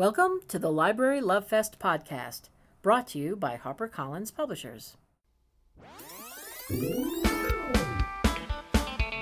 Welcome 0.00 0.40
to 0.48 0.58
the 0.58 0.72
Library 0.72 1.20
Love 1.20 1.46
Fest 1.46 1.78
podcast, 1.78 2.48
brought 2.80 3.08
to 3.08 3.18
you 3.18 3.36
by 3.36 3.60
HarperCollins 3.62 4.34
Publishers. 4.34 4.96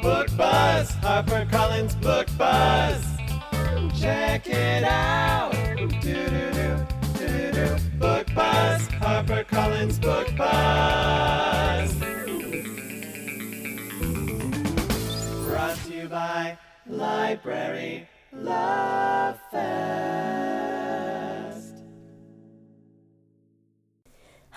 Book 0.01 0.29
Buzz, 0.37 0.93
HarperCollins 1.03 2.01
Book 2.01 2.29
Buzz. 2.39 3.05
Check 4.01 4.47
it 4.47 4.85
out. 4.85 5.51
Book 7.99 8.33
Buzz, 8.33 8.87
HarperCollins 8.87 10.01
Book 10.01 10.29
Buzz. 10.37 11.93
Brought 15.45 15.77
to 15.87 15.93
you 15.93 16.07
by 16.07 16.57
Library 16.87 18.09
Love 18.33 19.41
Fest. 19.51 20.48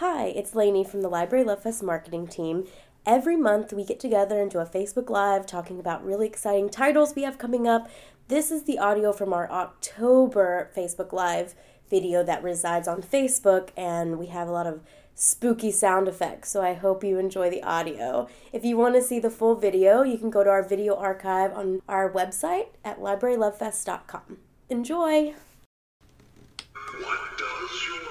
Hi, 0.01 0.29
it's 0.29 0.55
Lainey 0.55 0.83
from 0.83 1.03
the 1.03 1.09
Library 1.09 1.43
Love 1.43 1.61
Fest 1.61 1.83
marketing 1.83 2.25
team. 2.25 2.65
Every 3.05 3.35
month 3.35 3.71
we 3.71 3.85
get 3.85 3.99
together 3.99 4.41
and 4.41 4.49
do 4.49 4.57
a 4.57 4.65
Facebook 4.65 5.11
Live 5.11 5.45
talking 5.45 5.79
about 5.79 6.03
really 6.03 6.25
exciting 6.25 6.69
titles 6.71 7.13
we 7.15 7.21
have 7.21 7.37
coming 7.37 7.67
up. 7.67 7.87
This 8.27 8.49
is 8.49 8.63
the 8.63 8.79
audio 8.79 9.13
from 9.13 9.31
our 9.31 9.47
October 9.51 10.71
Facebook 10.75 11.13
Live 11.13 11.53
video 11.87 12.23
that 12.23 12.41
resides 12.41 12.87
on 12.87 13.03
Facebook, 13.03 13.69
and 13.77 14.17
we 14.17 14.25
have 14.25 14.47
a 14.47 14.51
lot 14.51 14.65
of 14.65 14.81
spooky 15.13 15.69
sound 15.69 16.07
effects, 16.07 16.49
so 16.49 16.63
I 16.63 16.73
hope 16.73 17.03
you 17.03 17.19
enjoy 17.19 17.52
the 17.52 17.61
audio. 17.61 18.27
If 18.52 18.65
you 18.65 18.77
want 18.77 18.95
to 18.95 19.03
see 19.03 19.19
the 19.19 19.29
full 19.29 19.53
video, 19.53 20.02
you 20.02 20.17
can 20.17 20.31
go 20.31 20.43
to 20.43 20.49
our 20.49 20.67
video 20.67 20.95
archive 20.95 21.53
on 21.53 21.79
our 21.88 22.11
website 22.11 22.69
at 22.83 22.99
librarylovefest.com. 22.99 24.39
Enjoy! 24.67 25.35
What 26.73 27.38
does 27.38 27.88
your 27.88 28.10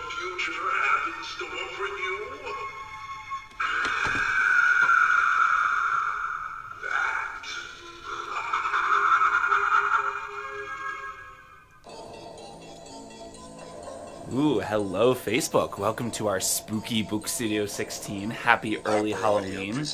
Ooh, 14.33 14.61
hello 14.61 15.13
Facebook. 15.13 15.77
Welcome 15.77 16.13
to 16.13 16.29
our 16.29 16.39
spooky 16.39 17.03
Book 17.03 17.27
Studio 17.27 17.67
16. 17.67 18.31
Happy 18.31 18.79
early 18.85 19.11
Halloween. 19.11 19.85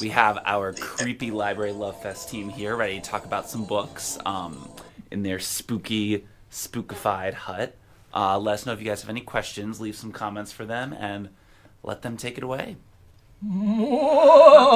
We 0.00 0.08
have 0.08 0.40
our 0.44 0.72
creepy 0.72 1.30
Library 1.30 1.70
Love 1.70 2.02
Fest 2.02 2.28
team 2.28 2.48
here 2.48 2.74
ready 2.74 2.96
to 2.96 3.00
talk 3.00 3.24
about 3.24 3.48
some 3.48 3.64
books 3.64 4.18
um, 4.26 4.68
in 5.12 5.22
their 5.22 5.38
spooky, 5.38 6.26
spookified 6.50 7.34
hut. 7.34 7.76
Uh, 8.12 8.36
let 8.36 8.54
us 8.54 8.66
know 8.66 8.72
if 8.72 8.80
you 8.80 8.84
guys 8.84 9.02
have 9.02 9.10
any 9.10 9.20
questions. 9.20 9.80
Leave 9.80 9.94
some 9.94 10.10
comments 10.10 10.50
for 10.50 10.64
them 10.64 10.92
and 10.92 11.28
let 11.84 12.02
them 12.02 12.16
take 12.16 12.36
it 12.36 12.42
away. 12.42 12.74
Whoa! 13.46 14.68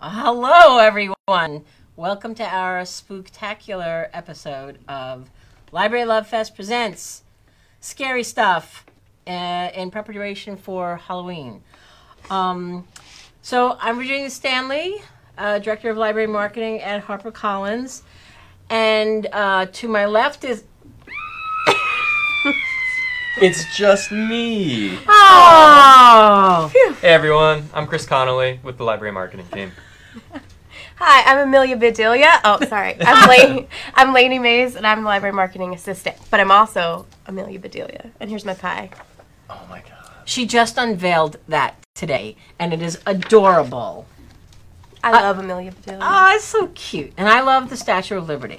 Hello, 0.00 0.78
everyone. 0.78 1.64
Welcome 1.94 2.34
to 2.34 2.44
our 2.44 2.80
spooktacular 2.82 4.08
episode 4.12 4.80
of 4.88 5.30
Library 5.70 6.06
Love 6.06 6.26
Fest 6.26 6.56
presents 6.56 7.22
scary 7.80 8.22
stuff 8.22 8.84
uh, 9.26 9.70
in 9.74 9.90
preparation 9.90 10.56
for 10.56 10.96
Halloween. 10.96 11.62
Um, 12.30 12.86
so 13.42 13.76
I'm 13.80 13.96
Virginia 13.96 14.30
Stanley, 14.30 15.00
uh, 15.38 15.58
director 15.58 15.90
of 15.90 15.96
library 15.96 16.26
marketing 16.26 16.80
at 16.82 17.04
HarperCollins, 17.04 18.02
and 18.68 19.26
uh, 19.32 19.66
to 19.66 19.88
my 19.88 20.06
left 20.06 20.44
is 20.44 20.64
It's 23.40 23.64
just 23.76 24.12
me. 24.12 24.98
oh, 25.08 26.70
Hey 27.00 27.08
everyone, 27.08 27.68
I'm 27.72 27.86
Chris 27.86 28.04
Connolly 28.04 28.60
with 28.62 28.76
the 28.76 28.84
library 28.84 29.12
marketing 29.12 29.46
team. 29.52 29.72
Hi, 31.02 31.32
I'm 31.32 31.48
Amelia 31.48 31.78
Bedelia. 31.78 32.40
Oh, 32.44 32.62
sorry. 32.66 32.94
I'm 33.00 33.26
Lainey, 33.30 33.68
I'm 33.94 34.12
Lainey 34.12 34.38
Mays, 34.38 34.76
and 34.76 34.86
I'm 34.86 35.00
the 35.00 35.08
library 35.08 35.32
marketing 35.32 35.72
assistant. 35.72 36.18
But 36.30 36.40
I'm 36.40 36.50
also 36.50 37.06
Amelia 37.24 37.58
Bedelia. 37.58 38.10
And 38.20 38.28
here's 38.28 38.44
my 38.44 38.52
pie. 38.52 38.90
Oh 39.48 39.66
my 39.70 39.80
god. 39.80 40.06
she 40.26 40.44
just 40.44 40.76
unveiled 40.76 41.38
that 41.48 41.74
today, 41.94 42.36
and 42.58 42.74
it 42.74 42.82
is 42.82 42.98
adorable. 43.06 44.06
I 45.02 45.12
love 45.12 45.38
Amelia 45.38 45.72
Bedelia. 45.72 46.00
Oh, 46.02 46.34
it's 46.34 46.44
so 46.44 46.66
cute. 46.74 47.14
And 47.16 47.30
I 47.30 47.40
love 47.40 47.70
the 47.70 47.78
Statue 47.78 48.18
of 48.18 48.28
Liberty. 48.28 48.58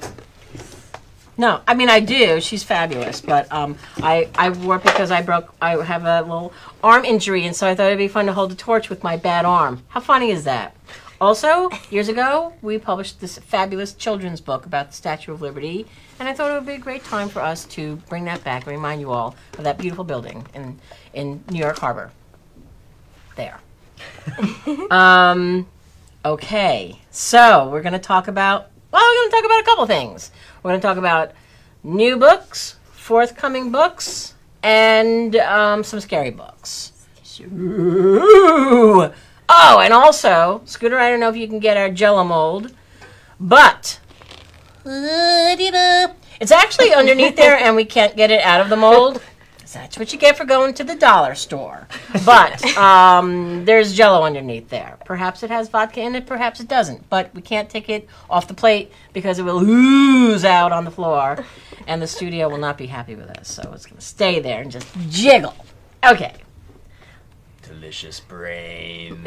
No, 1.38 1.62
I 1.68 1.76
mean 1.76 1.90
I 1.90 2.00
do. 2.00 2.42
She's 2.42 2.64
fabulous, 2.64 3.22
but 3.22 3.52
um, 3.54 3.78
I 3.98 4.30
I 4.36 4.50
wore 4.50 4.78
it 4.78 4.84
because 4.84 5.12
I 5.12 5.22
broke. 5.22 5.54
I 5.62 5.82
have 5.84 6.06
a 6.06 6.22
little 6.22 6.54
arm 6.84 7.06
injury, 7.06 7.46
and 7.46 7.56
so 7.56 7.68
I 7.68 7.76
thought 7.76 7.86
it'd 7.88 8.00
be 8.00 8.08
fun 8.08 8.26
to 8.26 8.34
hold 8.34 8.50
the 8.52 8.56
torch 8.56 8.90
with 8.90 9.04
my 9.04 9.16
bad 9.16 9.46
arm. 9.46 9.84
How 9.90 10.00
funny 10.00 10.32
is 10.32 10.44
that? 10.46 10.76
Also, 11.22 11.70
years 11.92 12.10
ago, 12.10 12.52
we 12.64 12.80
published 12.80 13.22
this 13.22 13.38
fabulous 13.38 13.94
children's 13.94 14.42
book 14.42 14.66
about 14.66 14.88
the 14.88 14.94
Statue 14.96 15.32
of 15.32 15.40
Liberty, 15.40 15.86
and 16.20 16.28
I 16.28 16.34
thought 16.34 16.50
it 16.50 16.56
would 16.56 16.66
be 16.66 16.74
a 16.74 16.80
great 16.80 17.04
time 17.04 17.30
for 17.30 17.44
us 17.44 17.64
to 17.66 17.98
bring 18.10 18.26
that 18.26 18.44
back 18.44 18.64
and 18.64 18.72
remind 18.72 19.02
you 19.02 19.12
all 19.12 19.36
of 19.56 19.64
that 19.64 19.78
beautiful 19.78 20.04
building 20.04 20.48
in 20.56 20.80
in 21.14 21.44
New 21.52 21.60
York 21.60 21.78
Harbor. 21.78 22.12
There. 23.36 23.60
um, 24.90 25.68
okay, 26.26 27.00
so 27.12 27.70
we're 27.70 27.84
going 27.84 27.94
to 27.94 28.00
talk 28.00 28.28
about. 28.28 28.72
Well, 28.92 29.04
we're 29.04 29.22
going 29.22 29.30
to 29.30 29.36
talk 29.36 29.46
about 29.46 29.62
a 29.62 29.66
couple 29.66 29.86
things. 29.86 30.32
We're 30.64 30.72
going 30.72 30.82
to 30.82 30.88
talk 30.88 30.98
about 30.98 31.34
new 31.84 32.18
books, 32.18 32.78
forthcoming 32.94 33.72
books, 33.72 34.34
and 34.64 35.36
um, 35.36 35.84
some 35.84 36.00
scary 36.00 36.32
books. 36.32 36.94
Ooh. 37.42 39.14
Oh, 39.54 39.82
and 39.84 39.92
also, 39.92 40.62
Scooter, 40.64 40.98
I 40.98 41.10
don't 41.10 41.20
know 41.20 41.28
if 41.28 41.36
you 41.36 41.46
can 41.46 41.60
get 41.60 41.76
our 41.76 41.90
Jello 41.90 42.24
mold, 42.24 42.74
but 43.38 44.00
it's 44.86 46.52
actually 46.54 46.94
underneath 46.94 47.36
there, 47.36 47.58
and 47.58 47.76
we 47.76 47.84
can't 47.84 48.16
get 48.16 48.32
it 48.32 48.42
out 48.44 48.62
of 48.62 48.70
the 48.70 48.78
mold. 48.78 49.22
That's 49.74 49.98
what 49.98 50.14
you 50.14 50.20
get 50.20 50.38
for 50.38 50.46
going 50.46 50.74
to 50.76 50.86
the 50.86 50.96
dollar 50.96 51.36
store. 51.36 51.88
But 52.26 52.64
um, 52.78 53.66
there's 53.66 53.94
Jello 53.94 54.24
underneath 54.24 54.70
there. 54.70 54.98
Perhaps 55.04 55.44
it 55.44 55.50
has 55.50 55.68
vodka 55.68 56.00
in 56.00 56.16
it, 56.16 56.26
perhaps 56.26 56.62
it 56.62 56.70
doesn't. 56.70 57.10
But 57.10 57.36
we 57.36 57.42
can't 57.42 57.70
take 57.70 57.90
it 57.90 58.08
off 58.30 58.48
the 58.48 58.54
plate 58.54 58.94
because 59.12 59.38
it 59.38 59.44
will 59.44 59.62
ooze 59.62 60.46
out 60.46 60.72
on 60.72 60.86
the 60.86 60.92
floor, 60.92 61.44
and 61.88 62.02
the 62.02 62.08
studio 62.08 62.48
will 62.48 62.58
not 62.58 62.78
be 62.78 62.88
happy 62.88 63.16
with 63.16 63.30
us. 63.32 63.50
So 63.50 63.70
it's 63.74 63.86
going 63.86 64.00
to 64.00 64.06
stay 64.06 64.40
there 64.40 64.62
and 64.62 64.72
just 64.72 64.88
jiggle. 65.10 65.56
Okay. 66.06 66.36
Delicious 67.82 68.20
brain. 68.20 69.24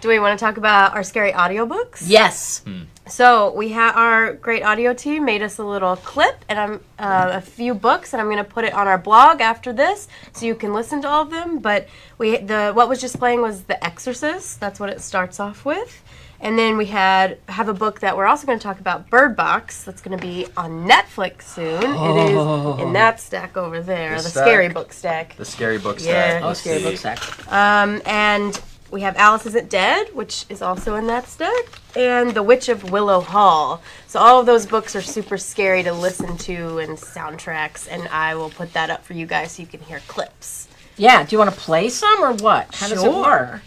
Do 0.00 0.08
we 0.08 0.18
want 0.18 0.38
to 0.38 0.42
talk 0.42 0.56
about 0.56 0.94
our 0.94 1.02
scary 1.02 1.32
audiobooks? 1.32 2.04
Yes. 2.06 2.64
So 3.08 3.52
we 3.52 3.68
have 3.72 3.94
our 3.94 4.32
great 4.32 4.62
audio 4.62 4.94
team 4.94 5.26
made 5.26 5.42
us 5.42 5.58
a 5.58 5.64
little 5.64 5.96
clip 5.96 6.46
and 6.48 6.58
I'm 6.58 6.80
uh, 6.98 7.32
a 7.34 7.42
few 7.42 7.74
books, 7.74 8.14
and 8.14 8.22
I'm 8.22 8.28
going 8.28 8.38
to 8.38 8.44
put 8.44 8.64
it 8.64 8.72
on 8.72 8.88
our 8.88 8.96
blog 8.96 9.42
after 9.42 9.70
this, 9.70 10.08
so 10.32 10.46
you 10.46 10.54
can 10.54 10.72
listen 10.72 11.02
to 11.02 11.08
all 11.08 11.24
of 11.24 11.30
them. 11.30 11.58
But 11.58 11.88
we 12.16 12.38
the 12.38 12.72
what 12.72 12.88
was 12.88 12.98
just 12.98 13.18
playing 13.18 13.42
was 13.42 13.64
The 13.64 13.84
Exorcist. 13.84 14.58
That's 14.58 14.80
what 14.80 14.88
it 14.88 15.02
starts 15.02 15.38
off 15.38 15.66
with. 15.66 16.02
And 16.46 16.56
then 16.56 16.76
we 16.76 16.86
had 16.86 17.38
have 17.48 17.68
a 17.68 17.74
book 17.74 17.98
that 18.00 18.16
we're 18.16 18.26
also 18.26 18.46
going 18.46 18.56
to 18.56 18.62
talk 18.62 18.78
about, 18.78 19.10
Bird 19.10 19.34
Box. 19.34 19.82
That's 19.82 20.00
going 20.00 20.16
to 20.16 20.22
be 20.24 20.46
on 20.56 20.86
Netflix 20.88 21.42
soon. 21.42 21.82
It 21.82 22.30
is 22.30 22.80
in 22.80 22.92
that 22.92 23.18
stack 23.18 23.56
over 23.56 23.80
there, 23.82 24.10
The 24.18 24.22
the 24.22 24.28
stack? 24.28 24.44
scary 24.44 24.68
book 24.68 24.92
stack. 24.92 25.36
the 25.36 25.44
scary 25.44 25.78
book 25.78 25.96
Yeah. 25.98 26.04
stack. 26.04 26.42
Oh, 26.44 26.46
Let's 26.46 26.60
scary 26.60 26.78
see. 26.78 26.84
book 26.84 26.96
stack. 26.98 27.52
Um, 27.52 28.00
and 28.06 28.60
we 28.92 29.00
have 29.00 29.16
Alice 29.16 29.44
Isn't 29.46 29.68
Dead, 29.68 30.14
which 30.14 30.44
is 30.48 30.62
also 30.62 30.94
in 30.94 31.08
that 31.08 31.26
stack, 31.26 31.64
and 31.96 32.32
The 32.32 32.44
Witch 32.44 32.68
of 32.68 32.92
Willow 32.92 33.20
Hall. 33.22 33.82
So 34.06 34.20
all 34.20 34.38
of 34.38 34.46
those 34.46 34.66
books 34.66 34.94
are 34.94 35.02
super 35.02 35.38
scary 35.38 35.82
to 35.82 35.92
listen 35.92 36.38
to 36.38 36.78
and 36.78 36.96
soundtracks, 36.96 37.88
and 37.90 38.06
I 38.06 38.36
will 38.36 38.50
put 38.50 38.72
that 38.74 38.88
up 38.88 39.04
for 39.04 39.14
you 39.14 39.26
guys 39.26 39.50
so 39.50 39.62
you 39.62 39.66
can 39.66 39.80
hear 39.80 40.00
clips. 40.06 40.68
Yeah. 40.96 41.24
Do 41.24 41.34
you 41.34 41.38
want 41.40 41.52
to 41.52 41.60
play 41.60 41.88
some 41.88 42.22
or 42.22 42.34
what? 42.34 42.72
How 42.72 42.86
does 42.88 43.02
it 43.02 43.04
Sure. 43.04 43.22
work? 43.24 43.60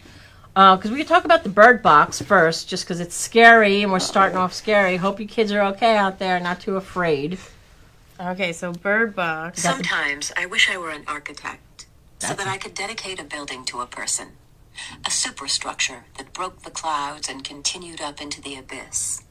Uh, 0.60 0.76
because 0.76 0.92
we 0.92 0.98
could 0.98 1.08
talk 1.08 1.24
about 1.24 1.44
the 1.44 1.50
bird 1.50 1.82
box 1.82 2.22
first, 2.22 2.68
just 2.68 2.84
because 2.84 3.00
it's 3.00 3.16
scary 3.16 3.82
and 3.82 3.94
we're 3.94 3.98
starting 3.98 4.38
off 4.38 4.54
scary. 4.54 4.98
Hope 4.98 5.18
you 5.18 5.26
kids 5.26 5.54
are 5.54 5.62
okay 5.62 5.96
out 5.96 6.20
there, 6.20 6.38
not 6.38 6.60
too 6.60 6.76
afraid. 6.76 7.40
Okay, 8.20 8.52
so 8.52 8.74
Bird 8.74 9.16
Box. 9.16 9.62
Sometimes 9.62 10.34
I 10.36 10.46
wish 10.46 10.70
I 10.70 10.78
were 10.78 10.90
an 10.90 11.06
architect 11.08 11.86
so 12.18 12.34
that 12.34 12.46
I 12.46 12.58
could 12.58 12.74
dedicate 12.74 13.22
a 13.22 13.24
building 13.24 13.64
to 13.68 13.80
a 13.80 13.86
person. 13.86 14.32
A 15.08 15.10
superstructure 15.10 16.04
that 16.18 16.34
broke 16.34 16.64
the 16.64 16.72
clouds 16.72 17.30
and 17.30 17.42
continued 17.42 18.02
up 18.02 18.20
into 18.20 18.42
the 18.42 18.58
abyss. 18.58 19.24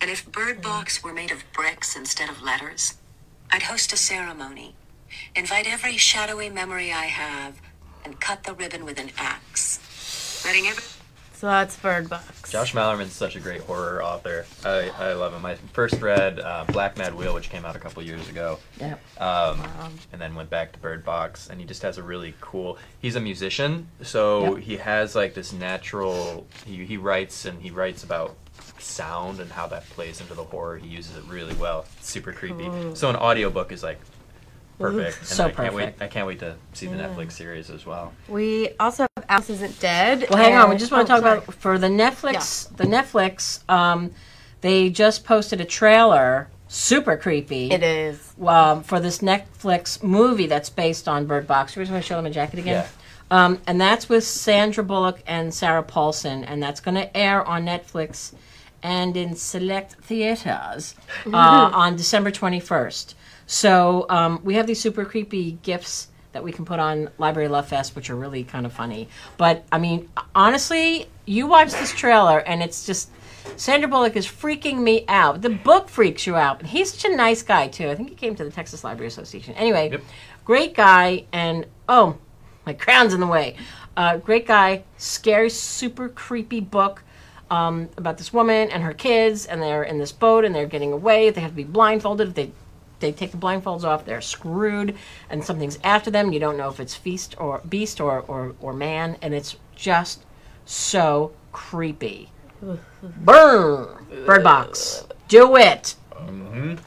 And 0.00 0.10
if 0.10 0.32
Bird 0.32 0.56
hmm. 0.56 0.62
Box 0.62 1.04
were 1.04 1.12
made 1.12 1.32
of 1.32 1.44
bricks 1.52 1.94
instead 1.94 2.30
of 2.30 2.40
letters, 2.40 2.94
I'd 3.52 3.64
host 3.64 3.92
a 3.92 3.98
ceremony, 3.98 4.74
invite 5.36 5.70
every 5.70 5.98
shadowy 5.98 6.48
memory 6.48 6.90
I 6.90 7.08
have, 7.08 7.60
and 8.06 8.22
cut 8.22 8.44
the 8.44 8.54
ribbon 8.54 8.86
with 8.86 8.98
an 8.98 9.10
axe. 9.18 9.80
Letting 10.44 10.66
every 10.66 10.82
So 11.34 11.46
that's 11.46 11.76
Bird 11.76 12.08
Box. 12.08 12.50
Josh 12.50 12.72
Malerman's 12.74 13.12
such 13.12 13.36
a 13.36 13.40
great 13.40 13.60
horror 13.62 14.02
author. 14.02 14.46
I, 14.64 14.90
I 14.98 15.12
love 15.14 15.32
him. 15.34 15.44
I 15.44 15.54
first 15.72 16.00
read 16.00 16.40
uh, 16.40 16.64
Black 16.72 16.96
Mad 16.98 17.14
Wheel, 17.14 17.34
which 17.34 17.50
came 17.50 17.64
out 17.64 17.76
a 17.76 17.78
couple 17.78 18.02
years 18.02 18.28
ago, 18.28 18.58
Yeah. 18.78 18.96
um, 19.18 19.62
and 20.12 20.20
then 20.20 20.34
went 20.34 20.50
back 20.50 20.72
to 20.72 20.78
Bird 20.78 21.04
Box. 21.04 21.48
And 21.48 21.60
he 21.60 21.66
just 21.66 21.82
has 21.82 21.98
a 21.98 22.02
really 22.02 22.34
cool. 22.40 22.78
He's 23.00 23.16
a 23.16 23.20
musician, 23.20 23.88
so 24.02 24.56
Yep. 24.56 24.64
he 24.64 24.76
has 24.78 25.14
like 25.14 25.34
this 25.34 25.52
natural. 25.52 26.46
He, 26.66 26.84
he 26.84 26.96
writes 26.96 27.44
and 27.44 27.60
he 27.62 27.70
writes 27.70 28.02
about 28.04 28.36
sound 28.78 29.40
and 29.40 29.50
how 29.50 29.66
that 29.68 29.88
plays 29.90 30.20
into 30.20 30.34
the 30.34 30.44
horror. 30.44 30.78
He 30.78 30.88
uses 30.88 31.16
it 31.16 31.24
really 31.24 31.54
well. 31.54 31.86
It's 31.98 32.08
super 32.10 32.32
creepy. 32.32 32.68
So 32.94 33.08
an 33.08 33.16
audiobook 33.16 33.72
is 33.72 33.82
like 33.82 34.00
perfect. 34.80 35.18
And 35.18 35.26
So 35.26 35.46
I 35.46 35.50
can't 35.50 35.74
wait. 35.74 35.82
perfect. 35.84 36.02
I 36.02 36.08
can't 36.08 36.26
wait 36.26 36.38
to 36.40 36.56
see 36.72 36.86
the 36.86 36.96
Netflix 36.96 37.32
series 37.32 37.70
as 37.70 37.86
well. 37.86 38.12
We 38.28 38.70
also 38.80 39.06
have 39.16 39.26
Alice 39.28 39.50
Isn't 39.50 39.78
Dead. 39.80 40.26
Well, 40.30 40.38
hang 40.38 40.54
on. 40.54 40.70
We 40.70 40.76
just 40.76 40.90
want 40.92 41.06
to 41.06 41.12
oh, 41.12 41.16
talk 41.16 41.24
sorry. 41.24 41.38
about 41.38 41.54
for 41.54 41.78
the 41.78 41.88
Netflix. 41.88 42.74
The 42.76 42.84
Netflix. 42.84 43.68
Um, 43.68 44.12
they 44.60 44.90
just 44.90 45.24
posted 45.24 45.60
a 45.60 45.64
trailer. 45.64 46.48
Super 46.68 47.16
creepy. 47.16 47.70
It 47.70 47.82
is. 47.82 48.32
um, 48.46 48.82
for 48.84 49.00
this 49.00 49.18
Netflix 49.18 50.02
movie 50.02 50.46
that's 50.46 50.70
based 50.70 51.08
on 51.08 51.26
Bird 51.26 51.46
Box. 51.46 51.74
We 51.74 51.82
just 51.82 51.90
want 51.92 52.04
to 52.04 52.08
show 52.08 52.16
them 52.16 52.26
a 52.26 52.30
jacket 52.30 52.60
again. 52.60 52.86
Um, 53.30 53.60
and 53.66 53.80
that's 53.80 54.08
with 54.08 54.24
Sandra 54.24 54.82
Bullock 54.82 55.22
and 55.26 55.54
Sarah 55.54 55.82
Paulson, 55.84 56.44
and 56.44 56.60
that's 56.62 56.80
going 56.80 56.96
to 56.96 57.16
air 57.16 57.44
on 57.46 57.64
Netflix 57.64 58.32
and 58.82 59.16
in 59.16 59.36
select 59.36 59.94
theaters 60.02 60.94
uh, 61.26 61.36
on 61.72 61.96
December 61.96 62.30
21st. 62.30 63.14
So 63.50 64.06
um, 64.08 64.40
we 64.44 64.54
have 64.54 64.68
these 64.68 64.80
super 64.80 65.04
creepy 65.04 65.58
gifts 65.64 66.06
that 66.30 66.44
we 66.44 66.52
can 66.52 66.64
put 66.64 66.78
on 66.78 67.10
Library 67.18 67.48
Love 67.48 67.66
Fest, 67.66 67.96
which 67.96 68.08
are 68.08 68.14
really 68.14 68.44
kind 68.44 68.64
of 68.64 68.72
funny. 68.72 69.08
But 69.38 69.64
I 69.72 69.78
mean, 69.78 70.08
honestly, 70.36 71.08
you 71.26 71.48
watch 71.48 71.72
this 71.72 71.90
trailer 71.90 72.38
and 72.38 72.62
it's 72.62 72.86
just 72.86 73.10
Sandra 73.56 73.88
Bullock 73.88 74.14
is 74.14 74.24
freaking 74.24 74.78
me 74.78 75.04
out. 75.08 75.42
The 75.42 75.50
book 75.50 75.88
freaks 75.88 76.28
you 76.28 76.36
out. 76.36 76.62
He's 76.62 76.92
such 76.92 77.10
a 77.10 77.16
nice 77.16 77.42
guy 77.42 77.66
too. 77.66 77.90
I 77.90 77.96
think 77.96 78.10
he 78.10 78.14
came 78.14 78.36
to 78.36 78.44
the 78.44 78.52
Texas 78.52 78.84
Library 78.84 79.08
Association. 79.08 79.52
Anyway, 79.54 79.90
Yep. 79.90 80.02
great 80.44 80.74
guy, 80.76 81.24
and 81.32 81.66
oh, 81.88 82.18
my 82.66 82.72
crown's 82.72 83.14
in 83.14 83.18
the 83.18 83.26
way. 83.26 83.56
Uh, 83.96 84.18
great 84.18 84.46
guy, 84.46 84.84
scary, 84.96 85.50
super 85.50 86.08
creepy 86.08 86.60
book 86.60 87.02
um, 87.50 87.88
about 87.96 88.16
this 88.16 88.32
woman 88.32 88.70
and 88.70 88.84
her 88.84 88.94
kids, 88.94 89.46
and 89.46 89.60
they're 89.60 89.82
in 89.82 89.98
this 89.98 90.12
boat 90.12 90.44
and 90.44 90.54
they're 90.54 90.66
getting 90.66 90.92
away. 90.92 91.30
They 91.30 91.40
have 91.40 91.50
to 91.50 91.56
be 91.56 91.64
blindfolded. 91.64 92.28
If 92.28 92.34
they 92.34 92.52
they 93.00 93.12
take 93.12 93.32
the 93.32 93.36
blindfolds 93.36 93.84
off, 93.84 94.04
they're 94.04 94.20
screwed, 94.20 94.96
and 95.28 95.44
something's 95.44 95.78
after 95.82 96.10
them. 96.10 96.32
You 96.32 96.40
don't 96.40 96.56
know 96.56 96.68
if 96.68 96.80
it's 96.80 96.94
feast 96.94 97.34
or 97.38 97.60
beast 97.68 98.00
or 98.00 98.20
or, 98.28 98.54
or 98.60 98.72
man, 98.72 99.16
and 99.22 99.34
it's 99.34 99.56
just 99.74 100.24
so 100.64 101.32
creepy. 101.52 102.30
Burn, 103.02 104.06
Bird 104.26 104.44
Box, 104.44 105.04
do 105.28 105.56
it. 105.56 105.96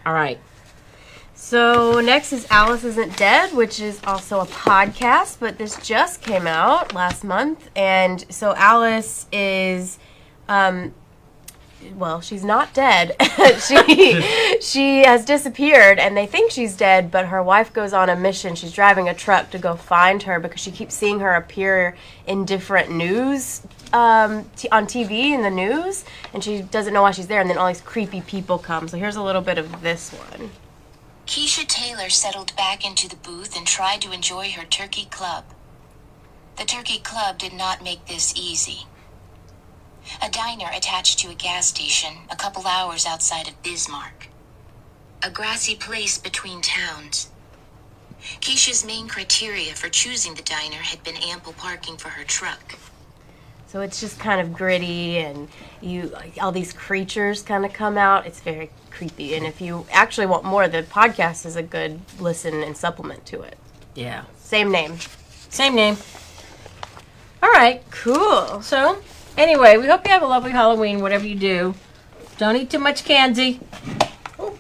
All 0.06 0.13
right. 0.13 0.39
So 1.36 2.00
next 2.00 2.31
is 2.31 2.48
Alice 2.50 2.86
Isn't 2.86 3.18
Dead, 3.18 3.54
which 3.54 3.81
is 3.81 4.00
also 4.06 4.39
a 4.39 4.45
podcast, 4.45 5.38
but 5.39 5.57
this 5.57 5.75
just 5.86 6.21
came 6.21 6.48
out 6.48 6.94
last 6.95 7.24
month, 7.24 7.69
and 7.75 8.24
so 8.31 8.56
Alice 8.56 9.27
is, 9.31 10.00
um, 10.48 10.94
well, 11.95 12.21
she's 12.21 12.44
not 12.44 12.74
dead. 12.74 13.15
she 13.59 14.21
she 14.62 15.03
has 15.03 15.25
disappeared, 15.25 16.00
and 16.00 16.15
they 16.15 16.25
think 16.25 16.51
she's 16.51 16.75
dead, 16.75 17.12
but 17.12 17.27
her 17.27 17.41
wife 17.41 17.74
goes 17.74 17.94
on 17.94 18.09
a 18.09 18.15
mission. 18.15 18.56
She's 18.56 18.71
driving 18.71 19.09
a 19.09 19.13
truck 19.13 19.50
to 19.51 19.59
go 19.59 19.75
find 19.75 20.24
her 20.24 20.39
because 20.39 20.62
she 20.62 20.71
keeps 20.71 20.95
seeing 20.95 21.19
her 21.19 21.33
appear 21.33 21.95
in 22.27 22.45
different 22.45 22.91
news. 22.91 23.62
Um, 23.91 24.50
t- 24.56 24.69
on 24.69 24.88
TV 24.88 25.33
in 25.33 25.44
the 25.44 25.51
news, 25.51 26.03
and 26.33 26.44
she 26.44 26.63
doesn't 26.63 26.94
know 26.94 27.03
why 27.03 27.12
she's 27.12 27.27
there, 27.27 27.41
and 27.41 27.50
then 27.50 27.59
all 27.59 27.68
these 27.68 27.81
creepy 27.81 28.21
people 28.21 28.57
come. 28.57 28.88
So 28.88 28.97
here's 28.97 29.15
a 29.15 29.21
little 29.21 29.44
bit 29.44 29.59
of 29.59 29.83
this 29.83 30.09
one. 30.09 30.50
Keisha 31.27 31.65
Taylor 31.68 32.09
settled 32.09 32.56
back 32.56 32.86
into 32.86 33.07
the 33.07 33.15
booth 33.15 33.56
and 33.56 33.65
tried 33.65 34.01
to 34.01 34.12
enjoy 34.12 34.50
her 34.51 34.65
turkey 34.65 35.06
club. 35.06 35.45
The 36.57 36.65
turkey 36.65 37.00
club 37.00 37.38
did 37.38 37.53
not 37.53 37.83
make 37.83 38.06
this 38.07 38.33
easy. 38.36 38.88
A 40.21 40.29
diner 40.29 40.69
attached 40.73 41.19
to 41.19 41.29
a 41.29 41.35
gas 41.35 41.67
station 41.67 42.13
a 42.29 42.35
couple 42.35 42.67
hours 42.67 43.05
outside 43.05 43.47
of 43.47 43.61
Bismarck. 43.63 44.27
A 45.21 45.29
grassy 45.29 45.75
place 45.75 46.17
between 46.17 46.61
towns. 46.61 47.29
Keisha's 48.41 48.85
main 48.85 49.07
criteria 49.07 49.73
for 49.73 49.89
choosing 49.89 50.33
the 50.33 50.41
diner 50.41 50.77
had 50.77 51.03
been 51.03 51.15
ample 51.17 51.53
parking 51.53 51.97
for 51.97 52.09
her 52.09 52.23
truck. 52.23 52.77
So 53.67 53.81
it's 53.81 54.00
just 54.00 54.19
kind 54.19 54.39
of 54.39 54.53
gritty, 54.53 55.17
and 55.17 55.47
you 55.81 56.13
all 56.39 56.51
these 56.51 56.73
creatures 56.73 57.41
kind 57.41 57.65
of 57.65 57.73
come 57.73 57.97
out. 57.97 58.27
It's 58.27 58.39
very 58.39 58.69
creepy, 58.91 59.33
and 59.33 59.45
if 59.47 59.61
you 59.61 59.88
actually 59.91 60.27
want 60.27 60.44
more, 60.45 60.67
the 60.67 60.83
podcast 60.83 61.45
is 61.45 61.55
a 61.55 61.63
good 61.63 62.00
listen 62.19 62.61
and 62.61 62.77
supplement 62.77 63.25
to 63.27 63.41
it. 63.41 63.57
Yeah. 63.95 64.25
Same 64.38 64.71
name. 64.71 65.00
Same 65.50 65.73
name. 65.73 65.97
All 67.41 67.50
right. 67.51 67.81
Cool. 67.89 68.61
So, 68.61 69.01
anyway, 69.38 69.77
we 69.77 69.88
hope 69.88 70.06
you 70.06 70.12
have 70.12 70.21
a 70.21 70.27
lovely 70.27 70.51
Halloween, 70.51 71.01
whatever 71.01 71.25
you 71.25 71.35
do. 71.35 71.75
Don't 72.38 72.56
eat 72.56 72.69
too 72.69 72.80
much 72.80 73.06
candy. 73.06 73.59
Boop. 74.38 74.57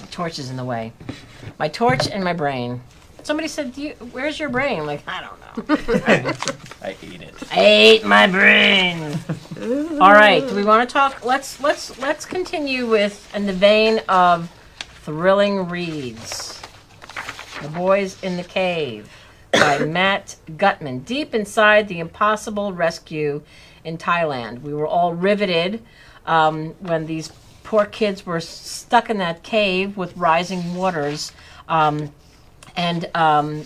The 0.00 0.06
torch 0.10 0.38
is 0.38 0.50
in 0.50 0.56
the 0.56 0.64
way. 0.64 0.92
My 1.58 1.68
torch 1.68 2.08
and 2.08 2.24
my 2.24 2.32
brain. 2.32 2.80
Somebody 3.22 3.48
said, 3.48 3.74
Do 3.74 3.82
you, 3.82 3.90
"Where's 4.12 4.38
your 4.40 4.48
brain?" 4.48 4.80
I'm 4.80 4.86
like, 4.86 5.02
I 5.06 5.20
don't 5.20 5.40
know. 5.40 5.74
I 6.82 6.92
hate 6.92 7.20
it. 7.20 7.34
I 7.52 7.60
ate 7.60 8.04
my 8.04 8.26
brain. 8.26 9.18
All 10.00 10.12
right. 10.12 10.46
Do 10.46 10.54
we 10.54 10.64
want 10.64 10.88
to 10.88 10.92
talk? 10.92 11.24
Let's 11.24 11.60
let's 11.60 11.98
let's 11.98 12.24
continue 12.24 12.88
with 12.88 13.32
in 13.34 13.46
the 13.46 13.52
vein 13.52 14.00
of 14.08 14.50
thrilling 15.04 15.68
reads. 15.68 16.62
The 17.62 17.68
Boys 17.68 18.22
in 18.22 18.38
the 18.38 18.44
Cave 18.44 19.10
by 19.52 19.78
Matt 19.78 20.36
Gutman. 20.56 21.00
Deep 21.00 21.34
inside 21.34 21.88
the 21.88 21.98
impossible 21.98 22.72
rescue 22.72 23.42
in 23.84 23.98
Thailand, 23.98 24.62
we 24.62 24.74
were 24.74 24.86
all 24.86 25.14
riveted 25.14 25.82
um, 26.26 26.70
when 26.80 27.06
these 27.06 27.32
poor 27.64 27.86
kids 27.86 28.26
were 28.26 28.40
stuck 28.40 29.10
in 29.10 29.18
that 29.18 29.42
cave 29.42 29.96
with 29.96 30.16
rising 30.16 30.74
waters. 30.74 31.32
Um, 31.68 32.12
and 32.76 33.08
um, 33.14 33.64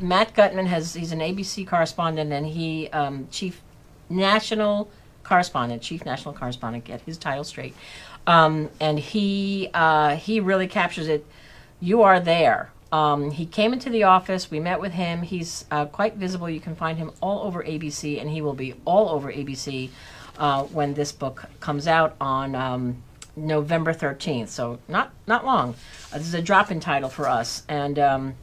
Matt 0.00 0.34
Gutman 0.34 0.66
has 0.66 0.94
he's 0.94 1.12
an 1.12 1.20
ABC 1.20 1.66
correspondent 1.66 2.32
and 2.32 2.46
he 2.46 2.88
um, 2.88 3.28
chief 3.30 3.60
national 4.08 4.90
correspondent, 5.22 5.82
chief 5.82 6.04
national 6.04 6.34
correspondent, 6.34 6.84
get 6.84 7.00
his 7.02 7.18
title 7.18 7.44
straight. 7.44 7.74
Um, 8.26 8.70
and 8.80 8.98
he 8.98 9.70
uh, 9.74 10.16
he 10.16 10.40
really 10.40 10.66
captures 10.66 11.08
it. 11.08 11.26
You 11.80 12.02
are 12.02 12.20
there. 12.20 12.70
Um, 12.94 13.32
he 13.32 13.44
came 13.44 13.72
into 13.72 13.90
the 13.90 14.04
office. 14.04 14.52
We 14.52 14.60
met 14.60 14.80
with 14.80 14.92
him. 14.92 15.22
He's 15.22 15.64
uh, 15.72 15.86
quite 15.86 16.14
visible. 16.14 16.48
You 16.48 16.60
can 16.60 16.76
find 16.76 16.96
him 16.96 17.10
all 17.20 17.44
over 17.44 17.60
ABC, 17.60 18.20
and 18.20 18.30
he 18.30 18.40
will 18.40 18.54
be 18.54 18.74
all 18.84 19.08
over 19.08 19.32
ABC 19.32 19.90
uh, 20.38 20.62
when 20.62 20.94
this 20.94 21.10
book 21.10 21.46
comes 21.58 21.88
out 21.88 22.14
on 22.20 22.54
um, 22.54 23.02
November 23.34 23.92
thirteenth. 23.92 24.48
So 24.48 24.78
not 24.86 25.10
not 25.26 25.44
long. 25.44 25.74
Uh, 26.12 26.18
this 26.18 26.28
is 26.28 26.34
a 26.34 26.40
drop-in 26.40 26.78
title 26.78 27.08
for 27.08 27.28
us, 27.28 27.64
and 27.68 27.98
um, 27.98 28.34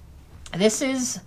this 0.53 0.81
is 0.81 1.21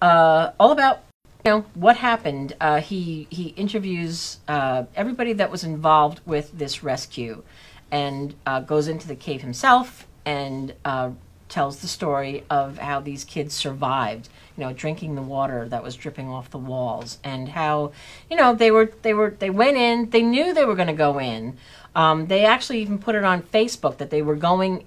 uh, 0.00 0.52
all 0.60 0.70
about 0.70 1.00
you 1.44 1.50
know 1.50 1.64
what 1.74 1.96
happened. 1.96 2.54
Uh, 2.60 2.80
he 2.80 3.26
he 3.30 3.48
interviews 3.56 4.38
uh, 4.46 4.84
everybody 4.94 5.32
that 5.32 5.50
was 5.50 5.64
involved 5.64 6.20
with 6.24 6.56
this 6.56 6.84
rescue, 6.84 7.42
and 7.90 8.36
goes 8.64 8.86
into 8.86 9.08
the 9.08 9.16
cave 9.16 9.42
himself 9.42 10.06
and 10.24 10.72
tells 11.54 11.78
the 11.78 11.86
story 11.86 12.42
of 12.50 12.78
how 12.78 12.98
these 12.98 13.22
kids 13.22 13.54
survived. 13.54 14.28
You 14.56 14.64
know, 14.64 14.72
drinking 14.72 15.14
the 15.14 15.22
water 15.22 15.68
that 15.68 15.84
was 15.84 15.94
dripping 15.94 16.28
off 16.28 16.50
the 16.50 16.58
walls, 16.58 17.18
and 17.22 17.48
how 17.48 17.92
you 18.28 18.36
know 18.36 18.54
they 18.54 18.72
were 18.72 18.92
they 19.02 19.14
were 19.14 19.36
they 19.38 19.50
went 19.50 19.76
in. 19.76 20.10
They 20.10 20.22
knew 20.22 20.52
they 20.52 20.64
were 20.64 20.74
going 20.74 20.88
to 20.88 20.92
go 20.92 21.20
in. 21.20 21.56
Um, 21.94 22.26
they 22.26 22.44
actually 22.44 22.80
even 22.82 22.98
put 22.98 23.14
it 23.14 23.22
on 23.22 23.42
Facebook 23.42 23.98
that 23.98 24.10
they 24.10 24.20
were 24.20 24.34
going 24.34 24.84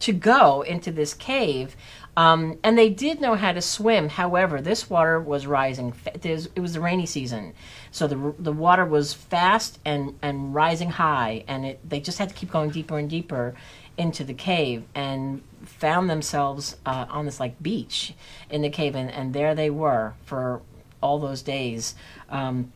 to 0.00 0.12
go 0.12 0.60
into 0.60 0.92
this 0.92 1.14
cave. 1.14 1.74
Um, 2.16 2.58
and 2.62 2.76
they 2.76 2.90
did 2.90 3.20
know 3.20 3.34
how 3.34 3.52
to 3.52 3.62
swim. 3.62 4.10
However, 4.10 4.60
this 4.60 4.90
water 4.90 5.18
was 5.20 5.46
rising. 5.46 5.94
It 6.22 6.58
was 6.58 6.74
the 6.74 6.80
rainy 6.80 7.06
season, 7.06 7.54
so 7.90 8.06
the 8.06 8.34
the 8.38 8.52
water 8.52 8.84
was 8.84 9.14
fast 9.14 9.78
and 9.86 10.18
and 10.20 10.54
rising 10.54 10.90
high, 10.90 11.44
and 11.48 11.64
it 11.64 11.88
they 11.88 12.00
just 12.00 12.18
had 12.18 12.28
to 12.28 12.34
keep 12.34 12.50
going 12.50 12.70
deeper 12.70 12.98
and 12.98 13.08
deeper 13.08 13.54
into 14.00 14.24
the 14.24 14.34
cave, 14.34 14.84
and 14.94 15.42
found 15.64 16.08
themselves 16.08 16.76
uh, 16.86 17.06
on 17.10 17.26
this 17.26 17.38
like 17.38 17.62
beach 17.62 18.14
in 18.48 18.62
the 18.62 18.70
cave, 18.70 18.94
and, 18.94 19.10
and 19.10 19.34
there 19.34 19.54
they 19.54 19.70
were 19.70 20.14
for 20.24 20.62
all 21.02 21.18
those 21.18 21.42
days, 21.42 21.94
um, 22.30 22.72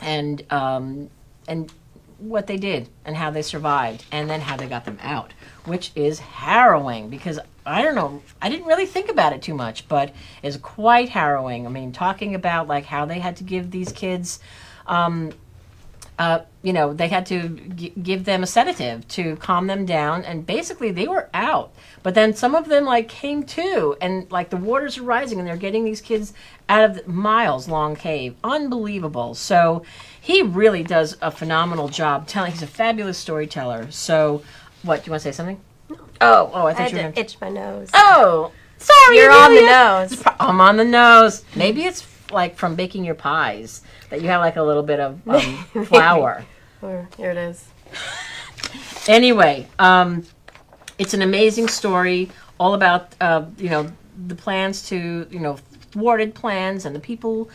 and 0.00 0.44
um, 0.50 1.10
and 1.46 1.72
what 2.18 2.46
they 2.46 2.56
did 2.56 2.88
and 3.04 3.16
how 3.16 3.30
they 3.30 3.42
survived, 3.42 4.04
and 4.12 4.30
then 4.30 4.40
how 4.40 4.56
they 4.56 4.66
got 4.66 4.84
them 4.84 4.98
out, 5.02 5.32
which 5.64 5.90
is 5.94 6.20
harrowing 6.20 7.08
because 7.08 7.38
I 7.66 7.82
don't 7.82 7.94
know, 7.94 8.22
I 8.40 8.48
didn't 8.48 8.66
really 8.66 8.86
think 8.86 9.10
about 9.10 9.32
it 9.32 9.42
too 9.42 9.54
much, 9.54 9.88
but 9.88 10.12
it's 10.42 10.56
quite 10.56 11.10
harrowing. 11.10 11.66
I 11.66 11.70
mean, 11.70 11.92
talking 11.92 12.34
about 12.34 12.66
like 12.66 12.84
how 12.84 13.04
they 13.04 13.20
had 13.20 13.36
to 13.36 13.44
give 13.44 13.70
these 13.70 13.92
kids 13.92 14.40
uh, 16.18 16.40
you 16.62 16.72
know, 16.72 16.92
they 16.92 17.08
had 17.08 17.26
to 17.26 17.48
g- 17.74 17.92
give 18.02 18.24
them 18.24 18.42
a 18.42 18.46
sedative 18.46 19.06
to 19.08 19.36
calm 19.36 19.66
them 19.66 19.84
down, 19.84 20.24
and 20.24 20.46
basically 20.46 20.90
they 20.92 21.08
were 21.08 21.28
out. 21.34 21.72
But 22.04 22.14
then 22.14 22.34
some 22.34 22.54
of 22.54 22.68
them 22.68 22.84
like 22.84 23.08
came 23.08 23.42
to, 23.44 23.96
and 24.00 24.30
like 24.30 24.50
the 24.50 24.56
waters 24.56 24.96
are 24.98 25.02
rising, 25.02 25.38
and 25.38 25.46
they're 25.48 25.56
getting 25.56 25.84
these 25.84 26.00
kids 26.00 26.32
out 26.68 26.84
of 26.84 26.94
the 27.04 27.10
miles 27.10 27.68
long 27.68 27.96
cave. 27.96 28.34
Unbelievable. 28.44 29.34
So 29.34 29.84
he 30.20 30.40
really 30.42 30.82
does 30.84 31.16
a 31.20 31.30
phenomenal 31.30 31.88
job 31.88 32.26
telling. 32.28 32.52
He's 32.52 32.62
a 32.62 32.66
fabulous 32.68 33.18
storyteller. 33.18 33.90
So, 33.90 34.42
what 34.82 35.02
do 35.02 35.08
you 35.08 35.12
want 35.12 35.22
to 35.22 35.32
say 35.32 35.36
something? 35.36 35.60
Oh, 36.20 36.50
oh, 36.54 36.66
I 36.66 36.70
I 36.70 36.74
thought 36.74 36.82
had 36.82 36.90
you 36.92 36.96
were. 36.98 37.02
to 37.02 37.08
Gonna... 37.10 37.20
itch 37.20 37.40
my 37.40 37.48
nose. 37.48 37.90
Oh, 37.94 38.52
sorry, 38.78 39.16
You're 39.16 39.32
on 39.32 39.50
the 39.52 39.58
Amelia. 39.58 40.08
nose. 40.08 40.22
I'm 40.38 40.60
on 40.60 40.76
the 40.76 40.84
nose. 40.84 41.44
Maybe 41.56 41.82
it's 41.84 42.06
like 42.30 42.56
from 42.56 42.76
baking 42.76 43.04
your 43.04 43.14
pies 43.16 43.82
that 44.10 44.22
you 44.22 44.28
have 44.28 44.40
like 44.40 44.56
a 44.56 44.62
little 44.62 44.82
bit 44.84 45.00
of 45.00 45.20
um, 45.28 45.64
flour. 45.86 46.44
Here 47.16 47.30
it 47.30 47.36
is. 47.36 47.64
Anyway, 49.06 49.68
um, 49.78 50.24
it's 50.98 51.14
an 51.14 51.22
amazing 51.22 51.68
story, 51.68 52.30
all 52.58 52.74
about 52.74 53.14
uh, 53.20 53.44
you 53.56 53.68
know 53.68 53.92
the 54.26 54.34
plans 54.34 54.88
to 54.88 55.26
you 55.30 55.38
know 55.38 55.58
thwarted 55.92 56.34
plans 56.34 56.84
and 56.84 56.94
the 56.94 57.00
people 57.00 57.48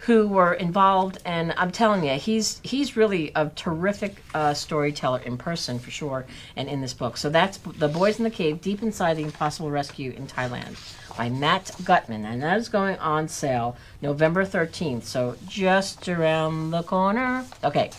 who 0.00 0.28
were 0.28 0.52
involved. 0.52 1.16
And 1.24 1.54
I'm 1.56 1.70
telling 1.70 2.04
you, 2.04 2.12
he's 2.14 2.60
he's 2.62 2.94
really 2.94 3.32
a 3.34 3.48
terrific 3.48 4.22
uh, 4.34 4.52
storyteller 4.52 5.20
in 5.20 5.38
person 5.38 5.78
for 5.78 5.90
sure, 5.90 6.26
and 6.54 6.68
in 6.68 6.82
this 6.82 6.92
book. 6.92 7.16
So 7.16 7.30
that's 7.30 7.56
the 7.56 7.88
Boys 7.88 8.18
in 8.18 8.24
the 8.24 8.30
Cave: 8.30 8.60
Deep 8.60 8.82
Inside 8.82 9.14
the 9.14 9.22
Impossible 9.22 9.70
Rescue 9.70 10.12
in 10.12 10.26
Thailand 10.26 10.76
by 11.16 11.30
Matt 11.30 11.70
Gutman, 11.84 12.26
and 12.26 12.42
that 12.42 12.58
is 12.58 12.68
going 12.68 12.98
on 12.98 13.28
sale 13.28 13.76
November 14.02 14.44
13th. 14.44 15.04
So 15.04 15.36
just 15.46 16.06
around 16.06 16.70
the 16.70 16.82
corner. 16.82 17.46
Okay, 17.62 17.90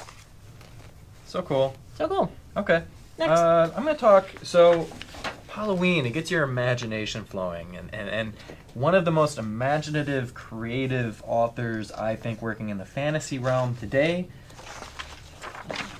So 1.35 1.41
cool. 1.41 1.75
so 1.95 2.07
cool. 2.07 2.31
Okay. 2.55 2.81
Next. 3.17 3.37
Uh, 3.37 3.69
I'm 3.75 3.83
going 3.83 3.93
to 3.93 3.99
talk. 3.99 4.25
So, 4.43 4.87
Halloween, 5.49 6.05
it 6.05 6.11
gets 6.11 6.31
your 6.31 6.43
imagination 6.43 7.25
flowing. 7.25 7.75
And, 7.75 7.93
and, 7.93 8.09
and 8.09 8.33
one 8.73 8.95
of 8.95 9.03
the 9.03 9.11
most 9.11 9.37
imaginative, 9.37 10.33
creative 10.33 11.21
authors, 11.27 11.91
I 11.91 12.15
think, 12.15 12.41
working 12.41 12.69
in 12.69 12.77
the 12.77 12.85
fantasy 12.85 13.37
realm 13.37 13.75
today, 13.75 14.29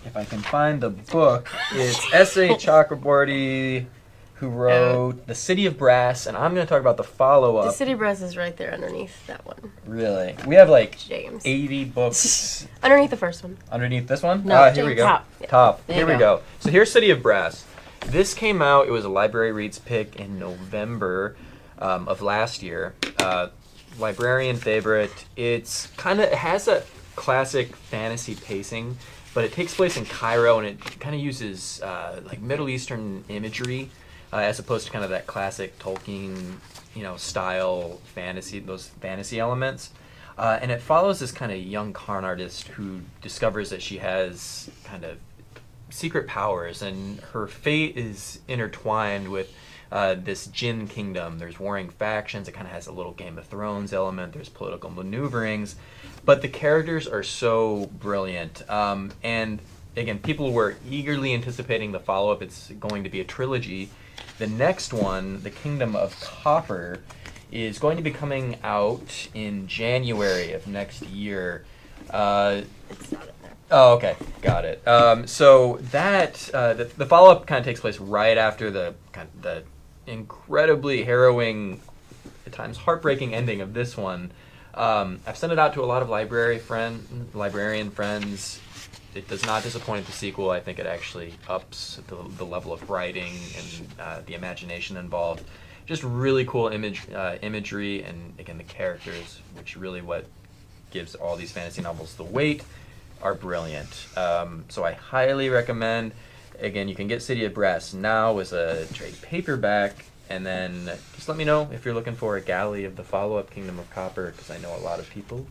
if 0.05 0.15
I 0.15 0.23
can 0.23 0.39
find 0.39 0.79
the 0.79 0.91
book, 0.91 1.49
it's 1.73 1.99
S.A. 2.13 2.51
Chakraborty, 2.51 3.87
who 4.35 4.49
wrote 4.49 5.27
The 5.27 5.35
City 5.35 5.65
of 5.65 5.77
Brass. 5.77 6.25
And 6.25 6.35
I'm 6.37 6.53
going 6.53 6.65
to 6.65 6.69
talk 6.69 6.81
about 6.81 6.97
the 6.97 7.03
follow 7.03 7.57
up. 7.57 7.65
The 7.65 7.71
City 7.71 7.93
of 7.93 7.99
Brass 7.99 8.21
is 8.21 8.35
right 8.35 8.55
there 8.57 8.73
underneath 8.73 9.25
that 9.27 9.45
one. 9.45 9.71
Really? 9.85 10.35
We 10.45 10.55
have 10.55 10.69
like 10.69 10.97
James. 10.99 11.41
80 11.45 11.85
books 11.85 12.67
Underneath 12.83 13.11
the 13.11 13.17
first 13.17 13.43
one. 13.43 13.57
underneath 13.71 14.07
this 14.07 14.21
one? 14.21 14.45
No, 14.45 14.55
Ah, 14.55 14.71
here 14.71 14.85
we 14.85 14.95
go. 14.95 15.05
top. 15.05 15.25
Top. 15.47 15.87
There 15.87 15.95
Here 15.97 16.05
we 16.05 16.13
go. 16.13 16.37
go. 16.37 16.41
So 16.59 16.69
here's 16.69 16.91
City 16.91 17.09
of 17.11 17.21
Brass. 17.23 17.65
This 18.07 18.33
came 18.33 18.61
out. 18.61 18.87
It 18.87 18.91
was 18.91 19.05
a 19.05 19.09
library 19.09 19.51
reads 19.51 19.79
pick 19.79 20.17
in 20.17 20.37
November 20.37 21.35
um, 21.79 22.07
of 22.07 22.21
last 22.21 22.61
year. 22.61 22.93
Uh, 23.19 23.47
librarian 23.97 24.57
favorite. 24.57 25.25
It's 25.37 25.87
kind 25.97 26.19
of 26.19 26.25
it 26.25 26.33
has 26.35 26.67
a 26.67 26.83
classic 27.15 27.75
fantasy 27.75 28.35
pacing, 28.35 28.97
but 29.33 29.45
it 29.45 29.53
takes 29.53 29.73
place 29.73 29.95
in 29.97 30.05
Cairo 30.05 30.59
and 30.59 30.67
it 30.67 30.99
kind 30.99 31.15
of 31.15 31.21
uses 31.21 31.81
uh, 31.81 32.19
like 32.25 32.41
Middle 32.41 32.67
Eastern 32.69 33.23
imagery 33.29 33.89
uh, 34.33 34.37
as 34.37 34.59
opposed 34.59 34.85
to 34.85 34.91
kind 34.91 35.03
of 35.03 35.11
that 35.11 35.27
classic 35.27 35.77
Tolkien, 35.79 36.55
you 36.95 37.03
know, 37.03 37.17
style 37.17 37.99
fantasy. 38.13 38.59
Those 38.59 38.87
fantasy 38.87 39.39
elements. 39.39 39.91
Uh, 40.37 40.59
and 40.61 40.69
it 40.69 40.81
follows 40.81 41.19
this 41.19 41.31
kind 41.31 41.51
of 41.51 41.59
young 41.59 41.93
con 41.93 42.25
artist 42.25 42.67
who 42.69 42.99
discovers 43.21 43.69
that 43.69 43.81
she 43.81 43.97
has 43.99 44.69
kind 44.83 45.05
of 45.05 45.17
secret 45.89 46.27
powers, 46.27 46.81
and 46.81 47.19
her 47.31 47.47
fate 47.47 47.95
is 47.97 48.39
intertwined 48.47 49.29
with 49.29 49.53
uh, 49.91 50.15
this 50.15 50.47
Jinn 50.47 50.87
kingdom. 50.87 51.39
There's 51.39 51.59
warring 51.59 51.89
factions. 51.89 52.47
It 52.47 52.51
kind 52.51 52.67
of 52.67 52.73
has 52.73 52.87
a 52.87 52.91
little 52.91 53.13
Game 53.13 53.37
of 53.37 53.45
Thrones 53.45 53.93
element. 53.93 54.33
There's 54.33 54.49
political 54.49 54.89
maneuverings, 54.89 55.75
but 56.25 56.41
the 56.41 56.49
characters 56.49 57.07
are 57.07 57.23
so 57.23 57.89
brilliant. 57.99 58.69
Um, 58.69 59.11
and 59.23 59.61
again, 59.95 60.19
people 60.19 60.51
were 60.51 60.75
eagerly 60.89 61.33
anticipating 61.33 61.93
the 61.93 61.99
follow 61.99 62.31
up. 62.31 62.41
It's 62.41 62.71
going 62.71 63.03
to 63.05 63.09
be 63.09 63.21
a 63.21 63.23
trilogy. 63.23 63.89
The 64.37 64.47
next 64.47 64.93
one, 64.93 65.41
The 65.43 65.49
Kingdom 65.49 65.95
of 65.95 66.19
Copper, 66.19 66.99
is 67.51 67.79
going 67.79 67.97
to 67.97 68.03
be 68.03 68.11
coming 68.11 68.57
out 68.63 69.27
in 69.33 69.67
January 69.67 70.51
of 70.53 70.67
next 70.67 71.03
year. 71.03 71.65
Uh, 72.09 72.61
Oh, 73.71 73.95
okay, 73.95 74.15
got 74.41 74.63
it. 74.63 74.87
Um, 74.87 75.25
so 75.25 75.79
that 75.91 76.49
uh, 76.53 76.73
the, 76.73 76.83
the 76.85 77.05
follow 77.05 77.31
up 77.31 77.47
kind 77.47 77.59
of 77.59 77.65
takes 77.65 77.79
place 77.79 77.99
right 77.99 78.37
after 78.37 78.69
the 78.69 78.93
kind 79.11 79.27
of 79.35 79.41
the 79.41 79.63
incredibly 80.05 81.03
harrowing, 81.03 81.81
at 82.45 82.53
times 82.53 82.77
heartbreaking 82.77 83.33
ending 83.33 83.61
of 83.61 83.73
this 83.73 83.97
one. 83.97 84.31
Um, 84.75 85.19
I've 85.25 85.37
sent 85.37 85.51
it 85.51 85.57
out 85.57 85.73
to 85.75 85.83
a 85.83 85.85
lot 85.85 86.03
of 86.03 86.09
library 86.09 86.59
friend, 86.59 87.29
librarian 87.33 87.89
friends. 87.89 88.59
It 89.15 89.29
does 89.29 89.45
not 89.45 89.63
disappoint 89.63 90.05
the 90.05 90.11
sequel. 90.11 90.51
I 90.51 90.59
think 90.59 90.77
it 90.77 90.85
actually 90.85 91.33
ups 91.47 92.01
the, 92.07 92.17
the 92.37 92.45
level 92.45 92.73
of 92.73 92.89
writing 92.89 93.33
and 93.57 93.87
uh, 93.97 94.21
the 94.25 94.33
imagination 94.33 94.97
involved. 94.97 95.43
Just 95.85 96.03
really 96.03 96.43
cool 96.45 96.67
image 96.67 97.09
uh, 97.13 97.37
imagery 97.41 98.03
and 98.03 98.33
again 98.39 98.57
the 98.57 98.63
characters, 98.63 99.39
which 99.53 99.77
really 99.77 100.01
what 100.01 100.25
gives 100.91 101.15
all 101.15 101.37
these 101.37 101.51
fantasy 101.51 101.81
novels 101.81 102.15
the 102.15 102.23
weight 102.23 102.63
are 103.21 103.33
brilliant. 103.33 104.07
Um, 104.17 104.65
so 104.67 104.83
I 104.83 104.91
highly 104.91 105.49
recommend. 105.49 106.11
Again, 106.59 106.87
you 106.87 106.95
can 106.95 107.07
get 107.07 107.21
City 107.21 107.45
of 107.45 107.53
Brass 107.53 107.93
now 107.93 108.39
as 108.39 108.53
a 108.53 108.85
trade 108.93 109.15
paperback, 109.21 110.05
and 110.29 110.45
then 110.45 110.85
just 111.15 111.27
let 111.27 111.37
me 111.37 111.43
know 111.43 111.69
if 111.71 111.85
you're 111.85 111.93
looking 111.93 112.15
for 112.15 112.37
a 112.37 112.41
galley 112.41 112.85
of 112.85 112.95
the 112.95 113.03
follow-up 113.03 113.49
Kingdom 113.49 113.77
of 113.79 113.89
Copper, 113.91 114.31
because 114.31 114.49
I 114.49 114.57
know 114.57 114.75
a 114.75 114.79
lot 114.79 114.99
of 114.99 115.09
people 115.09 115.47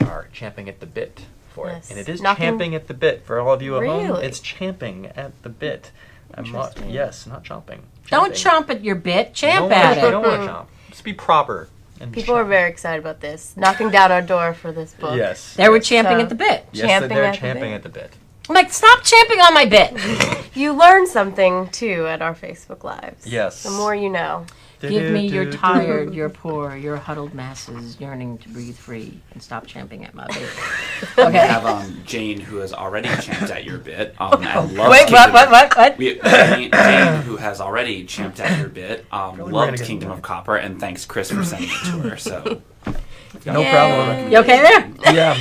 are 0.00 0.28
champing 0.32 0.68
at 0.68 0.80
the 0.80 0.86
bit 0.86 1.22
for 1.56 1.68
Yes. 1.68 1.86
it, 1.86 1.90
and 1.92 2.00
it 2.00 2.08
is 2.08 2.20
Knocking- 2.20 2.44
champing 2.44 2.74
at 2.74 2.86
the 2.86 2.92
bit 2.94 3.24
for 3.24 3.40
all 3.40 3.54
of 3.54 3.62
you 3.62 3.76
at 3.78 3.86
home. 3.86 4.16
It's 4.22 4.40
champing 4.40 5.06
at 5.16 5.32
the 5.42 5.48
bit. 5.48 5.90
I'm 6.34 6.52
not, 6.52 6.76
yes, 6.86 7.26
not 7.26 7.44
chomping. 7.44 7.80
Don't 8.10 8.34
chomp 8.34 8.68
at 8.68 8.84
your 8.84 8.94
bit. 8.94 9.28
You 9.28 9.34
Champ 9.34 9.60
don't 9.70 9.72
at 9.72 9.96
wanna- 9.96 10.08
it. 10.08 10.10
don't 10.10 10.22
want 10.22 10.42
to 10.42 10.48
chomp. 10.48 10.66
Just 10.90 11.02
be 11.04 11.14
proper. 11.14 11.68
And 11.98 12.12
People 12.12 12.34
are 12.34 12.44
very 12.44 12.68
excited 12.68 13.00
about 13.00 13.20
this. 13.20 13.54
Knocking 13.56 13.88
down 13.90 14.12
our 14.12 14.20
door 14.20 14.52
for 14.52 14.70
this 14.70 14.92
book. 14.92 15.16
Yes. 15.16 15.54
They 15.54 15.66
were 15.70 15.76
yes. 15.76 15.86
champing 15.86 16.18
So- 16.18 16.22
at 16.24 16.28
the 16.28 16.34
bit. 16.34 16.66
Yes, 16.72 16.86
champing 16.88 17.08
they're 17.08 17.24
at 17.24 17.34
the 17.34 17.38
champing 17.40 17.70
bit. 17.70 17.74
at 17.74 17.82
the 17.84 17.88
bit. 17.88 18.10
I'm 18.50 18.54
like, 18.54 18.70
stop 18.72 19.02
champing 19.02 19.40
on 19.40 19.54
my 19.54 19.64
bit. 19.64 19.92
You 20.56 20.72
learn 20.72 21.06
something 21.06 21.68
too 21.68 22.06
at 22.06 22.22
our 22.22 22.34
Facebook 22.34 22.82
Lives. 22.82 23.26
Yes. 23.26 23.62
The 23.62 23.70
more 23.70 23.94
you 23.94 24.08
know. 24.08 24.46
Give 24.80 25.10
me 25.12 25.26
your 25.28 25.50
tired, 25.50 26.14
your 26.14 26.28
poor, 26.28 26.76
your 26.76 26.96
huddled 26.96 27.32
masses 27.34 27.98
yearning 27.98 28.36
to 28.38 28.48
breathe 28.50 28.76
free 28.76 29.20
and 29.32 29.42
stop 29.42 29.66
champing 29.66 30.04
at 30.04 30.14
my 30.14 30.26
bit. 30.28 30.36
Okay. 30.36 31.08
We 31.16 31.22
Okay. 31.24 31.38
have 31.38 31.64
um, 31.64 32.02
Jane, 32.04 32.38
who 32.40 32.56
has 32.58 32.72
already 32.74 33.08
champed 33.20 33.50
at 33.50 33.64
your 33.64 33.78
bit. 33.78 34.14
Um, 34.20 34.42
and 34.44 34.76
loves 34.76 34.90
Wait, 34.90 34.90
what, 34.90 35.06
Kingdom- 35.08 35.32
what, 35.32 35.50
what, 35.50 35.76
what? 35.76 35.98
We, 35.98 36.18
Jane, 36.20 36.70
Jane, 36.72 37.22
who 37.22 37.36
has 37.36 37.60
already 37.60 38.04
champed 38.04 38.38
at 38.40 38.58
your 38.58 38.68
bit, 38.68 39.06
um, 39.10 39.38
loved 39.38 39.82
Kingdom 39.82 40.10
of 40.10 40.20
Copper, 40.22 40.56
and 40.56 40.78
thanks 40.78 41.04
Chris 41.04 41.30
for 41.30 41.42
sending 41.44 41.70
it 41.70 41.84
to 41.86 42.08
her. 42.10 42.16
So 42.16 42.60
No 43.46 43.60
Yay. 43.60 43.70
problem. 43.70 44.30
You 44.32 44.38
okay 44.38 44.60
there? 44.62 45.14
Yeah, 45.14 45.32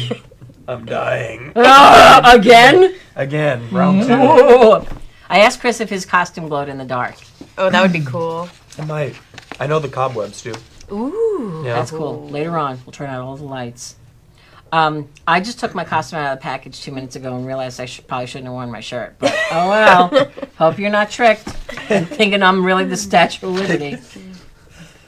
I'm, 0.68 0.80
I'm 0.80 0.86
dying. 0.86 1.52
Uh, 1.56 2.22
again? 2.34 2.96
Again, 3.16 3.70
round 3.72 4.04
two. 4.04 4.96
I 5.30 5.40
asked 5.40 5.60
Chris 5.60 5.80
if 5.82 5.90
his 5.90 6.06
costume 6.06 6.48
glowed 6.48 6.70
in 6.70 6.78
the 6.78 6.86
dark. 6.86 7.16
Oh, 7.58 7.70
that 7.70 7.82
would 7.82 7.94
be 7.94 8.02
cool. 8.04 8.48
I 8.78 8.86
might. 8.86 9.16
I 9.60 9.68
know 9.68 9.80
the 9.80 9.90
cobwebs 9.90 10.42
too. 10.42 10.54
Ooh. 10.92 11.64
Yeah. 11.66 11.76
That's 11.76 11.92
cool. 11.92 12.28
Later 12.30 12.58
on, 12.58 12.80
we'll 12.86 12.94
turn 12.94 13.10
out 13.10 13.22
all 13.22 13.38
the 13.38 13.44
lights. 13.44 13.96
Um, 14.72 15.08
I 15.26 15.40
just 15.40 15.60
took 15.60 15.74
my 15.74 15.86
costume 15.86 16.20
out 16.20 16.34
of 16.34 16.40
the 16.40 16.44
package 16.44 16.82
two 16.82 16.92
minutes 16.92 17.16
ago 17.16 17.36
and 17.36 17.46
realized 17.46 17.80
I 17.80 17.86
should, 17.86 18.08
probably 18.08 18.28
shouldn't 18.28 18.48
have 18.48 18.54
worn 18.54 18.72
my 18.72 18.82
shirt. 18.82 19.16
But 19.20 19.34
oh 19.52 19.70
well. 19.70 20.32
Hope 20.58 20.78
you're 20.80 20.90
not 20.90 21.10
tricked 21.10 21.48
and 21.90 22.08
thinking 22.08 22.44
I'm 22.44 22.66
really 22.66 22.84
the 22.86 22.98
Statue 22.98 23.48
of 23.48 23.54
Liberty. 23.54 23.98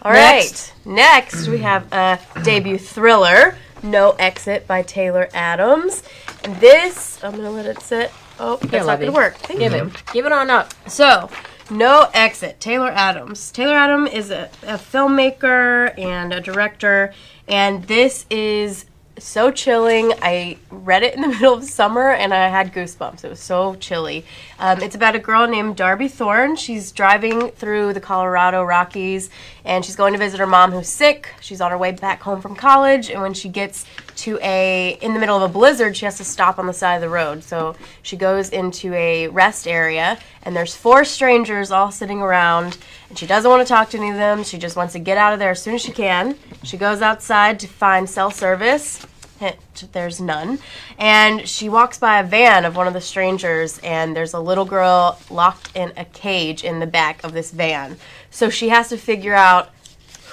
All 0.01 0.11
right. 0.11 0.43
Next. 0.43 0.73
Next, 0.85 1.47
we 1.47 1.57
have 1.59 1.91
a 1.91 2.19
debut 2.43 2.77
thriller, 2.77 3.57
No 3.83 4.11
Exit 4.11 4.67
by 4.67 4.83
Taylor 4.83 5.27
Adams. 5.33 6.03
And 6.43 6.55
this, 6.57 7.21
I'm 7.23 7.31
going 7.31 7.43
to 7.43 7.49
let 7.49 7.65
it 7.65 7.81
sit. 7.81 8.11
Oh, 8.39 8.57
that's 8.57 8.85
not 8.85 8.99
going 8.99 9.11
to 9.11 9.15
work. 9.15 9.35
Thank 9.35 9.59
Give 9.59 9.73
you. 9.73 9.85
it. 9.85 10.03
Give 10.13 10.25
it 10.25 10.31
on 10.31 10.49
up. 10.49 10.73
So, 10.87 11.29
No 11.69 12.09
Exit, 12.13 12.61
Taylor 12.61 12.91
Adams. 12.91 13.51
Taylor 13.51 13.75
Adams 13.75 14.11
is 14.11 14.31
a, 14.31 14.49
a 14.63 14.77
filmmaker 14.77 15.97
and 15.99 16.33
a 16.33 16.39
director, 16.39 17.13
and 17.47 17.83
this 17.83 18.25
is 18.29 18.85
so 19.19 19.51
chilling. 19.51 20.13
I 20.21 20.57
read 20.69 21.03
it 21.03 21.15
in 21.15 21.21
the 21.21 21.27
middle 21.27 21.55
of 21.55 21.63
summer 21.65 22.11
and 22.11 22.33
I 22.33 22.47
had 22.47 22.73
goosebumps. 22.73 23.23
It 23.23 23.29
was 23.29 23.39
so 23.39 23.75
chilly. 23.75 24.25
Um, 24.59 24.81
it's 24.81 24.95
about 24.95 25.15
a 25.15 25.19
girl 25.19 25.47
named 25.47 25.75
Darby 25.75 26.07
Thorne. 26.07 26.55
She's 26.55 26.91
driving 26.91 27.49
through 27.49 27.93
the 27.93 27.99
Colorado 27.99 28.63
Rockies 28.63 29.29
and 29.65 29.83
she's 29.83 29.95
going 29.95 30.13
to 30.13 30.19
visit 30.19 30.39
her 30.39 30.47
mom 30.47 30.71
who's 30.71 30.87
sick. 30.87 31.33
She's 31.41 31.61
on 31.61 31.71
her 31.71 31.77
way 31.77 31.91
back 31.91 32.21
home 32.21 32.41
from 32.41 32.55
college 32.55 33.09
and 33.09 33.21
when 33.21 33.33
she 33.33 33.49
gets 33.49 33.85
to 34.17 34.39
a 34.41 34.97
in 35.01 35.13
the 35.13 35.19
middle 35.19 35.37
of 35.37 35.43
a 35.43 35.53
blizzard, 35.53 35.95
she 35.95 36.05
has 36.05 36.17
to 36.17 36.23
stop 36.23 36.59
on 36.59 36.67
the 36.67 36.73
side 36.73 36.95
of 36.95 37.01
the 37.01 37.09
road. 37.09 37.43
So 37.43 37.75
she 38.01 38.17
goes 38.17 38.49
into 38.49 38.93
a 38.93 39.27
rest 39.27 39.67
area 39.67 40.19
and 40.43 40.55
there's 40.55 40.75
four 40.75 41.05
strangers 41.05 41.71
all 41.71 41.91
sitting 41.91 42.21
around 42.21 42.77
and 43.09 43.17
she 43.17 43.27
doesn't 43.27 43.49
want 43.49 43.65
to 43.65 43.71
talk 43.71 43.89
to 43.91 43.97
any 43.97 44.09
of 44.09 44.17
them. 44.17 44.43
She 44.43 44.57
just 44.57 44.75
wants 44.75 44.93
to 44.93 44.99
get 44.99 45.17
out 45.17 45.33
of 45.33 45.39
there 45.39 45.51
as 45.51 45.61
soon 45.61 45.75
as 45.75 45.81
she 45.81 45.91
can. 45.91 46.35
She 46.63 46.77
goes 46.77 47.01
outside 47.01 47.59
to 47.61 47.67
find 47.67 48.09
cell 48.09 48.31
service. 48.31 49.05
Hint, 49.39 49.57
there's 49.91 50.19
none. 50.19 50.57
And 50.97 51.47
she 51.47 51.69
walks 51.69 51.99
by 51.99 52.19
a 52.19 52.23
van 52.23 52.65
of 52.65 52.75
one 52.75 52.87
of 52.87 52.93
the 52.93 53.01
strangers, 53.01 53.77
and 53.83 54.15
there's 54.15 54.33
a 54.33 54.39
little 54.39 54.65
girl 54.65 55.19
locked 55.29 55.75
in 55.75 55.93
a 55.95 56.05
cage 56.05 56.63
in 56.63 56.79
the 56.79 56.87
back 56.87 57.23
of 57.23 57.33
this 57.33 57.51
van. 57.51 57.97
So 58.31 58.49
she 58.49 58.69
has 58.69 58.89
to 58.89 58.97
figure 58.97 59.35
out 59.35 59.69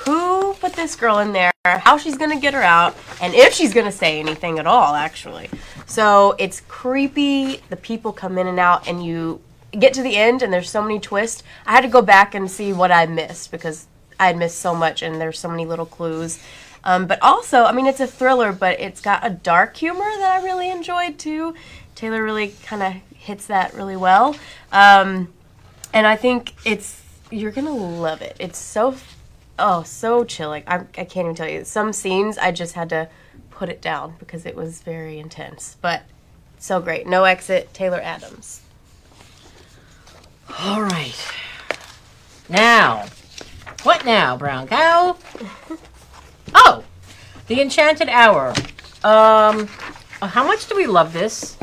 who 0.04 0.54
put 0.54 0.74
this 0.74 0.96
girl 0.96 1.18
in 1.18 1.32
there, 1.32 1.52
how 1.64 1.96
she's 1.96 2.16
gonna 2.16 2.38
get 2.38 2.54
her 2.54 2.62
out, 2.62 2.96
and 3.20 3.34
if 3.34 3.52
she's 3.52 3.72
gonna 3.72 3.92
say 3.92 4.20
anything 4.20 4.58
at 4.58 4.66
all, 4.66 4.94
actually. 4.94 5.50
So 5.86 6.34
it's 6.38 6.60
creepy. 6.68 7.62
The 7.68 7.76
people 7.76 8.12
come 8.12 8.38
in 8.38 8.46
and 8.46 8.58
out, 8.58 8.88
and 8.88 9.04
you 9.04 9.40
get 9.72 9.94
to 9.94 10.02
the 10.02 10.16
end, 10.16 10.42
and 10.42 10.52
there's 10.52 10.70
so 10.70 10.82
many 10.82 10.98
twists. 11.00 11.42
I 11.66 11.72
had 11.72 11.82
to 11.82 11.88
go 11.88 12.02
back 12.02 12.34
and 12.34 12.50
see 12.50 12.72
what 12.72 12.92
I 12.92 13.06
missed 13.06 13.50
because 13.50 13.86
I 14.18 14.28
had 14.28 14.36
missed 14.36 14.58
so 14.58 14.74
much, 14.74 15.02
and 15.02 15.20
there's 15.20 15.38
so 15.38 15.48
many 15.48 15.66
little 15.66 15.86
clues. 15.86 16.42
Um, 16.84 17.06
but 17.06 17.20
also, 17.22 17.64
I 17.64 17.72
mean, 17.72 17.86
it's 17.86 18.00
a 18.00 18.06
thriller, 18.06 18.52
but 18.52 18.78
it's 18.78 19.00
got 19.00 19.26
a 19.26 19.30
dark 19.30 19.76
humor 19.76 20.10
that 20.18 20.40
I 20.40 20.44
really 20.44 20.70
enjoyed 20.70 21.18
too. 21.18 21.54
Taylor 21.94 22.22
really 22.22 22.54
kind 22.64 22.82
of 22.82 22.92
hits 23.16 23.46
that 23.46 23.72
really 23.74 23.96
well. 23.96 24.36
Um, 24.70 25.32
and 25.92 26.06
I 26.06 26.16
think 26.16 26.52
it's 26.66 27.00
you're 27.30 27.52
gonna 27.52 27.74
love 27.74 28.20
it. 28.20 28.36
It's 28.38 28.58
so 28.58 28.92
oh 29.58 29.82
so 29.82 30.24
chilling. 30.24 30.64
I, 30.66 30.76
I 30.76 31.04
can't 31.04 31.26
even 31.26 31.34
tell 31.34 31.48
you. 31.48 31.64
Some 31.64 31.92
scenes 31.92 32.38
I 32.38 32.52
just 32.52 32.74
had 32.74 32.88
to 32.90 33.08
put 33.50 33.68
it 33.68 33.80
down 33.80 34.16
because 34.18 34.46
it 34.46 34.56
was 34.56 34.82
very 34.82 35.18
intense. 35.18 35.76
But 35.80 36.02
so 36.58 36.80
great. 36.80 37.06
No 37.06 37.24
exit. 37.24 37.72
Taylor 37.74 38.00
Adams. 38.00 38.62
All 40.60 40.82
right. 40.82 41.32
Now, 42.48 43.06
what 43.82 44.04
now, 44.04 44.36
brown 44.36 44.66
cow? 44.66 45.16
Oh, 46.54 46.84
the 47.48 47.60
Enchanted 47.60 48.08
Hour. 48.08 48.54
Um, 49.02 49.66
how 50.20 50.46
much 50.46 50.68
do 50.68 50.76
we 50.76 50.86
love 50.86 51.12
this? 51.12 51.56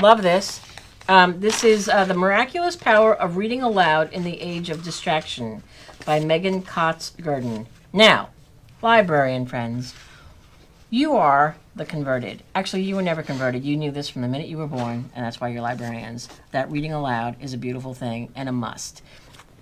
Love 0.00 0.22
this. 0.22 0.60
Um, 1.08 1.40
this 1.40 1.64
is 1.64 1.88
uh, 1.88 2.04
The 2.04 2.14
Miraculous 2.14 2.76
Power 2.76 3.14
of 3.14 3.36
Reading 3.36 3.62
Aloud 3.62 4.12
in 4.12 4.22
the 4.22 4.40
Age 4.40 4.70
of 4.70 4.84
Distraction 4.84 5.62
by 6.04 6.20
Meghan 6.20 6.64
Cox 6.64 7.10
Gurdon. 7.20 7.66
Now, 7.92 8.30
librarian 8.82 9.46
friends, 9.46 9.94
you 10.90 11.16
are 11.16 11.56
the 11.74 11.84
converted. 11.84 12.42
Actually, 12.54 12.82
you 12.82 12.94
were 12.94 13.02
never 13.02 13.22
converted. 13.22 13.64
You 13.64 13.76
knew 13.76 13.90
this 13.90 14.08
from 14.08 14.22
the 14.22 14.28
minute 14.28 14.48
you 14.48 14.58
were 14.58 14.66
born, 14.66 15.10
and 15.14 15.24
that's 15.24 15.40
why 15.40 15.48
you're 15.48 15.62
librarians. 15.62 16.28
That 16.52 16.70
reading 16.70 16.92
aloud 16.92 17.36
is 17.40 17.52
a 17.52 17.58
beautiful 17.58 17.94
thing 17.94 18.30
and 18.34 18.48
a 18.48 18.52
must. 18.52 19.02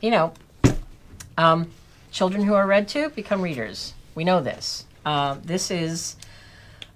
You 0.00 0.10
know, 0.10 0.32
um, 1.38 1.70
children 2.10 2.44
who 2.44 2.54
are 2.54 2.66
read 2.66 2.88
to 2.88 3.08
become 3.10 3.40
readers. 3.40 3.94
We 4.14 4.24
know 4.24 4.40
this. 4.42 4.84
Uh, 5.06 5.36
this 5.42 5.70
is 5.70 6.16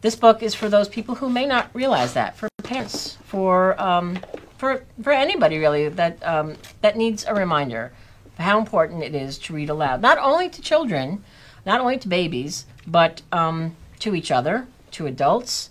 this 0.02 0.16
book 0.16 0.42
is 0.42 0.54
for 0.54 0.68
those 0.68 0.88
people 0.88 1.14
who 1.14 1.30
may 1.30 1.46
not 1.46 1.70
realize 1.72 2.12
that. 2.14 2.36
For 2.36 2.48
parents, 2.62 3.16
for 3.24 3.80
um, 3.80 4.18
for 4.58 4.84
for 5.02 5.12
anybody 5.12 5.58
really 5.58 5.88
that 5.88 6.24
um, 6.26 6.56
that 6.82 6.96
needs 6.96 7.24
a 7.24 7.34
reminder 7.34 7.92
how 8.38 8.58
important 8.58 9.02
it 9.02 9.14
is 9.14 9.38
to 9.38 9.54
read 9.54 9.70
aloud, 9.70 10.02
not 10.02 10.18
only 10.18 10.48
to 10.48 10.60
children, 10.60 11.24
not 11.64 11.80
only 11.80 11.98
to 11.98 12.08
babies, 12.08 12.66
but 12.86 13.22
um, 13.32 13.76
to 14.00 14.14
each 14.14 14.30
other, 14.30 14.66
to 14.92 15.06
adults, 15.06 15.70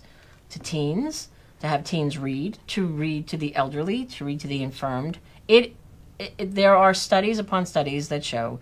to 0.50 0.58
teens, 0.58 1.28
to 1.60 1.66
have 1.66 1.84
teens 1.84 2.18
read, 2.18 2.58
to 2.68 2.86
read 2.86 3.26
to 3.28 3.36
the 3.36 3.54
elderly, 3.56 4.04
to 4.04 4.24
read 4.24 4.40
to 4.40 4.46
the 4.46 4.62
infirmed. 4.62 5.18
It, 5.48 5.74
it, 6.18 6.34
it 6.38 6.54
there 6.54 6.76
are 6.76 6.92
studies 6.92 7.38
upon 7.38 7.66
studies 7.66 8.08
that 8.08 8.24
show 8.24 8.58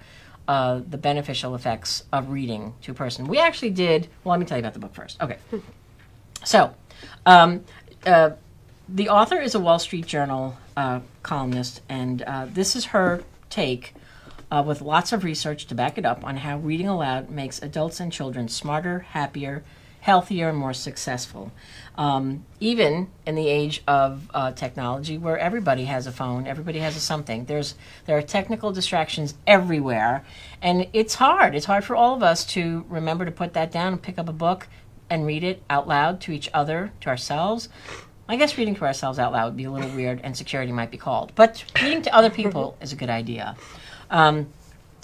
uh, 0.46 0.80
the 0.88 0.98
beneficial 0.98 1.54
effects 1.54 2.04
of 2.12 2.30
reading 2.30 2.74
to 2.82 2.92
a 2.92 2.94
person. 2.94 3.26
We 3.26 3.38
actually 3.38 3.70
did. 3.70 4.08
Well, 4.22 4.32
let 4.32 4.40
me 4.40 4.46
tell 4.46 4.58
you 4.58 4.62
about 4.62 4.74
the 4.74 4.80
book 4.80 4.94
first. 4.94 5.20
Okay. 5.22 5.38
So, 6.46 6.74
um, 7.24 7.64
uh, 8.04 8.32
the 8.86 9.08
author 9.08 9.40
is 9.40 9.54
a 9.54 9.58
Wall 9.58 9.78
Street 9.78 10.04
Journal 10.06 10.58
uh, 10.76 11.00
columnist, 11.22 11.80
and 11.88 12.20
uh, 12.20 12.46
this 12.52 12.76
is 12.76 12.86
her 12.86 13.22
take, 13.54 13.94
uh, 14.50 14.62
with 14.66 14.82
lots 14.82 15.12
of 15.12 15.24
research 15.24 15.66
to 15.66 15.74
back 15.74 15.96
it 15.96 16.04
up, 16.04 16.24
on 16.24 16.38
how 16.38 16.58
reading 16.58 16.88
aloud 16.88 17.30
makes 17.30 17.62
adults 17.62 18.00
and 18.00 18.12
children 18.12 18.48
smarter, 18.48 19.00
happier, 19.00 19.62
healthier, 20.00 20.50
and 20.50 20.58
more 20.58 20.74
successful. 20.74 21.50
Um, 21.96 22.44
even 22.60 23.08
in 23.24 23.36
the 23.36 23.48
age 23.48 23.82
of 23.86 24.30
uh, 24.34 24.52
technology, 24.52 25.16
where 25.16 25.38
everybody 25.38 25.84
has 25.84 26.06
a 26.06 26.12
phone, 26.12 26.46
everybody 26.46 26.80
has 26.80 26.96
a 26.96 27.00
something. 27.00 27.46
There's 27.46 27.74
there 28.06 28.18
are 28.18 28.22
technical 28.22 28.72
distractions 28.72 29.34
everywhere, 29.46 30.24
and 30.60 30.88
it's 30.92 31.14
hard. 31.14 31.54
It's 31.54 31.66
hard 31.66 31.84
for 31.84 31.96
all 31.96 32.14
of 32.14 32.22
us 32.22 32.44
to 32.46 32.84
remember 32.88 33.24
to 33.24 33.30
put 33.30 33.54
that 33.54 33.72
down 33.72 33.92
and 33.94 34.02
pick 34.02 34.18
up 34.18 34.28
a 34.28 34.32
book 34.32 34.68
and 35.08 35.26
read 35.26 35.44
it 35.44 35.62
out 35.70 35.86
loud 35.86 36.20
to 36.22 36.32
each 36.32 36.50
other, 36.52 36.92
to 37.00 37.08
ourselves. 37.08 37.68
I 38.28 38.36
guess 38.36 38.56
reading 38.56 38.74
to 38.76 38.84
ourselves 38.84 39.18
out 39.18 39.32
loud 39.32 39.46
would 39.46 39.56
be 39.56 39.64
a 39.64 39.70
little 39.70 39.90
weird, 39.90 40.20
and 40.24 40.36
security 40.36 40.72
might 40.72 40.90
be 40.90 40.96
called. 40.96 41.32
But 41.34 41.64
reading 41.82 42.02
to 42.02 42.14
other 42.14 42.30
people 42.30 42.76
is 42.80 42.92
a 42.92 42.96
good 42.96 43.10
idea. 43.10 43.56
Um, 44.10 44.48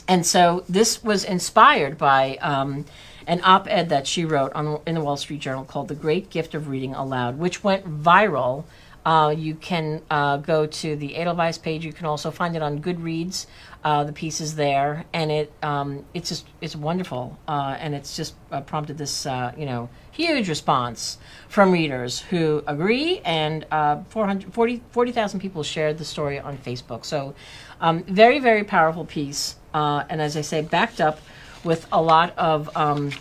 and 0.08 0.24
so 0.26 0.64
this 0.68 1.04
was 1.04 1.24
inspired 1.24 1.98
by 1.98 2.36
um, 2.36 2.86
an 3.26 3.40
op-ed 3.44 3.90
that 3.90 4.06
she 4.06 4.24
wrote 4.24 4.52
on 4.54 4.80
in 4.86 4.94
the 4.94 5.00
Wall 5.02 5.16
Street 5.16 5.40
Journal 5.40 5.64
called 5.64 5.88
"The 5.88 5.94
Great 5.94 6.30
Gift 6.30 6.54
of 6.54 6.68
Reading 6.68 6.94
Aloud," 6.94 7.38
which 7.38 7.62
went 7.62 8.02
viral. 8.02 8.64
Uh, 9.04 9.34
you 9.36 9.54
can 9.54 10.02
uh, 10.10 10.36
go 10.38 10.66
to 10.66 10.96
the 10.96 11.16
Edelweiss 11.16 11.58
page. 11.58 11.84
You 11.84 11.92
can 11.92 12.06
also 12.06 12.30
find 12.30 12.54
it 12.54 12.62
on 12.62 12.82
Goodreads. 12.82 13.46
Uh, 13.82 14.04
the 14.04 14.12
piece 14.12 14.40
is 14.40 14.56
there, 14.56 15.04
and 15.12 15.30
it 15.30 15.52
um, 15.62 16.04
it's 16.12 16.28
just 16.28 16.46
it's 16.60 16.76
wonderful, 16.76 17.38
uh, 17.46 17.76
and 17.78 17.94
it's 17.94 18.16
just 18.16 18.34
uh, 18.50 18.60
prompted 18.62 18.98
this 18.98 19.26
uh, 19.26 19.52
you 19.56 19.66
know 19.66 19.88
huge 20.20 20.48
response 20.48 21.18
from 21.48 21.72
readers 21.72 22.20
who 22.20 22.62
agree, 22.66 23.20
and 23.24 23.66
uh, 23.70 24.02
400, 24.10 24.52
40 24.52 25.38
people 25.38 25.62
shared 25.62 25.98
the 25.98 26.04
story 26.04 26.38
on 26.38 26.58
Facebook. 26.58 27.04
So, 27.04 27.34
um, 27.80 28.02
very 28.04 28.38
very 28.38 28.64
powerful 28.64 29.04
piece, 29.04 29.56
uh, 29.72 30.04
and 30.10 30.20
as 30.20 30.36
I 30.36 30.42
say, 30.42 30.60
backed 30.62 31.00
up 31.00 31.20
with 31.64 31.86
a 31.92 32.00
lot 32.00 32.36
of 32.36 32.74
um, 32.76 33.12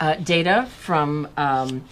uh, 0.00 0.14
data 0.16 0.68
from 0.78 1.28
um, 1.36 1.84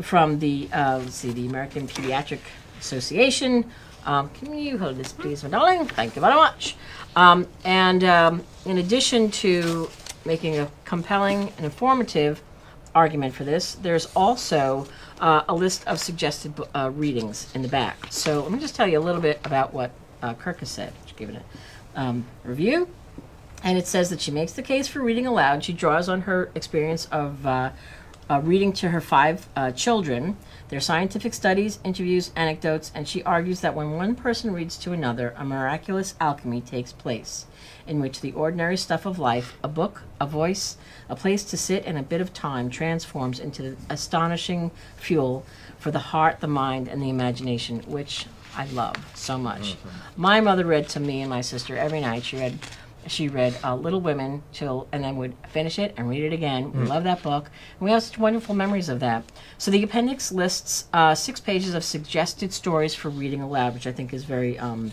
from 0.00 0.38
the 0.38 0.68
uh, 0.72 0.98
let's 1.02 1.16
see 1.16 1.32
the 1.32 1.46
American 1.46 1.86
Pediatric 1.86 2.40
Association. 2.80 3.70
Um, 4.06 4.30
can 4.30 4.56
you 4.56 4.78
hold 4.78 4.96
this, 4.96 5.12
please, 5.12 5.42
my 5.42 5.50
darling? 5.50 5.84
Thank 5.86 6.14
you 6.14 6.20
very 6.20 6.34
much. 6.34 6.76
Um, 7.16 7.46
and 7.64 8.04
um, 8.04 8.42
in 8.64 8.78
addition 8.78 9.30
to 9.42 9.90
making 10.24 10.58
a 10.58 10.70
compelling 10.84 11.52
and 11.56 11.64
informative 11.64 12.40
argument 12.96 13.34
for 13.34 13.44
this, 13.44 13.74
there's 13.74 14.06
also 14.16 14.88
uh, 15.20 15.42
a 15.48 15.54
list 15.54 15.86
of 15.86 16.00
suggested 16.00 16.52
uh, 16.74 16.90
readings 16.94 17.46
in 17.54 17.62
the 17.62 17.68
back. 17.68 18.06
So 18.10 18.42
let 18.42 18.50
me 18.50 18.58
just 18.58 18.74
tell 18.74 18.88
you 18.88 18.98
a 18.98 19.04
little 19.08 19.20
bit 19.20 19.38
about 19.44 19.72
what 19.74 19.90
uh, 20.22 20.34
Kirkus 20.34 20.68
said. 20.68 20.92
Just 21.04 21.16
give 21.16 21.28
it 21.28 21.36
a 21.36 22.00
um, 22.00 22.24
review. 22.42 22.88
And 23.62 23.78
it 23.78 23.86
says 23.86 24.10
that 24.10 24.20
she 24.20 24.30
makes 24.30 24.52
the 24.52 24.62
case 24.62 24.88
for 24.88 25.00
reading 25.00 25.26
aloud. 25.26 25.62
She 25.62 25.72
draws 25.72 26.08
on 26.08 26.22
her 26.22 26.50
experience 26.54 27.06
of 27.06 27.44
uh, 28.28 28.40
reading 28.42 28.72
to 28.72 28.88
her 28.88 29.00
five 29.00 29.48
uh, 29.54 29.70
children, 29.70 30.36
their 30.68 30.80
scientific 30.80 31.32
studies, 31.32 31.78
interviews, 31.84 32.32
anecdotes, 32.34 32.90
and 32.94 33.06
she 33.06 33.22
argues 33.22 33.60
that 33.60 33.74
when 33.74 33.92
one 33.92 34.14
person 34.14 34.52
reads 34.52 34.76
to 34.78 34.92
another, 34.92 35.34
a 35.36 35.44
miraculous 35.44 36.14
alchemy 36.20 36.60
takes 36.60 36.92
place, 36.92 37.46
in 37.86 38.00
which 38.00 38.20
the 38.20 38.32
ordinary 38.32 38.76
stuff 38.76 39.06
of 39.06 39.18
life, 39.18 39.56
a 39.62 39.68
book, 39.68 40.02
a 40.20 40.26
voice, 40.26 40.76
a 41.08 41.14
place 41.14 41.44
to 41.44 41.56
sit, 41.56 41.84
and 41.86 41.96
a 41.96 42.02
bit 42.02 42.20
of 42.20 42.32
time 42.32 42.68
transforms 42.68 43.38
into 43.38 43.76
astonishing 43.88 44.72
fuel 44.96 45.44
for 45.78 45.90
the 45.90 45.98
heart, 45.98 46.40
the 46.40 46.48
mind, 46.48 46.88
and 46.88 47.00
the 47.00 47.10
imagination, 47.10 47.80
which 47.86 48.26
I 48.56 48.64
love 48.66 48.96
so 49.14 49.38
much. 49.38 49.76
My 50.16 50.40
mother 50.40 50.64
read 50.64 50.88
to 50.90 51.00
me 51.00 51.20
and 51.20 51.30
my 51.30 51.42
sister 51.42 51.76
every 51.76 52.00
night. 52.00 52.24
She 52.24 52.38
read 52.38 52.58
she 53.06 53.28
read 53.28 53.56
uh, 53.62 53.74
Little 53.74 54.00
Women 54.00 54.42
till, 54.52 54.88
and 54.92 55.04
then 55.04 55.16
would 55.16 55.34
finish 55.48 55.78
it 55.78 55.94
and 55.96 56.08
read 56.08 56.24
it 56.24 56.32
again. 56.32 56.72
We 56.72 56.86
love 56.86 57.04
that 57.04 57.22
book. 57.22 57.50
And 57.78 57.84
we 57.84 57.90
have 57.90 58.02
such 58.02 58.18
wonderful 58.18 58.54
memories 58.54 58.88
of 58.88 59.00
that. 59.00 59.24
So 59.58 59.70
the 59.70 59.82
appendix 59.82 60.32
lists 60.32 60.86
uh, 60.92 61.14
six 61.14 61.40
pages 61.40 61.74
of 61.74 61.84
suggested 61.84 62.52
stories 62.52 62.94
for 62.94 63.08
reading 63.08 63.40
aloud, 63.40 63.74
which 63.74 63.86
I 63.86 63.92
think 63.92 64.12
is 64.12 64.24
very, 64.24 64.58
um, 64.58 64.92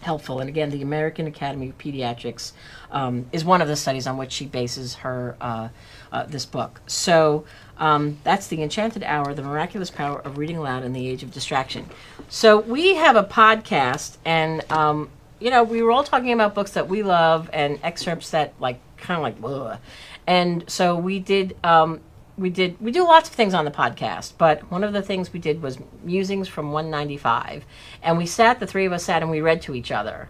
helpful. 0.00 0.40
And 0.40 0.48
again, 0.48 0.70
the 0.70 0.82
American 0.82 1.26
Academy 1.26 1.70
of 1.70 1.78
Pediatrics 1.78 2.52
um, 2.90 3.26
is 3.32 3.44
one 3.44 3.60
of 3.60 3.68
the 3.68 3.76
studies 3.76 4.06
on 4.06 4.16
which 4.16 4.32
she 4.32 4.46
bases 4.46 4.96
her 4.96 5.36
uh, 5.40 5.68
uh, 6.12 6.24
this 6.24 6.46
book. 6.46 6.80
So 6.86 7.44
um, 7.78 8.18
that's 8.24 8.46
the 8.46 8.62
Enchanted 8.62 9.02
Hour: 9.02 9.34
The 9.34 9.42
Miraculous 9.42 9.90
Power 9.90 10.20
of 10.20 10.38
Reading 10.38 10.56
Aloud 10.56 10.84
in 10.84 10.92
the 10.92 11.08
Age 11.08 11.22
of 11.22 11.32
Distraction. 11.32 11.88
So 12.28 12.60
we 12.60 12.94
have 12.94 13.16
a 13.16 13.24
podcast, 13.24 14.16
and 14.24 14.70
um, 14.70 15.10
you 15.40 15.50
know, 15.50 15.62
we 15.62 15.82
were 15.82 15.90
all 15.90 16.04
talking 16.04 16.32
about 16.32 16.54
books 16.54 16.72
that 16.72 16.88
we 16.88 17.02
love 17.02 17.48
and 17.52 17.78
excerpts 17.82 18.30
that 18.30 18.54
like 18.60 18.80
kind 18.96 19.18
of 19.18 19.22
like, 19.42 19.52
Ugh. 19.52 19.78
and 20.26 20.68
so 20.68 20.96
we 20.96 21.18
did. 21.18 21.56
Um, 21.64 22.00
we 22.38 22.50
did 22.50 22.80
we 22.80 22.92
do 22.92 23.02
lots 23.02 23.28
of 23.28 23.34
things 23.34 23.52
on 23.52 23.64
the 23.64 23.70
podcast 23.70 24.34
but 24.38 24.70
one 24.70 24.84
of 24.84 24.92
the 24.92 25.02
things 25.02 25.32
we 25.32 25.40
did 25.40 25.60
was 25.60 25.76
musings 26.04 26.46
from 26.46 26.70
195 26.70 27.64
and 28.00 28.16
we 28.16 28.26
sat 28.26 28.60
the 28.60 28.66
three 28.66 28.86
of 28.86 28.92
us 28.92 29.04
sat 29.04 29.22
and 29.22 29.30
we 29.30 29.40
read 29.40 29.60
to 29.62 29.74
each 29.74 29.90
other. 29.90 30.28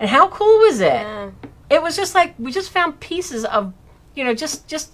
And 0.00 0.10
how 0.10 0.28
cool 0.28 0.58
was 0.58 0.80
it? 0.80 1.06
It 1.70 1.82
was 1.82 1.96
just 1.96 2.14
like 2.14 2.34
we 2.38 2.50
just 2.52 2.70
found 2.70 2.98
pieces 3.00 3.44
of 3.44 3.72
you 4.14 4.24
know 4.24 4.34
just 4.34 4.66
just 4.66 4.92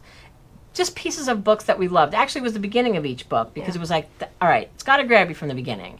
just 0.74 0.94
pieces 0.96 1.28
of 1.28 1.44
books 1.44 1.64
that 1.64 1.78
we 1.78 1.88
loved. 1.88 2.14
Actually 2.14 2.40
it 2.40 2.44
was 2.44 2.52
the 2.52 2.60
beginning 2.60 2.96
of 2.96 3.06
each 3.06 3.28
book 3.28 3.54
because 3.54 3.74
it 3.74 3.78
was 3.78 3.90
like 3.90 4.06
th- 4.18 4.30
all 4.42 4.48
right 4.48 4.68
it's 4.74 4.82
got 4.82 4.98
to 4.98 5.04
grab 5.04 5.28
you 5.28 5.34
from 5.34 5.48
the 5.48 5.54
beginning 5.54 5.98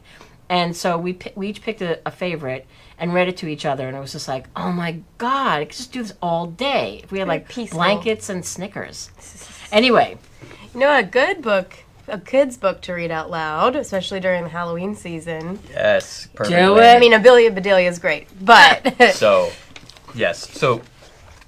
and 0.49 0.75
so 0.75 0.97
we 0.97 1.17
we 1.35 1.47
each 1.49 1.61
picked 1.61 1.81
a, 1.81 1.99
a 2.07 2.11
favorite 2.11 2.65
and 2.97 3.13
read 3.13 3.27
it 3.27 3.37
to 3.37 3.47
each 3.47 3.65
other 3.65 3.87
and 3.87 3.95
it 3.97 3.99
was 3.99 4.11
just 4.11 4.27
like 4.27 4.47
oh 4.55 4.71
my 4.71 4.99
god 5.17 5.59
i 5.61 5.65
could 5.65 5.75
just 5.75 5.91
do 5.91 6.01
this 6.01 6.13
all 6.21 6.45
day 6.47 7.01
if 7.03 7.11
we 7.11 7.19
had 7.19 7.27
Very 7.27 7.39
like 7.39 7.49
peaceful. 7.49 7.77
blankets 7.79 8.29
and 8.29 8.45
snickers 8.45 9.09
anyway 9.71 10.17
You 10.73 10.81
know, 10.81 10.97
a 10.97 11.03
good 11.03 11.41
book, 11.41 11.73
a 12.09 12.19
kid's 12.19 12.57
book 12.57 12.81
to 12.81 12.93
read 12.93 13.09
out 13.09 13.29
loud, 13.31 13.77
especially 13.77 14.19
during 14.19 14.43
the 14.43 14.49
Halloween 14.49 14.93
season. 14.93 15.57
Yes, 15.71 16.27
perfect. 16.35 16.53
Do 16.53 16.77
it. 16.77 16.95
I 16.97 16.99
mean, 16.99 17.13
Amelia 17.13 17.49
Bedelia 17.49 17.87
is 17.87 17.97
great, 17.97 18.27
but 18.43 18.93
So, 19.13 19.51
yes. 20.13 20.49
So, 20.51 20.81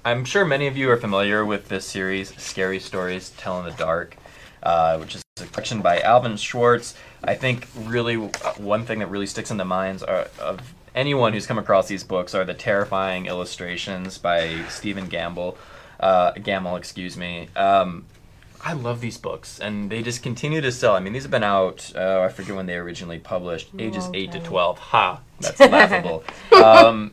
I'm 0.06 0.24
sure 0.24 0.46
many 0.46 0.66
of 0.66 0.78
you 0.78 0.90
are 0.90 0.96
familiar 0.96 1.44
with 1.44 1.68
this 1.68 1.84
series, 1.84 2.34
Scary 2.40 2.80
Stories 2.80 3.30
Tell 3.36 3.58
in 3.58 3.66
the 3.66 3.72
Dark, 3.72 4.16
uh, 4.62 4.96
which 4.96 5.14
is 5.14 5.22
a 5.40 5.46
collection 5.46 5.80
by 5.80 6.00
Alvin 6.00 6.36
Schwartz. 6.36 6.94
I 7.22 7.34
think 7.34 7.66
really 7.76 8.16
uh, 8.16 8.52
one 8.56 8.84
thing 8.84 9.00
that 9.00 9.08
really 9.08 9.26
sticks 9.26 9.50
in 9.50 9.56
the 9.56 9.64
minds 9.64 10.02
are, 10.02 10.28
of 10.38 10.60
anyone 10.94 11.32
who's 11.32 11.46
come 11.46 11.58
across 11.58 11.88
these 11.88 12.04
books 12.04 12.34
are 12.34 12.44
the 12.44 12.54
terrifying 12.54 13.26
illustrations 13.26 14.18
by 14.18 14.64
Stephen 14.68 15.08
Gamble. 15.08 15.56
Uh, 16.00 16.32
Gammell, 16.32 16.78
excuse 16.78 17.16
me. 17.16 17.48
Um, 17.56 18.06
I 18.60 18.72
love 18.72 19.00
these 19.00 19.18
books, 19.18 19.60
and 19.60 19.88
they 19.90 20.02
just 20.02 20.22
continue 20.22 20.60
to 20.60 20.72
sell. 20.72 20.94
I 20.96 21.00
mean, 21.00 21.12
these 21.12 21.22
have 21.22 21.30
been 21.30 21.44
out. 21.44 21.92
Uh, 21.94 22.22
I 22.22 22.28
forget 22.28 22.56
when 22.56 22.66
they 22.66 22.76
originally 22.76 23.18
published. 23.18 23.70
Ages 23.78 24.04
Long 24.04 24.14
eight 24.16 24.32
to 24.32 24.40
twelve. 24.40 24.78
Ha! 24.78 25.20
That's 25.40 25.60
laughable. 25.60 26.24
um, 26.52 27.12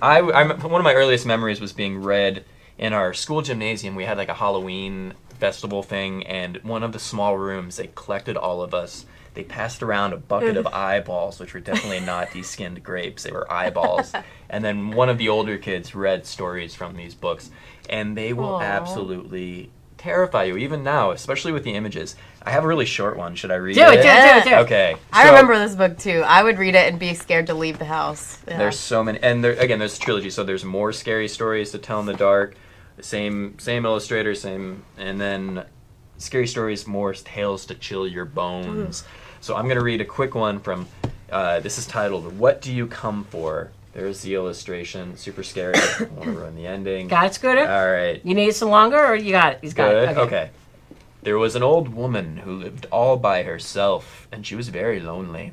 I, 0.00 0.20
I'm, 0.20 0.60
one 0.60 0.80
of 0.80 0.84
my 0.84 0.94
earliest 0.94 1.26
memories 1.26 1.60
was 1.60 1.72
being 1.72 2.02
read 2.02 2.44
in 2.78 2.92
our 2.92 3.12
school 3.12 3.42
gymnasium. 3.42 3.94
We 3.94 4.04
had 4.04 4.16
like 4.16 4.28
a 4.28 4.34
Halloween 4.34 5.14
festival 5.38 5.82
thing, 5.82 6.26
and 6.26 6.56
one 6.58 6.82
of 6.82 6.92
the 6.92 6.98
small 6.98 7.36
rooms 7.38 7.76
they 7.76 7.90
collected 7.94 8.36
all 8.36 8.62
of 8.62 8.74
us. 8.74 9.06
They 9.34 9.44
passed 9.44 9.82
around 9.84 10.12
a 10.12 10.16
bucket 10.16 10.56
of 10.56 10.66
eyeballs, 10.72 11.38
which 11.38 11.54
were 11.54 11.60
definitely 11.60 12.00
not 12.00 12.32
de-skinned 12.32 12.82
grapes. 12.82 13.22
They 13.22 13.30
were 13.30 13.50
eyeballs. 13.52 14.12
and 14.50 14.64
then 14.64 14.90
one 14.90 15.08
of 15.08 15.18
the 15.18 15.28
older 15.28 15.58
kids 15.58 15.94
read 15.94 16.26
stories 16.26 16.74
from 16.74 16.96
these 16.96 17.14
books, 17.14 17.50
and 17.88 18.16
they 18.16 18.32
will 18.32 18.56
Aw. 18.56 18.62
absolutely 18.62 19.70
terrify 19.96 20.44
you, 20.44 20.56
even 20.56 20.82
now, 20.82 21.10
especially 21.10 21.52
with 21.52 21.64
the 21.64 21.74
images. 21.74 22.16
I 22.42 22.50
have 22.50 22.64
a 22.64 22.66
really 22.66 22.86
short 22.86 23.16
one. 23.16 23.34
Should 23.34 23.50
I 23.50 23.56
read 23.56 23.74
do 23.74 23.82
it 23.82 23.84
do 23.84 23.98
it 23.98 24.02
do 24.02 24.08
it, 24.08 24.44
do 24.44 24.50
it. 24.50 24.58
Okay. 24.60 24.96
I 25.12 25.24
so- 25.24 25.30
remember 25.30 25.58
this 25.58 25.74
book 25.74 25.98
too. 25.98 26.22
I 26.24 26.42
would 26.42 26.58
read 26.58 26.74
it 26.74 26.88
and 26.90 26.98
be 26.98 27.14
scared 27.14 27.46
to 27.48 27.54
leave 27.54 27.78
the 27.78 27.84
house. 27.84 28.38
Yeah. 28.48 28.58
there's 28.58 28.78
so 28.78 29.04
many, 29.04 29.20
and 29.22 29.44
there, 29.44 29.52
again, 29.52 29.78
there's 29.78 29.96
a 29.96 30.00
trilogy. 30.00 30.30
So 30.30 30.42
there's 30.44 30.64
more 30.64 30.92
scary 30.92 31.28
stories 31.28 31.70
to 31.72 31.78
tell 31.78 32.00
in 32.00 32.06
the 32.06 32.14
dark. 32.14 32.54
Same 33.00 33.58
same 33.58 33.84
illustrator, 33.84 34.34
same, 34.34 34.82
and 34.96 35.20
then 35.20 35.64
scary 36.18 36.46
stories, 36.46 36.86
more 36.86 37.14
tales 37.14 37.66
to 37.66 37.74
chill 37.74 38.06
your 38.06 38.24
bones. 38.24 39.04
So 39.40 39.56
I'm 39.56 39.68
gonna 39.68 39.82
read 39.82 40.00
a 40.00 40.04
quick 40.04 40.34
one 40.34 40.58
from. 40.58 40.86
Uh, 41.30 41.60
this 41.60 41.78
is 41.78 41.86
titled 41.86 42.38
"What 42.38 42.62
Do 42.62 42.72
You 42.72 42.86
Come 42.86 43.24
For." 43.24 43.70
There's 43.92 44.22
the 44.22 44.34
illustration, 44.34 45.16
super 45.16 45.42
scary. 45.42 45.74
I 45.76 45.98
don't 46.00 46.12
want 46.12 46.24
to 46.24 46.30
ruin 46.30 46.56
the 46.56 46.66
ending. 46.66 47.08
got 47.08 47.26
it 47.26 47.34
scooter 47.34 47.68
All 47.68 47.90
right. 47.90 48.20
you 48.24 48.34
need 48.34 48.54
some 48.54 48.68
longer 48.68 48.98
or 48.98 49.16
you 49.16 49.32
got 49.32 49.54
it 49.54 49.58
he's 49.60 49.74
got 49.74 49.90
Good. 49.90 50.08
it 50.10 50.16
Okay. 50.18 50.50
There 51.22 51.36
was 51.38 51.56
an 51.56 51.62
old 51.64 51.88
woman 51.88 52.38
who 52.38 52.52
lived 52.52 52.86
all 52.92 53.16
by 53.16 53.42
herself, 53.42 54.28
and 54.30 54.46
she 54.46 54.54
was 54.54 54.68
very 54.68 55.00
lonely. 55.00 55.52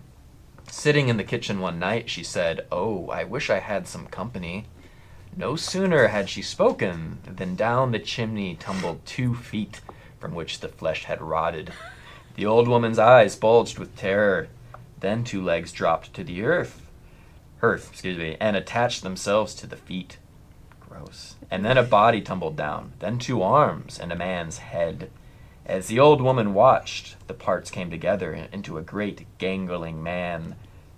Sitting 0.69 1.09
in 1.09 1.17
the 1.17 1.23
kitchen 1.23 1.59
one 1.59 1.79
night, 1.79 2.07
she 2.09 2.23
said, 2.23 2.65
Oh, 2.71 3.09
I 3.09 3.23
wish 3.23 3.49
I 3.49 3.59
had 3.59 3.87
some 3.87 4.05
company. 4.07 4.65
No 5.37 5.57
sooner 5.57 6.07
had 6.07 6.29
she 6.29 6.41
spoken 6.41 7.19
than 7.25 7.55
down 7.55 7.91
the 7.91 7.99
chimney 7.99 8.55
tumbled 8.55 9.05
two 9.05 9.35
feet 9.35 9.81
from 10.17 10.33
which 10.33 10.61
the 10.61 10.69
flesh 10.69 11.03
had 11.03 11.21
rotted. 11.21 11.73
The 12.35 12.45
old 12.45 12.69
woman's 12.69 12.97
eyes 12.97 13.35
bulged 13.35 13.77
with 13.77 13.97
terror. 13.97 14.47
Then 14.99 15.25
two 15.25 15.43
legs 15.43 15.73
dropped 15.73 16.13
to 16.13 16.23
the 16.23 16.43
earth, 16.43 16.81
earth, 17.61 17.89
excuse 17.91 18.17
me, 18.17 18.37
and 18.39 18.55
attached 18.55 19.03
themselves 19.03 19.53
to 19.55 19.67
the 19.67 19.75
feet. 19.75 20.17
Gross. 20.79 21.35
And 21.51 21.65
then 21.65 21.77
a 21.77 21.83
body 21.83 22.21
tumbled 22.21 22.55
down, 22.55 22.93
then 22.99 23.19
two 23.19 23.41
arms 23.41 23.99
and 23.99 24.13
a 24.13 24.15
man's 24.15 24.59
head. 24.59 25.11
As 25.65 25.87
the 25.87 25.99
old 25.99 26.21
woman 26.21 26.53
watched, 26.53 27.15
the 27.27 27.33
parts 27.33 27.69
came 27.69 27.89
together 27.89 28.33
into 28.53 28.77
a 28.77 28.83
great 28.83 29.25
gangling 29.37 30.01
man. 30.01 30.55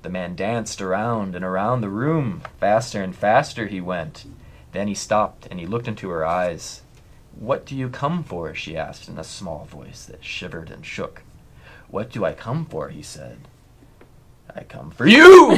The 0.08 0.14
man 0.14 0.38
danced 0.38 0.82
around 0.82 1.36
and 1.36 1.44
around 1.44 1.82
the 1.82 1.90
room. 1.90 2.42
Faster 2.62 3.04
and 3.04 3.14
faster 3.14 3.68
he 3.68 3.82
went. 3.82 4.24
Then 4.72 4.88
he 4.88 4.94
stopped 4.94 5.48
and 5.52 5.60
he 5.60 5.66
looked 5.66 5.90
into 5.90 6.08
her 6.08 6.26
eyes. 6.26 6.82
What 7.38 7.66
do 7.66 7.76
you 7.76 7.90
come 7.90 8.24
for? 8.24 8.56
she 8.56 8.78
asked 8.78 9.10
in 9.10 9.18
a 9.18 9.24
small 9.26 9.66
voice 9.66 10.06
that 10.06 10.24
shivered 10.24 10.72
and 10.72 10.86
shook. 10.86 11.24
What 11.90 12.10
do 12.10 12.24
I 12.24 12.32
come 12.32 12.66
for? 12.68 12.88
he 12.88 13.02
said. 13.02 13.50
I 14.56 14.64
come 14.64 14.92
for 14.92 15.08
you! 15.08 15.58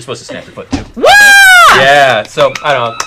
supposed 0.00 0.18
to 0.18 0.24
stamp 0.24 0.46
your 0.46 0.54
foot 0.56 0.68
too. 0.72 0.84
Yeah, 1.76 2.24
so 2.24 2.52
I 2.64 2.72
don't 2.72 2.90
know. 2.90 2.98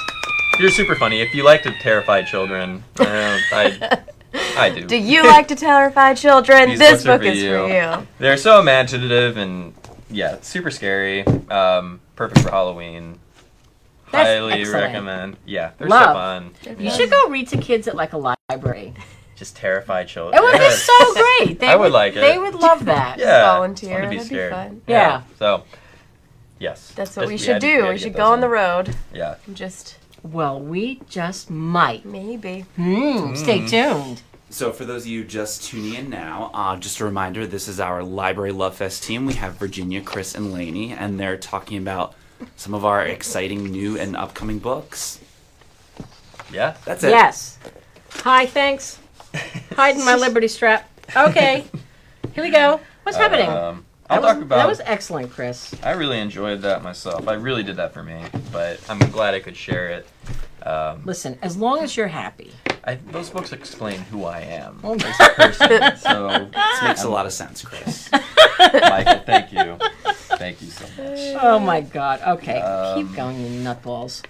You're 0.62 0.72
super 0.72 0.96
funny. 0.96 1.20
If 1.20 1.36
you 1.36 1.44
like 1.44 1.64
to 1.64 1.74
terrify 1.80 2.22
children, 2.22 2.86
uh, 3.02 3.38
I, 3.52 4.00
I 4.34 4.70
do. 4.70 4.86
Do 4.86 4.96
you 4.98 5.24
like 5.26 5.48
to 5.50 5.56
terrify 5.56 6.14
children? 6.14 6.70
These 6.70 6.80
this 6.80 7.04
book 7.04 7.22
for 7.22 7.28
is 7.28 7.42
you. 7.42 7.50
for 7.58 7.68
you. 7.70 8.08
They're 8.20 8.38
so 8.38 8.60
imaginative 8.60 9.38
and 9.38 9.74
yeah, 10.10 10.38
super 10.42 10.72
scary. 10.72 11.26
Um, 11.50 12.00
perfect 12.16 12.42
for 12.42 12.52
Halloween. 12.52 13.20
That's 14.12 14.28
Highly 14.28 14.54
excellent. 14.62 14.84
recommend. 14.86 15.38
Yeah, 15.46 15.72
they're 15.78 15.88
Love. 15.88 16.08
so 16.64 16.74
fun. 16.74 16.80
you 16.84 16.90
should 16.90 17.12
go 17.12 17.30
read 17.30 17.48
to 17.50 17.58
kids 17.58 17.88
at 17.88 17.96
like 17.96 18.14
a 18.14 18.36
library 18.50 18.96
Just 19.36 19.56
terrify 19.56 20.04
children. 20.04 20.36
it 20.36 20.42
would 20.44 20.58
be 20.58 20.70
so 20.72 21.14
great 21.14 21.60
they 21.60 21.68
I 21.68 21.76
would 21.76 21.92
like 21.92 22.16
it. 22.16 22.22
they 22.22 22.40
would 22.40 22.56
love 22.56 22.86
that 22.86 23.20
yeah, 23.20 23.44
Volunteer. 23.54 23.98
Be 24.10 24.18
That'd 24.18 24.20
be 24.20 24.26
scared. 24.26 24.52
fun. 24.52 24.82
Yeah. 24.88 25.22
So, 25.38 25.64
yes. 26.58 26.92
That's 26.96 27.16
what 27.16 27.28
we 27.28 27.38
should 27.38 27.54
had 27.54 27.62
do. 27.62 27.82
had 27.84 27.90
We 27.92 27.98
should 28.00 28.16
go 28.16 28.32
on 28.32 28.42
the 28.42 28.50
road. 28.50 28.96
Yeah. 29.14 29.36
and 29.46 29.56
Just 29.56 29.99
well 30.24 30.60
we 30.60 31.02
just 31.10 31.50
might 31.50 32.06
maybe. 32.06 32.66
Hmm, 32.76 33.36
stay 33.36 33.66
tuned 33.68 34.22
So, 34.50 34.72
for 34.72 34.84
those 34.86 35.04
of 35.04 35.08
you 35.08 35.24
just 35.24 35.64
tuning 35.64 35.94
in 35.94 36.10
now, 36.10 36.50
uh, 36.54 36.76
just 36.78 37.00
a 37.00 37.06
reminder 37.06 37.46
this 37.46 37.68
is 37.68 37.80
our 37.80 38.02
Library 38.04 38.52
Love 38.52 38.76
Fest 38.76 39.04
team. 39.04 39.26
We 39.28 39.34
have 39.36 39.56
Virginia, 39.58 40.02
Chris, 40.02 40.34
and 40.36 40.52
Lainey, 40.52 40.92
and 40.92 41.20
they're 41.20 41.38
talking 41.38 41.78
about 41.78 42.16
some 42.56 42.74
of 42.74 42.84
our 42.84 43.06
exciting 43.06 43.66
new 43.66 43.98
and 43.98 44.16
upcoming 44.16 44.58
books. 44.60 45.20
Yeah. 46.52 46.76
That's 46.86 47.04
it. 47.04 47.10
yes 47.12 47.58
hi 48.10 48.48
thanks 48.48 48.98
hiding 49.76 50.04
my 50.04 50.16
liberty 50.26 50.48
strap 50.48 50.90
okay 51.16 51.64
here 52.34 52.44
we 52.44 52.50
go 52.50 52.80
what's 53.04 53.18
happening 53.20 53.48
Um, 53.48 53.86
I'll 54.10 54.22
was, 54.22 54.34
talk 54.34 54.42
about. 54.42 54.56
that 54.58 54.68
was 54.68 54.82
excellent 54.86 55.32
chris 55.32 55.74
I 55.84 55.92
really 55.92 56.20
enjoyed 56.20 56.62
that 56.64 56.84
myself. 56.84 57.28
I 57.28 57.34
really 57.34 57.64
did 57.64 57.76
that 57.78 57.94
for 57.94 58.04
me, 58.04 58.24
but 58.52 58.80
I'm 58.90 59.00
glad 59.12 59.34
I 59.34 59.40
could 59.40 59.56
share 59.58 59.90
it. 59.90 60.08
Um, 60.64 61.04
listen 61.06 61.38
as 61.42 61.56
long 61.56 61.80
as 61.84 61.96
you're 61.96 62.08
happy 62.08 62.52
I, 62.84 62.96
those 63.12 63.30
books 63.30 63.52
explain 63.54 64.00
who 64.00 64.24
I 64.26 64.40
am 64.42 64.80
Oh. 64.84 64.94
as 64.96 65.20
a 65.20 65.30
person. 65.36 65.98
so, 65.98 66.50
This 66.52 66.82
makes 66.84 67.04
a 67.04 67.10
lot 67.10 67.26
of 67.26 67.34
sense, 67.34 67.62
Chris. 67.62 68.10
Michael, 68.60 69.20
thank 69.26 69.52
you, 69.54 69.78
thank 70.38 70.62
you 70.62 70.70
so 70.70 70.86
much. 71.04 71.20
oh 71.42 71.60
my 71.60 71.82
god 71.82 72.22
okay 72.22 72.60
Um, 72.60 73.06
keep 73.08 73.16
going 73.16 73.40
you 73.40 73.62
nutballs 73.62 74.24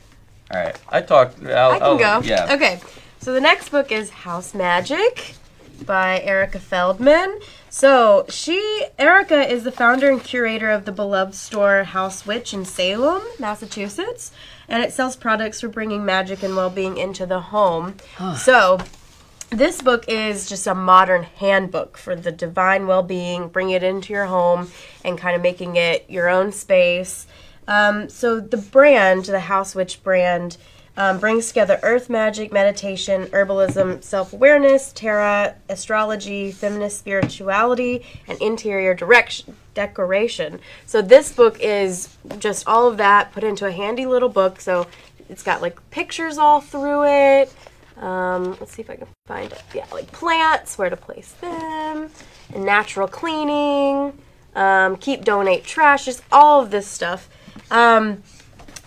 All 0.53 0.59
right, 0.61 0.75
I 0.89 1.01
talked. 1.01 1.43
I'll, 1.45 1.71
I 1.71 1.79
can 1.79 1.83
I'll- 1.83 1.97
go. 2.21 2.27
Yeah. 2.27 2.53
Okay. 2.55 2.79
So 3.21 3.33
the 3.33 3.41
next 3.41 3.69
book 3.69 3.91
is 3.91 4.09
House 4.09 4.53
Magic 4.53 5.33
by 5.85 6.21
Erica 6.21 6.59
Feldmann. 6.59 7.41
So 7.69 8.25
she, 8.29 8.85
Erica, 8.97 9.47
is 9.51 9.63
the 9.63 9.71
founder 9.71 10.09
and 10.09 10.23
curator 10.23 10.69
of 10.69 10.85
the 10.85 10.91
beloved 10.91 11.35
store 11.35 11.85
HausWitch 11.87 12.53
in 12.53 12.65
Salem, 12.65 13.21
Massachusetts, 13.39 14.31
and 14.67 14.83
it 14.83 14.93
sells 14.93 15.15
products 15.15 15.61
for 15.61 15.67
bringing 15.67 16.05
magic 16.05 16.43
and 16.43 16.55
well-being 16.55 16.97
into 16.97 17.25
the 17.25 17.39
home. 17.39 17.95
so 18.35 18.79
this 19.51 19.81
book 19.81 20.05
is 20.07 20.47
just 20.47 20.67
a 20.67 20.75
modern 20.75 21.23
handbook 21.23 21.97
for 21.97 22.15
the 22.15 22.31
divine 22.31 22.85
well-being 22.85 23.47
bring 23.47 23.71
it 23.71 23.81
into 23.81 24.13
your 24.13 24.25
home 24.25 24.69
and 25.03 25.17
kind 25.17 25.35
of 25.35 25.41
making 25.41 25.75
it 25.75 26.07
your 26.07 26.29
own 26.29 26.51
space 26.51 27.25
um, 27.67 28.07
so 28.09 28.39
the 28.39 28.57
brand 28.57 29.25
the 29.25 29.39
HausWitch 29.39 30.03
brand 30.03 30.57
um, 30.99 31.17
brings 31.17 31.47
together 31.47 31.79
earth 31.81 32.09
magic 32.09 32.51
meditation 32.51 33.25
herbalism 33.27 34.03
self-awareness 34.03 34.91
tarot 34.93 35.55
astrology 35.69 36.51
feminist 36.51 36.99
spirituality 36.99 38.05
and 38.27 38.39
interior 38.39 38.93
direction 38.93 39.55
decoration 39.73 40.59
so 40.85 41.01
this 41.01 41.31
book 41.31 41.57
is 41.59 42.15
just 42.37 42.67
all 42.67 42.87
of 42.87 42.97
that 42.97 43.31
put 43.31 43.43
into 43.43 43.65
a 43.65 43.71
handy 43.71 44.05
little 44.05 44.29
book 44.29 44.59
so 44.59 44.85
it's 45.29 45.41
got 45.41 45.61
like 45.61 45.77
pictures 45.89 46.37
all 46.37 46.59
through 46.59 47.05
it 47.05 47.51
um, 47.99 48.51
let's 48.59 48.71
see 48.71 48.81
if 48.81 48.89
I 48.89 48.95
can 48.95 49.07
find 49.25 49.51
it. 49.51 49.61
Yeah, 49.73 49.85
like 49.91 50.09
plants, 50.11 50.77
where 50.77 50.89
to 50.89 50.95
place 50.95 51.33
them, 51.41 52.09
and 52.53 52.65
natural 52.65 53.09
cleaning, 53.09 54.17
um, 54.55 54.95
keep, 54.95 55.25
donate, 55.25 55.65
trash, 55.65 56.05
just 56.05 56.23
all 56.31 56.61
of 56.61 56.71
this 56.71 56.87
stuff. 56.87 57.29
Um, 57.69 58.23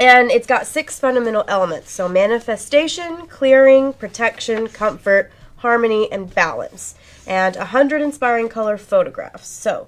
and 0.02 0.32
it's 0.32 0.48
got 0.48 0.66
six 0.66 0.98
fundamental 0.98 1.44
elements 1.46 1.92
so 1.92 2.08
manifestation, 2.08 3.28
clearing, 3.28 3.92
protection, 3.92 4.66
comfort, 4.66 5.30
harmony, 5.58 6.10
and 6.10 6.34
balance. 6.34 6.96
And 7.24 7.54
100 7.54 8.02
inspiring 8.02 8.48
color 8.48 8.76
photographs. 8.76 9.46
So 9.46 9.86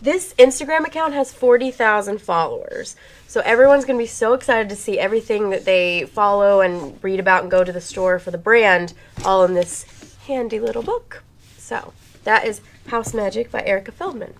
this 0.00 0.34
Instagram 0.34 0.84
account 0.84 1.14
has 1.14 1.32
40,000 1.32 2.20
followers. 2.20 2.96
So 3.28 3.40
everyone's 3.42 3.84
going 3.84 3.96
to 3.96 4.02
be 4.02 4.08
so 4.08 4.32
excited 4.32 4.68
to 4.68 4.74
see 4.74 4.98
everything 4.98 5.50
that 5.50 5.64
they 5.64 6.06
follow 6.06 6.60
and 6.60 6.98
read 7.04 7.20
about 7.20 7.42
and 7.42 7.50
go 7.50 7.62
to 7.62 7.70
the 7.70 7.80
store 7.80 8.18
for 8.18 8.32
the 8.32 8.38
brand 8.38 8.94
all 9.24 9.44
in 9.44 9.54
this 9.54 10.16
handy 10.26 10.58
little 10.58 10.82
book. 10.82 11.22
So 11.56 11.92
that 12.24 12.44
is 12.44 12.62
House 12.88 13.14
Magic 13.14 13.52
by 13.52 13.62
Erica 13.62 13.92
Feldmann. 13.92 14.32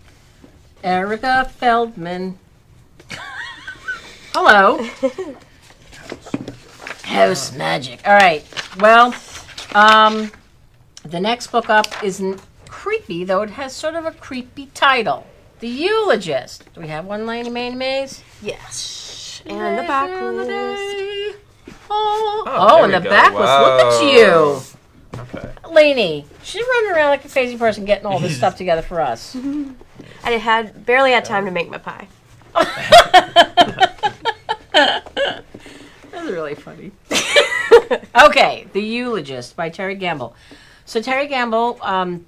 Erica 0.83 1.49
Feldmann. 1.61 2.39
Hello. 4.35 4.83
House 7.05 7.53
magic. 7.55 8.01
All 8.07 8.15
right. 8.15 8.45
Well, 8.81 9.15
um, 9.75 10.31
the 11.05 11.21
next 11.21 11.49
book 11.49 11.69
up 11.69 11.87
isn't 12.03 12.41
creepy, 12.69 13.25
though 13.25 13.43
it 13.43 13.51
has 13.51 13.75
sort 13.75 13.95
of 13.95 14.07
a 14.07 14.13
creepy 14.13 14.67
title. 14.75 15.27
The 15.61 15.69
Eulogist. 15.69 16.65
Do 16.75 16.81
we 16.81 16.89
have 16.89 17.05
one, 17.05 17.27
Lady 17.27 17.51
May 17.51 17.71
Mays? 17.75 18.23
Yes. 18.41 19.43
And 19.47 19.79
the 19.79 19.83
back 19.83 20.09
backlist. 20.09 21.35
Oh, 21.91 22.45
Oh, 22.45 22.45
oh, 22.47 22.75
there 22.77 22.85
and 22.85 22.93
we 22.93 22.99
the 22.99 23.05
go. 23.05 23.11
backlist. 23.11 23.61
Look 23.63 23.81
at 23.93 24.03
you. 24.15 24.61
Okay. 25.39 25.53
Lainey, 25.71 26.27
she's 26.43 26.65
running 26.67 26.93
around 26.93 27.11
like 27.11 27.25
a 27.25 27.29
crazy 27.29 27.57
person 27.59 27.85
getting 27.85 28.07
all 28.07 28.19
this 28.19 28.37
stuff 28.39 28.57
together 28.57 28.83
for 28.83 29.01
us. 29.01 29.37
I 30.25 30.31
had 30.33 30.87
barely 30.87 31.13
had 31.13 31.25
time 31.25 31.45
to 31.45 31.51
make 31.51 31.69
my 31.71 31.79
pie. 31.79 32.09
Really 36.33 36.55
funny. 36.55 36.93
okay, 38.25 38.67
The 38.73 38.81
Eulogist 38.81 39.55
by 39.55 39.69
Terry 39.69 39.95
Gamble. 39.95 40.35
So 40.87 41.03
Terry 41.03 41.27
Gamble 41.27 41.79
um, 41.83 42.25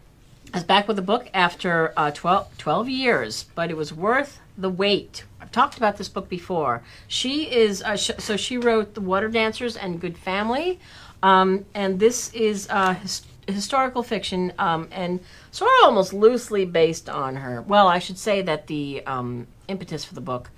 is 0.55 0.63
back 0.63 0.87
with 0.87 0.99
a 0.99 1.03
book 1.03 1.31
after 1.33 1.95
uh, 1.97 2.11
12, 2.11 2.59
12 2.59 2.89
years, 2.91 3.47
but 3.55 3.71
it 3.71 3.79
was 3.79 3.95
worth 3.95 4.41
the 4.59 4.69
wait. 4.69 5.25
I've 5.41 5.51
talked 5.51 5.79
about 5.79 5.97
this 5.97 6.11
book 6.11 6.29
before. 6.29 6.83
She 7.09 7.51
is 7.51 7.83
uh, 7.83 7.97
sh- 7.97 8.11
so 8.19 8.37
she 8.37 8.59
wrote 8.59 8.93
The 8.93 9.01
Water 9.01 9.29
Dancers 9.29 9.75
and 9.75 9.99
Good 9.99 10.19
Family, 10.19 10.79
um, 11.23 11.65
and 11.75 11.99
this 11.99 12.31
is 12.35 12.69
uh, 12.69 12.93
his- 12.93 13.23
historical 13.49 14.03
fiction 14.03 14.53
um, 14.59 14.87
and 14.93 15.19
sort 15.51 15.71
of 15.81 15.87
almost 15.87 16.13
loosely 16.13 16.67
based 16.67 17.09
on 17.09 17.37
her. 17.37 17.63
Well, 17.63 17.89
I 17.89 18.01
should 18.01 18.19
say 18.19 18.43
that 18.43 18.67
the 18.67 19.03
um, 19.07 19.47
impetus 19.67 20.05
for 20.05 20.15
the 20.15 20.21
book 20.21 20.51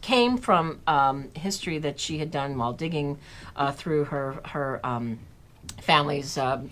came 0.00 0.38
from 0.38 0.80
um, 0.86 1.30
history 1.34 1.78
that 1.78 2.00
she 2.00 2.18
had 2.18 2.30
done 2.30 2.56
while 2.56 2.72
digging 2.72 3.18
uh, 3.56 3.72
through 3.72 4.04
her 4.04 4.40
her 4.46 4.80
um, 4.84 5.18
family's 5.82 6.38
um, 6.38 6.70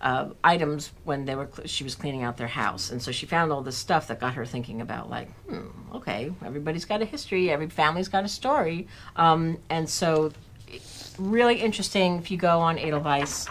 uh, 0.00 0.30
items 0.42 0.92
when 1.04 1.24
they 1.26 1.34
were 1.34 1.48
she 1.66 1.84
was 1.84 1.94
cleaning 1.94 2.22
out 2.22 2.36
their 2.36 2.48
house, 2.48 2.90
and 2.90 3.02
so 3.02 3.12
she 3.12 3.26
found 3.26 3.52
all 3.52 3.62
this 3.62 3.76
stuff 3.76 4.08
that 4.08 4.18
got 4.18 4.34
her 4.34 4.46
thinking 4.46 4.80
about 4.80 5.10
like, 5.10 5.30
hmm, 5.46 5.68
okay, 5.94 6.32
everybody's 6.44 6.84
got 6.84 7.02
a 7.02 7.04
history, 7.04 7.50
every 7.50 7.68
family's 7.68 8.08
got 8.08 8.24
a 8.24 8.28
story, 8.28 8.88
um, 9.16 9.58
and 9.68 9.88
so 9.88 10.32
really 11.18 11.56
interesting 11.56 12.16
if 12.16 12.30
you 12.30 12.36
go 12.36 12.60
on 12.60 12.78
Edelweiss. 12.78 13.48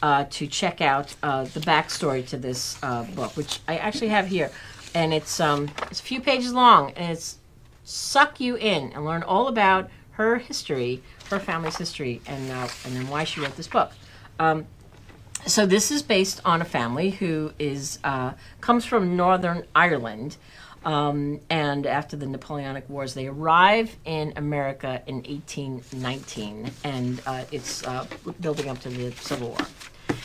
Uh, 0.00 0.24
to 0.30 0.46
check 0.46 0.80
out 0.80 1.12
uh, 1.24 1.42
the 1.42 1.58
backstory 1.58 2.24
to 2.24 2.36
this 2.36 2.78
uh, 2.84 3.02
book, 3.16 3.36
which 3.36 3.58
I 3.66 3.78
actually 3.78 4.10
have 4.10 4.28
here, 4.28 4.52
and 4.94 5.12
it's 5.12 5.40
um, 5.40 5.68
it's 5.90 5.98
a 5.98 6.02
few 6.04 6.20
pages 6.20 6.52
long, 6.52 6.92
and 6.92 7.10
it's 7.10 7.37
suck 7.88 8.38
you 8.38 8.56
in 8.56 8.92
and 8.92 9.04
learn 9.04 9.22
all 9.22 9.48
about 9.48 9.88
her 10.12 10.36
history, 10.36 11.02
her 11.30 11.38
family's 11.38 11.76
history, 11.76 12.20
and 12.26 12.50
uh, 12.50 12.68
and 12.84 12.94
then 12.94 13.08
why 13.08 13.24
she 13.24 13.40
wrote 13.40 13.56
this 13.56 13.68
book. 13.68 13.92
Um, 14.38 14.66
so 15.46 15.64
this 15.64 15.90
is 15.90 16.02
based 16.02 16.40
on 16.44 16.60
a 16.60 16.64
family 16.64 17.10
who 17.10 17.52
is 17.58 17.98
uh, 18.04 18.32
comes 18.60 18.84
from 18.84 19.16
Northern 19.16 19.64
Ireland, 19.74 20.36
um, 20.84 21.40
and 21.48 21.86
after 21.86 22.16
the 22.16 22.26
Napoleonic 22.26 22.88
Wars, 22.90 23.14
they 23.14 23.26
arrive 23.26 23.96
in 24.04 24.34
America 24.36 25.02
in 25.06 25.16
1819, 25.16 26.70
and 26.84 27.22
uh, 27.26 27.44
it's 27.50 27.86
uh, 27.86 28.06
building 28.40 28.68
up 28.68 28.80
to 28.80 28.90
the 28.90 29.12
Civil 29.12 29.50
War. 29.50 29.58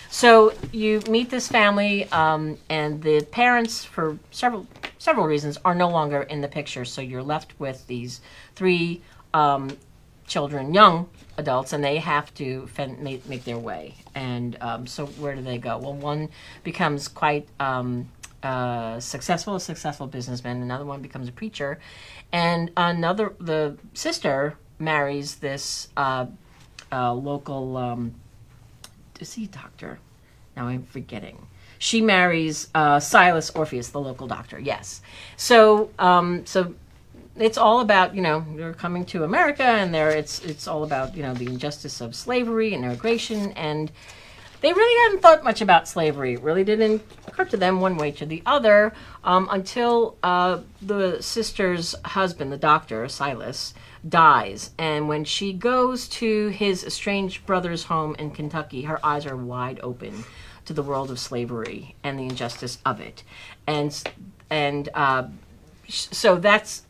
So 0.10 0.54
you 0.71 1.02
meet 1.10 1.30
this 1.30 1.47
family, 1.47 2.12
um, 2.12 2.58
and 2.69 3.02
the 3.02 3.23
parents, 3.32 3.86
for 3.86 4.17
several 4.32 4.67
several 5.04 5.28
reasons, 5.28 5.58
are 5.66 5.76
no 5.76 5.89
longer 5.89 6.22
in 6.22 6.39
the 6.39 6.48
picture. 6.48 6.86
So 6.86 7.02
you're 7.02 7.22
left 7.22 7.60
with 7.60 7.86
these 7.88 8.22
three 8.56 9.02
um, 9.34 9.76
children, 10.28 10.74
young 10.74 11.10
adults, 11.38 11.74
and 11.74 11.84
they 11.84 11.98
have 11.98 12.34
to 12.36 12.68
fend, 12.68 13.00
make, 13.00 13.28
make 13.28 13.44
their 13.44 13.58
way. 13.58 13.96
And 14.16 14.58
um, 14.62 14.88
so 14.88 15.06
where 15.06 15.36
do 15.36 15.42
they 15.42 15.58
go? 15.58 15.78
Well, 15.78 15.94
one 15.94 16.30
becomes 16.63 17.10
quite 17.10 17.50
um, 17.60 18.08
uh, 18.44 19.02
successful, 19.02 19.56
a 19.56 19.60
successful 19.60 20.08
businessman. 20.08 20.62
Another 20.62 20.86
one 20.86 21.02
becomes 21.02 21.28
a 21.28 21.34
preacher, 21.34 21.80
and 22.32 22.72
another 22.78 23.34
the 23.42 23.78
sister 23.94 24.58
marries 24.80 25.36
this 25.36 25.89
uh, 25.98 26.28
uh, 26.94 27.13
local. 27.13 27.76
Um, 27.76 28.16
is 29.20 29.34
he 29.34 29.48
doctor? 29.48 30.00
Now 30.56 30.68
I'm 30.68 30.84
forgetting. 30.84 31.48
She 31.84 32.00
marries 32.00 32.69
uh, 32.74 33.02
Silas 33.02 33.50
Orpheus, 33.50 33.89
the 33.89 34.00
local 34.00 34.26
doctor. 34.26 34.58
Yes. 34.58 35.02
So, 35.36 35.89
um, 36.00 36.46
so 36.46 36.76
it's 37.36 37.58
all 37.58 37.82
about 37.82 38.15
you 38.15 38.22
know 38.22 38.46
they're 38.56 38.74
coming 38.74 39.04
to 39.08 39.26
America, 39.26 39.65
and 39.65 39.93
they're 39.93 40.12
it's 40.12 40.39
it's 40.46 40.65
all 40.65 40.86
about 40.86 41.13
you 41.13 41.24
know 41.24 41.34
the 41.34 41.46
injustice 41.46 42.00
of 42.00 42.15
slavery 42.15 42.74
and 42.74 42.86
immigration, 42.86 43.52
and 43.52 43.91
they 44.62 44.72
really 44.72 45.04
hadn't 45.04 45.22
thought 45.22 45.43
much 45.43 45.60
about 45.60 45.89
slavery. 45.89 46.36
It 46.36 46.41
really 46.41 46.63
didn't 46.63 47.02
occur 47.28 47.43
to 47.43 47.58
them 47.58 47.82
one 47.82 47.98
way 47.98 48.12
to 48.12 48.26
the 48.26 48.41
other 48.46 48.93
um, 49.26 49.50
until 49.52 50.15
uh, 50.24 50.60
the 50.82 51.22
sister's 51.22 51.96
husband, 52.06 52.50
the 52.54 52.58
doctor 52.58 53.10
Silas, 53.10 53.74
dies. 54.08 54.72
And 54.78 55.10
when 55.10 55.26
she 55.26 55.52
goes 55.52 56.08
to 56.19 56.48
his 56.48 56.86
estranged 56.86 57.46
brother's 57.46 57.84
home 57.84 58.15
in 58.17 58.32
Kentucky, 58.32 58.84
her 58.84 59.06
eyes 59.06 59.26
are 59.26 59.36
wide 59.36 59.82
open 59.84 60.24
to 60.65 60.73
the 60.73 60.84
world 60.84 61.12
of 61.12 61.19
slavery 61.19 61.95
and 62.04 62.17
the 62.17 62.23
injustice 62.23 62.80
of 62.86 62.99
it. 62.99 63.23
And 63.67 64.02
and 64.49 64.89
uh, 64.93 65.28
so 65.88 66.38
that's 66.38 66.84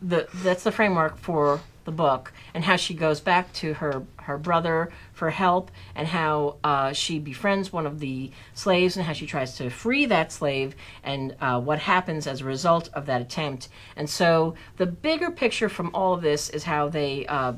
the 0.00 0.28
that's 0.34 0.62
the 0.62 0.72
framework 0.72 1.18
for 1.18 1.60
the 1.84 1.92
book 1.92 2.32
and 2.52 2.64
how 2.64 2.76
she 2.76 2.92
goes 2.92 3.18
back 3.18 3.50
to 3.54 3.72
her 3.72 4.02
her 4.16 4.36
brother 4.36 4.90
for 5.14 5.30
help 5.30 5.70
and 5.94 6.06
how 6.06 6.56
uh, 6.62 6.92
she 6.92 7.18
befriends 7.18 7.72
one 7.72 7.86
of 7.86 7.98
the 7.98 8.30
slaves 8.52 8.94
and 8.94 9.06
how 9.06 9.12
she 9.14 9.26
tries 9.26 9.56
to 9.56 9.70
free 9.70 10.04
that 10.04 10.30
slave 10.30 10.76
and 11.02 11.34
uh, 11.40 11.58
what 11.58 11.78
happens 11.78 12.26
as 12.26 12.42
a 12.42 12.44
result 12.44 12.90
of 12.92 13.06
that 13.06 13.22
attempt 13.22 13.70
and 13.96 14.10
so 14.10 14.54
the 14.76 14.84
bigger 14.84 15.30
picture 15.30 15.70
from 15.70 15.90
all 15.94 16.12
of 16.12 16.20
this 16.20 16.50
is 16.50 16.64
how 16.64 16.90
they 16.90 17.24
uh, 17.26 17.54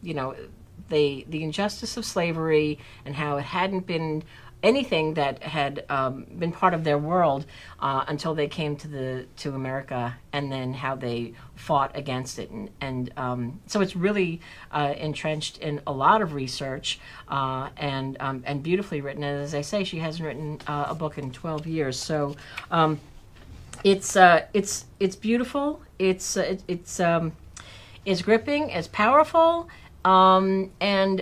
you 0.00 0.14
know 0.14 0.32
they 0.88 1.24
the 1.28 1.42
injustice 1.42 1.96
of 1.96 2.04
slavery 2.04 2.78
and 3.04 3.16
how 3.16 3.36
it 3.36 3.42
hadn't 3.42 3.84
been 3.84 4.22
anything 4.62 5.14
that 5.14 5.42
had 5.42 5.84
um, 5.88 6.26
been 6.38 6.52
part 6.52 6.74
of 6.74 6.84
their 6.84 6.98
world 6.98 7.46
uh, 7.80 8.04
until 8.08 8.34
they 8.34 8.46
came 8.46 8.76
to 8.76 8.88
the 8.88 9.26
to 9.38 9.54
America, 9.54 10.14
and 10.32 10.50
then 10.50 10.74
how 10.74 10.94
they 10.94 11.34
fought 11.54 11.90
against 11.96 12.38
it, 12.38 12.50
and, 12.50 12.70
and 12.80 13.12
um, 13.16 13.60
so 13.66 13.80
it's 13.80 13.96
really 13.96 14.40
uh, 14.70 14.94
entrenched 14.96 15.58
in 15.58 15.80
a 15.86 15.92
lot 15.92 16.22
of 16.22 16.32
research 16.32 17.00
uh, 17.28 17.68
and 17.76 18.16
um, 18.20 18.42
and 18.46 18.62
beautifully 18.62 19.00
written. 19.00 19.22
And 19.22 19.42
as 19.42 19.54
I 19.54 19.62
say, 19.62 19.84
she 19.84 19.98
hasn't 19.98 20.26
written 20.26 20.60
uh, 20.66 20.86
a 20.88 20.94
book 20.94 21.18
in 21.18 21.30
twelve 21.30 21.66
years, 21.66 21.98
so. 21.98 22.36
Um, 22.70 23.00
it's 23.84 24.14
uh, 24.14 24.46
it's 24.54 24.84
it's 25.00 25.16
beautiful. 25.16 25.80
It's 25.98 26.36
uh, 26.36 26.42
it, 26.42 26.62
it's 26.68 27.00
um, 27.00 27.32
it's 28.04 28.22
gripping. 28.22 28.70
It's 28.70 28.86
powerful, 28.86 29.68
um, 30.04 30.70
and 30.80 31.20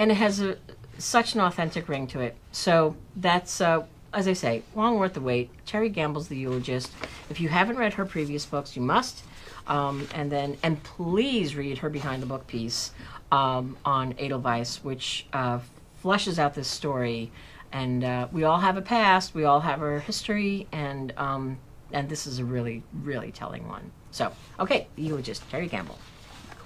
and 0.00 0.10
it 0.10 0.14
has 0.14 0.40
a 0.40 0.56
such 1.00 1.34
an 1.34 1.40
authentic 1.40 1.88
ring 1.88 2.06
to 2.08 2.20
it. 2.20 2.36
So 2.52 2.96
that's, 3.16 3.60
uh, 3.60 3.84
as 4.12 4.28
I 4.28 4.32
say, 4.32 4.62
long 4.74 4.98
worth 4.98 5.14
the 5.14 5.20
wait. 5.20 5.50
Terry 5.66 5.88
Gamble's 5.88 6.28
The 6.28 6.36
Eulogist. 6.36 6.92
If 7.28 7.40
you 7.40 7.48
haven't 7.48 7.76
read 7.76 7.94
her 7.94 8.04
previous 8.04 8.44
books, 8.46 8.76
you 8.76 8.82
must. 8.82 9.22
Um, 9.66 10.08
and 10.14 10.30
then, 10.30 10.56
and 10.62 10.82
please 10.82 11.54
read 11.54 11.78
her 11.78 11.90
behind 11.90 12.22
the 12.22 12.26
book 12.26 12.46
piece 12.46 12.92
um, 13.30 13.76
on 13.84 14.14
Edelweiss, 14.18 14.82
which 14.82 15.26
uh, 15.32 15.60
fleshes 16.02 16.38
out 16.38 16.54
this 16.54 16.68
story. 16.68 17.30
And 17.72 18.02
uh, 18.02 18.26
we 18.32 18.42
all 18.42 18.58
have 18.58 18.76
a 18.76 18.82
past, 18.82 19.32
we 19.32 19.44
all 19.44 19.60
have 19.60 19.80
our 19.80 20.00
history, 20.00 20.66
and 20.72 21.12
um, 21.16 21.58
and 21.92 22.08
this 22.08 22.26
is 22.26 22.40
a 22.40 22.44
really, 22.44 22.82
really 23.02 23.30
telling 23.30 23.68
one. 23.68 23.92
So, 24.10 24.32
okay, 24.58 24.88
The 24.96 25.02
Eulogist, 25.02 25.48
Cherry 25.50 25.68
Gamble. 25.68 25.98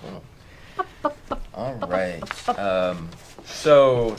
Cool. 0.00 0.24
All 1.52 1.74
right. 1.86 2.22
Um, 2.58 3.10
so, 3.44 4.16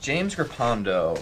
James 0.00 0.34
Grippando, 0.34 1.20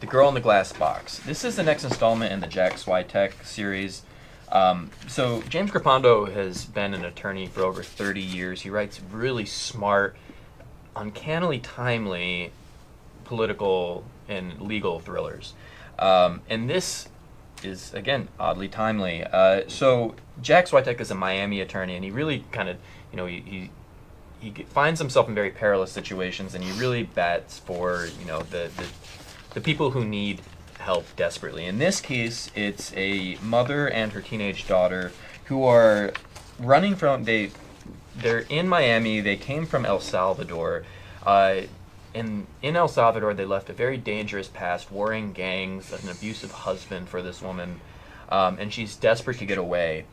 The 0.00 0.06
Girl 0.06 0.28
in 0.28 0.34
the 0.34 0.40
Glass 0.40 0.72
Box. 0.72 1.18
This 1.20 1.44
is 1.44 1.56
the 1.56 1.62
next 1.62 1.84
installment 1.84 2.32
in 2.32 2.40
the 2.40 2.46
Jack 2.46 2.74
Swyteck 2.74 3.44
series. 3.44 4.02
Um, 4.50 4.90
so, 5.06 5.42
James 5.42 5.70
Grippando 5.70 6.32
has 6.32 6.64
been 6.64 6.94
an 6.94 7.04
attorney 7.04 7.46
for 7.46 7.62
over 7.62 7.82
30 7.82 8.20
years. 8.20 8.62
He 8.62 8.70
writes 8.70 9.00
really 9.10 9.44
smart, 9.44 10.16
uncannily 10.96 11.58
timely 11.58 12.52
political 13.24 14.04
and 14.28 14.60
legal 14.60 15.00
thrillers. 15.00 15.54
Um, 15.98 16.42
and 16.48 16.68
this 16.68 17.08
is 17.62 17.92
again 17.94 18.28
oddly 18.38 18.68
timely. 18.68 19.24
Uh, 19.24 19.62
so 19.68 20.14
Jack 20.40 20.66
Swyteck 20.66 21.00
is 21.00 21.10
a 21.10 21.14
Miami 21.14 21.60
attorney, 21.60 21.94
and 21.96 22.04
he 22.04 22.10
really 22.10 22.44
kind 22.52 22.68
of, 22.68 22.76
you 23.10 23.16
know, 23.16 23.26
he, 23.26 23.40
he 23.40 23.70
he 24.40 24.50
finds 24.50 25.00
himself 25.00 25.28
in 25.28 25.34
very 25.34 25.50
perilous 25.50 25.92
situations, 25.92 26.54
and 26.54 26.62
he 26.62 26.78
really 26.78 27.02
bats 27.02 27.58
for 27.58 28.08
you 28.18 28.26
know 28.26 28.40
the 28.40 28.70
the, 28.76 28.86
the 29.54 29.60
people 29.60 29.90
who 29.90 30.04
need 30.04 30.40
help 30.78 31.04
desperately. 31.16 31.66
In 31.66 31.78
this 31.78 32.00
case, 32.00 32.50
it's 32.54 32.92
a 32.96 33.36
mother 33.42 33.88
and 33.88 34.12
her 34.12 34.20
teenage 34.20 34.66
daughter 34.66 35.12
who 35.46 35.64
are 35.64 36.12
running 36.58 36.94
from 36.94 37.24
they 37.24 37.50
they're 38.16 38.40
in 38.48 38.68
Miami. 38.68 39.20
They 39.20 39.36
came 39.36 39.66
from 39.66 39.86
El 39.86 40.00
Salvador. 40.00 40.84
Uh, 41.24 41.62
and 42.14 42.46
in 42.62 42.74
El 42.74 42.88
Salvador, 42.88 43.34
they 43.34 43.44
left 43.44 43.70
a 43.70 43.72
very 43.72 43.96
dangerous 43.96 44.48
past, 44.48 44.90
warring 44.90 45.32
gangs, 45.32 45.92
an 45.92 46.08
abusive 46.08 46.50
husband 46.50 47.08
for 47.08 47.22
this 47.22 47.40
woman, 47.42 47.80
um, 48.30 48.56
and 48.58 48.72
she's 48.72 48.96
desperate 48.96 49.38
to 49.38 49.46
get 49.46 49.58
away. 49.58 50.04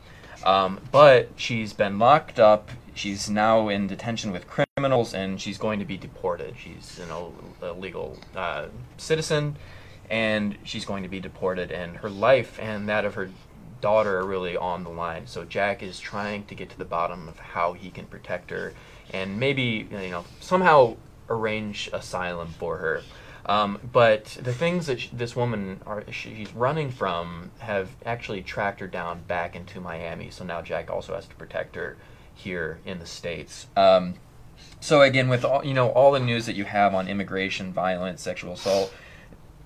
Um, 0.44 0.80
but 0.92 1.30
she's 1.36 1.72
been 1.72 1.98
locked 1.98 2.38
up. 2.38 2.70
She's 2.96 3.28
now 3.28 3.68
in 3.68 3.88
detention 3.88 4.32
with 4.32 4.46
criminals, 4.48 5.12
and 5.12 5.38
she's 5.38 5.58
going 5.58 5.80
to 5.80 5.84
be 5.84 5.98
deported. 5.98 6.54
She's 6.58 6.98
an 6.98 7.10
Ill- 7.10 7.34
illegal 7.60 8.18
uh, 8.34 8.68
citizen, 8.96 9.56
and 10.08 10.56
she's 10.64 10.86
going 10.86 11.02
to 11.02 11.08
be 11.10 11.20
deported. 11.20 11.70
And 11.70 11.98
her 11.98 12.08
life 12.08 12.58
and 12.58 12.88
that 12.88 13.04
of 13.04 13.12
her 13.12 13.28
daughter 13.82 14.20
are 14.20 14.26
really 14.26 14.56
on 14.56 14.82
the 14.82 14.88
line. 14.88 15.26
So 15.26 15.44
Jack 15.44 15.82
is 15.82 16.00
trying 16.00 16.46
to 16.46 16.54
get 16.54 16.70
to 16.70 16.78
the 16.78 16.86
bottom 16.86 17.28
of 17.28 17.38
how 17.38 17.74
he 17.74 17.90
can 17.90 18.06
protect 18.06 18.50
her, 18.50 18.72
and 19.12 19.38
maybe 19.38 19.86
you 19.90 20.10
know 20.10 20.24
somehow 20.40 20.96
arrange 21.28 21.90
asylum 21.92 22.48
for 22.48 22.78
her. 22.78 23.02
Um, 23.44 23.78
but 23.92 24.24
the 24.40 24.54
things 24.54 24.86
that 24.86 25.06
this 25.12 25.36
woman 25.36 25.82
are 25.86 26.02
she's 26.10 26.50
running 26.54 26.90
from 26.90 27.50
have 27.58 27.90
actually 28.06 28.40
tracked 28.40 28.80
her 28.80 28.88
down 28.88 29.20
back 29.28 29.54
into 29.54 29.82
Miami. 29.82 30.30
So 30.30 30.46
now 30.46 30.62
Jack 30.62 30.90
also 30.90 31.14
has 31.14 31.26
to 31.26 31.34
protect 31.34 31.76
her 31.76 31.98
here 32.36 32.78
in 32.84 33.00
the 33.00 33.06
states. 33.06 33.66
Um, 33.76 34.14
so 34.80 35.02
again, 35.02 35.28
with 35.28 35.44
all 35.44 35.64
you 35.64 35.74
know, 35.74 35.88
all 35.88 36.12
the 36.12 36.20
news 36.20 36.46
that 36.46 36.54
you 36.54 36.64
have 36.64 36.94
on 36.94 37.08
immigration, 37.08 37.72
violence, 37.72 38.22
sexual 38.22 38.52
assault, 38.52 38.94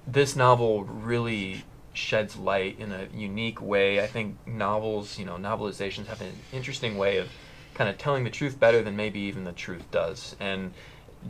this 0.07 0.35
novel 0.35 0.85
really 0.85 1.65
sheds 1.93 2.37
light 2.37 2.79
in 2.79 2.93
a 2.93 3.09
unique 3.13 3.61
way. 3.61 4.03
I 4.03 4.07
think 4.07 4.37
novels, 4.47 5.19
you 5.19 5.25
know, 5.25 5.37
novelizations 5.37 6.07
have 6.07 6.21
an 6.21 6.33
interesting 6.53 6.97
way 6.97 7.19
of 7.19 7.29
kind 7.75 7.91
of 7.91 7.99
telling 7.99 8.25
the 8.25 8.31
truth 8.31 8.59
better 8.59 8.83
than 8.83 8.97
maybe 8.97 9.21
even 9.21 9.45
the 9.45 9.53
truth 9.53 9.91
does. 9.91 10.37
And 10.41 10.73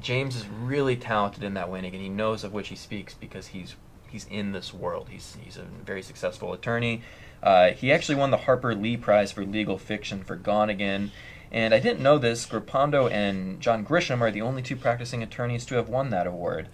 James 0.00 0.36
is 0.36 0.46
really 0.46 0.96
talented 0.96 1.42
in 1.42 1.54
that 1.54 1.68
way, 1.68 1.78
and 1.78 1.86
again, 1.86 2.00
he 2.00 2.08
knows 2.08 2.44
of 2.44 2.52
which 2.52 2.68
he 2.68 2.76
speaks 2.76 3.14
because 3.14 3.48
he's 3.48 3.74
he's 4.10 4.26
in 4.30 4.52
this 4.52 4.72
world. 4.74 5.08
He's 5.10 5.36
he's 5.40 5.56
a 5.56 5.64
very 5.84 6.02
successful 6.02 6.52
attorney. 6.52 7.02
Uh, 7.42 7.70
he 7.70 7.90
actually 7.92 8.16
won 8.16 8.30
the 8.30 8.36
Harper 8.38 8.74
Lee 8.74 8.96
Prize 8.96 9.32
for 9.32 9.44
legal 9.44 9.78
fiction 9.78 10.22
for 10.22 10.36
Gone 10.36 10.68
Again. 10.70 11.10
And 11.52 11.74
I 11.74 11.80
didn't 11.80 12.00
know 12.00 12.18
this. 12.18 12.46
Grippando 12.46 13.10
and 13.10 13.60
John 13.60 13.84
Grisham 13.84 14.20
are 14.20 14.30
the 14.30 14.42
only 14.42 14.62
two 14.62 14.76
practicing 14.76 15.22
attorneys 15.22 15.64
to 15.66 15.74
have 15.76 15.88
won 15.88 16.10
that 16.10 16.26
award. 16.26 16.68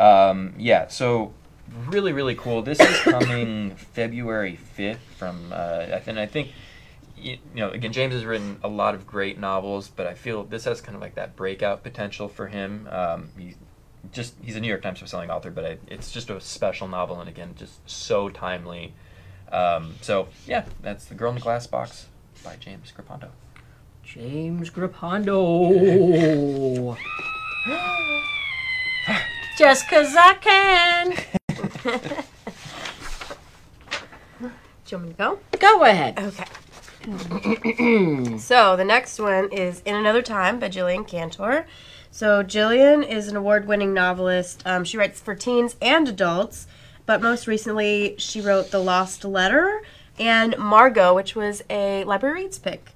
Um, 0.00 0.54
yeah, 0.58 0.88
so 0.88 1.32
really, 1.86 2.12
really 2.12 2.34
cool. 2.34 2.62
This 2.62 2.80
is 2.80 2.98
coming 3.00 3.76
February 3.76 4.58
5th 4.76 4.98
from, 5.16 5.52
uh, 5.52 5.86
I 5.92 6.00
think, 6.00 6.18
I 6.18 6.26
think, 6.26 6.50
you, 7.16 7.38
you 7.54 7.60
know, 7.60 7.70
again, 7.70 7.92
James 7.92 8.14
has 8.14 8.24
written 8.24 8.58
a 8.64 8.68
lot 8.68 8.94
of 8.94 9.06
great 9.06 9.38
novels, 9.38 9.88
but 9.94 10.06
I 10.06 10.14
feel 10.14 10.42
this 10.42 10.64
has 10.64 10.80
kind 10.80 10.96
of 10.96 11.00
like 11.00 11.14
that 11.14 11.36
breakout 11.36 11.82
potential 11.82 12.28
for 12.28 12.48
him. 12.48 12.88
Um, 12.90 13.30
he 13.38 13.54
just, 14.12 14.34
he's 14.42 14.56
a 14.56 14.60
New 14.60 14.68
York 14.68 14.82
Times 14.82 15.00
bestselling 15.00 15.28
author, 15.30 15.50
but 15.50 15.64
I, 15.64 15.78
it's 15.88 16.10
just 16.12 16.28
a 16.30 16.40
special 16.40 16.86
novel, 16.88 17.20
and 17.20 17.28
again, 17.28 17.54
just 17.56 17.78
so 17.88 18.28
timely. 18.28 18.94
Um, 19.52 19.94
so, 20.00 20.28
yeah, 20.46 20.64
that's 20.82 21.04
The 21.06 21.14
Girl 21.14 21.28
in 21.30 21.36
the 21.36 21.40
Glass 21.40 21.66
Box 21.66 22.06
by 22.44 22.56
James 22.56 22.92
Grippando. 22.96 23.28
James 24.02 24.70
Grippando. 24.70 25.36
Just 29.58 29.88
'cause 29.88 30.14
I 30.16 30.34
can. 30.34 31.10
Do 31.10 31.16
you 34.88 34.98
want 34.98 35.04
me 35.04 35.10
to 35.12 35.16
go? 35.16 35.38
Go 35.58 35.82
ahead. 35.84 36.18
Okay. 36.18 36.44
so 38.38 38.76
the 38.76 38.84
next 38.84 39.18
one 39.18 39.50
is 39.50 39.80
In 39.84 39.96
Another 39.96 40.22
Time 40.22 40.60
by 40.60 40.68
Jillian 40.68 41.06
Cantor. 41.08 41.66
So 42.16 42.42
Jillian 42.42 43.06
is 43.06 43.28
an 43.28 43.36
award-winning 43.36 43.92
novelist. 43.92 44.62
Um, 44.64 44.84
she 44.84 44.96
writes 44.96 45.20
for 45.20 45.34
teens 45.34 45.76
and 45.82 46.08
adults, 46.08 46.66
but 47.04 47.20
most 47.20 47.46
recently 47.46 48.14
she 48.16 48.40
wrote 48.40 48.70
The 48.70 48.78
Lost 48.78 49.22
Letter 49.22 49.82
and 50.18 50.56
Margot, 50.56 51.14
which 51.14 51.36
was 51.36 51.62
a 51.68 52.04
library 52.04 52.44
reads 52.44 52.58
pick. 52.58 52.92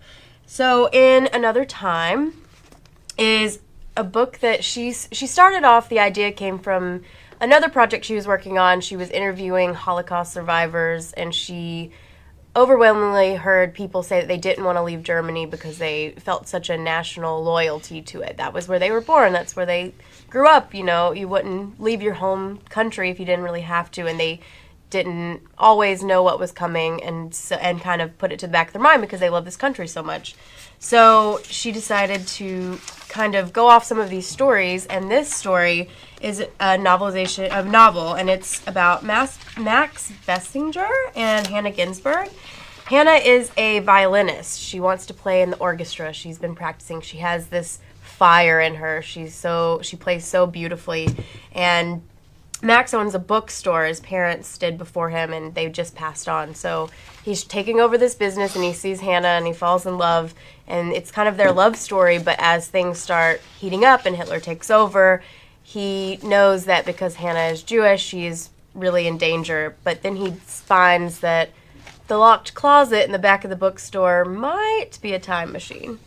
So 0.47 0.89
In 0.91 1.29
Another 1.35 1.67
Time 1.67 2.33
is 3.19 3.59
a 3.95 4.05
book 4.05 4.39
that 4.39 4.65
she's 4.65 5.07
she 5.13 5.27
started 5.27 5.65
off 5.65 5.91
the 5.91 5.99
idea 5.99 6.33
came 6.33 6.59
from 6.59 7.03
another 7.43 7.69
project 7.69 8.07
she 8.07 8.15
was 8.15 8.27
working 8.27 8.57
on. 8.57 8.81
She 8.81 8.97
was 8.97 9.11
interviewing 9.11 9.75
Holocaust 9.75 10.33
survivors 10.33 11.13
and 11.13 11.35
she 11.35 11.93
overwhelmingly 12.57 13.37
heard 13.37 13.75
people 13.75 14.03
say 14.03 14.21
that 14.21 14.29
they 14.29 14.37
didn't 14.37 14.65
want 14.65 14.77
to 14.77 14.83
leave 14.83 15.03
Germany 15.03 15.47
because 15.47 15.79
they 15.79 16.11
felt 16.19 16.49
such 16.49 16.69
a 16.69 16.77
national 16.77 17.43
loyalty 17.43 18.03
to 18.03 18.23
it. 18.23 18.37
That 18.39 18.53
was 18.53 18.67
where 18.67 18.79
they 18.79 18.91
were 18.91 19.01
born, 19.01 19.33
that's 19.33 19.55
where 19.55 19.67
they 19.67 19.95
grew 20.29 20.49
up, 20.49 20.75
you 20.75 20.83
know, 20.83 21.13
you 21.13 21.29
wouldn't 21.29 21.81
leave 21.81 22.03
your 22.03 22.15
home 22.15 22.59
country 22.69 23.11
if 23.11 23.21
you 23.21 23.27
didn't 23.27 23.45
really 23.45 23.61
have 23.61 23.91
to 23.93 24.07
and 24.07 24.19
they 24.19 24.41
didn't 24.91 25.41
always 25.57 26.03
know 26.03 26.23
what 26.23 26.41
was 26.41 26.51
coming 26.51 27.03
and 27.03 27.33
so, 27.35 27.55
and 27.57 27.81
kind 27.81 28.03
of 28.03 28.19
put 28.19 28.33
it 28.33 28.41
to 28.41 28.47
the 28.47 28.53
back 28.53 28.67
of 28.69 28.73
their 28.73 28.83
mind 28.83 29.01
because 29.01 29.21
they 29.21 29.31
love 29.31 29.45
this 29.45 29.57
country 29.57 29.87
so 29.87 30.03
much. 30.03 30.35
So 30.81 31.41
she 31.45 31.73
decided 31.73 32.27
to 32.27 32.79
kind 33.09 33.35
of 33.35 33.53
go 33.53 33.69
off 33.69 33.85
some 33.85 33.99
of 34.01 34.11
these 34.11 34.27
stories, 34.27 34.87
and 34.87 35.11
this 35.11 35.33
story 35.33 35.89
is 36.21 36.41
a 36.41 36.77
novelization 36.77 37.51
of 37.51 37.67
novel, 37.67 38.15
and 38.15 38.29
it's 38.29 38.67
about 38.67 39.05
Max, 39.05 39.39
Max 39.59 40.13
Bessinger 40.27 40.91
and 41.15 41.47
Hannah 41.47 41.71
Ginsburg. 41.71 42.29
Hannah 42.87 43.13
is 43.13 43.51
a 43.57 43.79
violinist. 43.81 44.61
She 44.61 44.81
wants 44.81 45.07
to 45.07 45.15
play 45.15 45.43
in 45.43 45.51
the 45.51 45.59
orchestra. 45.59 46.13
She's 46.13 46.39
been 46.39 46.55
practicing. 46.55 47.01
She 47.01 47.19
has 47.19 47.47
this 47.47 47.79
fire 48.03 48.61
in 48.61 48.75
her. 48.75 49.01
She's 49.01 49.35
so 49.35 49.81
she 49.83 49.97
plays 49.97 50.25
so 50.25 50.47
beautifully, 50.47 51.09
and 51.53 52.03
Max 52.63 52.93
owns 52.93 53.15
a 53.15 53.19
bookstore. 53.19 53.87
His 53.87 54.01
parents 54.01 54.59
did 54.59 54.77
before 54.77 55.09
him, 55.09 55.33
and 55.33 55.55
they 55.55 55.69
just 55.71 55.95
passed 55.95 56.29
on. 56.29 56.55
So 56.55 56.91
he's 57.23 57.43
taking 57.45 57.81
over 57.81 57.97
this 57.97 58.15
business, 58.15 58.55
and 58.55 58.65
he 58.65 58.75
sees 58.75 59.01
Hannah, 59.01 59.29
and 59.29 59.47
he 59.47 59.53
falls 59.53 59.87
in 59.87 59.97
love. 59.97 60.35
And 60.67 60.93
it's 60.93 61.11
kind 61.11 61.29
of 61.29 61.37
their 61.37 61.53
love 61.53 61.77
story. 61.77 62.19
But 62.19 62.37
as 62.39 62.69
things 62.69 62.99
start 62.99 63.41
heating 63.59 63.85
up, 63.85 64.05
and 64.05 64.15
Hitler 64.15 64.41
takes 64.41 64.71
over, 64.71 65.23
he 65.71 66.19
knows 66.25 66.65
that 66.65 66.85
because 66.85 67.15
Hannah 67.15 67.53
is 67.53 67.63
Jewish, 67.63 68.03
she's 68.03 68.51
really 68.75 69.07
in 69.07 69.19
danger. 69.19 69.77
But 69.85 70.03
then 70.03 70.17
he 70.17 70.33
finds 70.33 71.21
that 71.21 71.51
the 72.09 72.17
locked 72.17 72.55
closet 72.55 73.05
in 73.05 73.13
the 73.13 73.21
back 73.21 73.45
of 73.45 73.51
the 73.51 73.57
bookstore 73.57 74.25
might 74.25 74.99
be 75.01 75.13
a 75.13 75.21
time 75.21 75.53
machine 75.53 76.01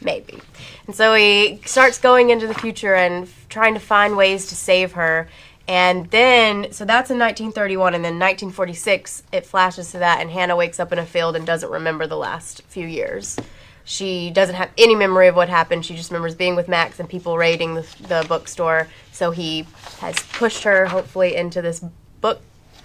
maybe. 0.00 0.40
And 0.88 0.96
so 0.96 1.14
he 1.14 1.60
starts 1.64 1.98
going 1.98 2.30
into 2.30 2.48
the 2.48 2.54
future 2.54 2.96
and 2.96 3.28
f- 3.28 3.46
trying 3.48 3.74
to 3.74 3.80
find 3.80 4.16
ways 4.16 4.46
to 4.46 4.56
save 4.56 4.94
her. 4.94 5.28
And 5.68 6.10
then, 6.10 6.72
so 6.72 6.84
that's 6.84 7.08
in 7.08 7.20
1931, 7.20 7.94
and 7.94 8.04
then 8.04 8.14
1946, 8.14 9.22
it 9.30 9.46
flashes 9.46 9.92
to 9.92 9.98
that, 9.98 10.20
and 10.20 10.28
Hannah 10.28 10.56
wakes 10.56 10.80
up 10.80 10.92
in 10.92 10.98
a 10.98 11.06
field 11.06 11.36
and 11.36 11.46
doesn't 11.46 11.70
remember 11.70 12.08
the 12.08 12.16
last 12.16 12.62
few 12.62 12.88
years. 12.88 13.38
She 13.84 14.30
doesn't 14.30 14.54
have 14.54 14.70
any 14.78 14.94
memory 14.94 15.28
of 15.28 15.36
what 15.36 15.48
happened. 15.48 15.84
She 15.84 15.96
just 15.96 16.10
remembers 16.10 16.34
being 16.34 16.56
with 16.56 16.68
Max 16.68 17.00
and 17.00 17.08
people 17.08 17.36
raiding 17.36 17.74
the, 17.74 17.86
the 18.00 18.24
bookstore. 18.28 18.88
So 19.10 19.30
he 19.30 19.66
has 19.98 20.16
pushed 20.32 20.64
her, 20.64 20.86
hopefully, 20.86 21.34
into 21.34 21.62
this 21.62 21.84
book 22.20 22.40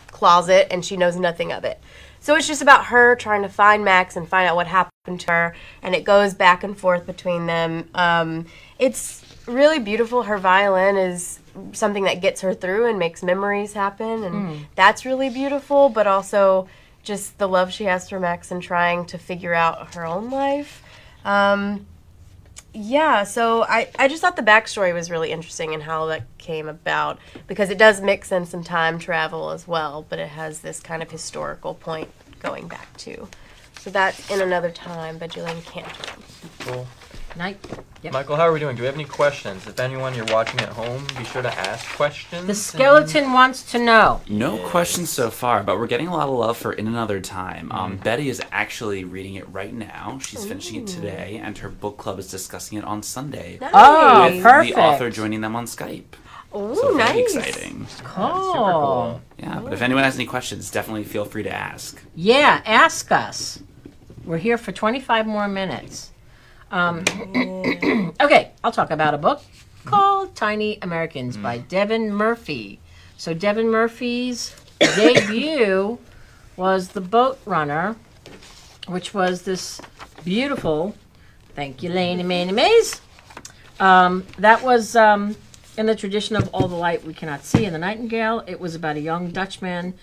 closet, 0.08 0.68
and 0.72 0.84
she 0.84 0.98
knows 0.98 1.16
nothing 1.16 1.52
of 1.52 1.64
it. 1.64 1.80
So 2.20 2.36
it's 2.36 2.48
just 2.48 2.62
about 2.62 2.86
her 2.86 3.16
trying 3.16 3.44
to 3.44 3.50
find 3.50 3.86
Max 3.86 4.16
and 4.16 4.28
find 4.28 4.50
out 4.50 4.56
what 4.56 4.68
happened 4.68 5.22
to 5.22 5.32
her, 5.32 5.56
and 5.82 5.94
it 5.94 6.04
goes 6.04 6.34
back 6.34 6.64
and 6.64 6.78
forth 6.78 7.06
between 7.06 7.46
them. 7.46 7.88
Um, 7.94 8.48
it's 8.80 9.24
really 9.46 9.80
beautiful. 9.80 10.24
Her 10.24 10.38
violin 10.38 10.98
is 10.98 11.40
something 11.74 12.04
that 12.04 12.22
gets 12.22 12.42
her 12.42 12.54
through 12.54 12.88
and 12.88 13.00
makes 13.00 13.24
memories 13.24 13.74
happen, 13.74 14.24
and 14.24 14.68
that's 14.76 15.06
really 15.06 15.30
beautiful. 15.30 15.90
But 15.90 16.08
also 16.08 16.68
just 17.04 17.38
the 17.38 17.48
love 17.48 17.72
she 17.72 17.86
has 17.86 18.10
for 18.10 18.20
Max 18.20 18.52
and 18.52 18.62
trying 18.62 19.06
to 19.06 19.18
figure 19.18 19.54
out 19.54 19.94
her 19.96 20.06
own 20.06 20.30
life. 20.30 20.84
Um, 21.28 21.86
yeah, 22.74 23.24
so 23.24 23.64
I, 23.64 23.90
I 24.00 24.08
just 24.08 24.22
thought 24.22 24.36
the 24.36 24.44
backstory 24.44 24.94
was 24.94 25.12
really 25.12 25.32
interesting 25.32 25.74
and 25.74 25.84
how 25.84 26.06
that 26.08 26.24
came 26.38 26.70
about 26.70 27.20
because 27.48 27.70
it 27.70 27.78
does 27.78 28.02
mix 28.02 28.32
in 28.32 28.46
some 28.46 28.64
time 28.64 28.98
travel 28.98 29.52
as 29.52 29.68
well, 29.68 30.06
but 30.08 30.20
it 30.20 30.30
has 30.30 30.62
this 30.62 30.80
kind 30.80 31.04
of 31.04 31.12
historical 31.12 31.74
point 31.74 32.10
going 32.40 32.68
back 32.68 32.96
to. 32.98 33.28
So 33.80 33.90
that's 33.90 34.32
in 34.32 34.42
another 34.42 34.72
time 34.72 35.18
by 35.18 35.28
Jillian 35.28 35.64
Cantor. 35.66 36.22
Cool. 36.60 36.88
Night. 37.38 37.64
Yep. 38.02 38.14
Michael, 38.14 38.36
how 38.36 38.48
are 38.48 38.52
we 38.52 38.60
doing? 38.60 38.76
Do 38.76 38.82
we 38.82 38.86
have 38.88 38.96
any 38.96 39.06
questions? 39.06 39.66
If 39.68 39.80
anyone 39.80 40.14
you're 40.16 40.26
watching 40.26 40.60
at 40.60 40.70
home, 40.70 41.06
be 41.18 41.24
sure 41.24 41.42
to 41.42 41.52
ask 41.54 41.88
questions. 41.96 42.46
The 42.48 42.54
skeleton 42.56 43.32
wants 43.34 43.70
to 43.72 43.80
know. 43.80 44.22
No 44.28 44.58
questions 44.70 45.10
so 45.10 45.30
far, 45.30 45.64
but 45.64 45.78
we're 45.80 45.88
getting 45.88 46.08
a 46.08 46.14
lot 46.16 46.28
of 46.30 46.36
love 46.36 46.58
for 46.58 46.74
In 46.74 46.88
Another 46.88 47.20
Time. 47.20 47.72
Um, 47.72 47.94
Mm-hmm. 47.94 48.04
Betty 48.04 48.30
is 48.30 48.42
actually 48.52 49.04
reading 49.04 49.36
it 49.36 49.48
right 49.50 49.74
now. 49.74 50.20
She's 50.22 50.46
finishing 50.46 50.82
it 50.84 50.88
today, 50.88 51.40
and 51.44 51.58
her 51.60 51.70
book 51.70 51.98
club 51.98 52.20
is 52.20 52.30
discussing 52.30 52.78
it 52.78 52.84
on 52.84 53.02
Sunday. 53.04 53.60
Oh, 53.62 54.30
with 54.32 54.44
perfect. 54.44 54.76
the 54.76 54.82
author 54.82 55.10
joining 55.10 55.42
them 55.42 55.56
on 55.56 55.66
Skype. 55.66 56.04
Ooh, 56.56 56.76
So 56.76 56.96
very 56.98 57.22
nice. 57.24 57.36
exciting. 57.36 57.88
Oh. 58.18 58.52
Super 58.54 58.72
cool. 58.72 59.22
Yeah, 59.40 59.60
but 59.62 59.74
if 59.74 59.82
anyone 59.82 60.04
has 60.04 60.16
any 60.16 60.26
questions, 60.26 60.72
definitely 60.72 61.04
feel 61.04 61.26
free 61.26 61.44
to 61.44 61.52
ask. 61.54 62.02
Yeah, 62.16 62.62
ask 62.66 63.12
us. 63.12 63.62
We're 64.26 64.38
here 64.38 64.58
for 64.58 64.72
25 64.72 65.26
more 65.28 65.48
minutes. 65.48 66.12
Um, 66.72 67.04
okay, 68.22 68.52
I'll 68.64 68.72
talk 68.72 68.92
about 68.92 69.14
a 69.14 69.18
book 69.18 69.42
called 69.86 70.36
Tiny 70.36 70.78
Americans 70.82 71.38
by 71.38 71.60
Devin 71.60 72.14
Murphy. 72.14 72.80
So, 73.18 73.34
Devin 73.34 73.70
Murphy's 73.70 74.56
debut 74.80 75.98
was 76.56 76.90
The 76.90 77.02
Boat 77.02 77.40
Runner, 77.46 77.96
which 78.88 79.14
was 79.14 79.44
this 79.44 79.80
beautiful, 80.24 80.96
thank 81.56 81.82
you, 81.82 81.90
Laney 81.90 82.24
Maney 82.24 82.52
Mays. 82.52 83.02
Um, 83.80 84.26
that 84.38 84.64
was 84.64 84.96
um, 84.96 85.36
in 85.78 85.86
the 85.86 85.96
tradition 85.96 86.36
of 86.36 86.50
All 86.54 86.68
the 86.68 86.76
Light 86.76 87.06
We 87.06 87.14
Cannot 87.14 87.46
See 87.46 87.66
in 87.66 87.74
the 87.74 87.80
Nightingale. 87.80 88.44
It 88.48 88.60
was 88.60 88.76
about 88.76 88.98
a 88.98 89.00
young 89.00 89.32
Dutchman 89.32 89.94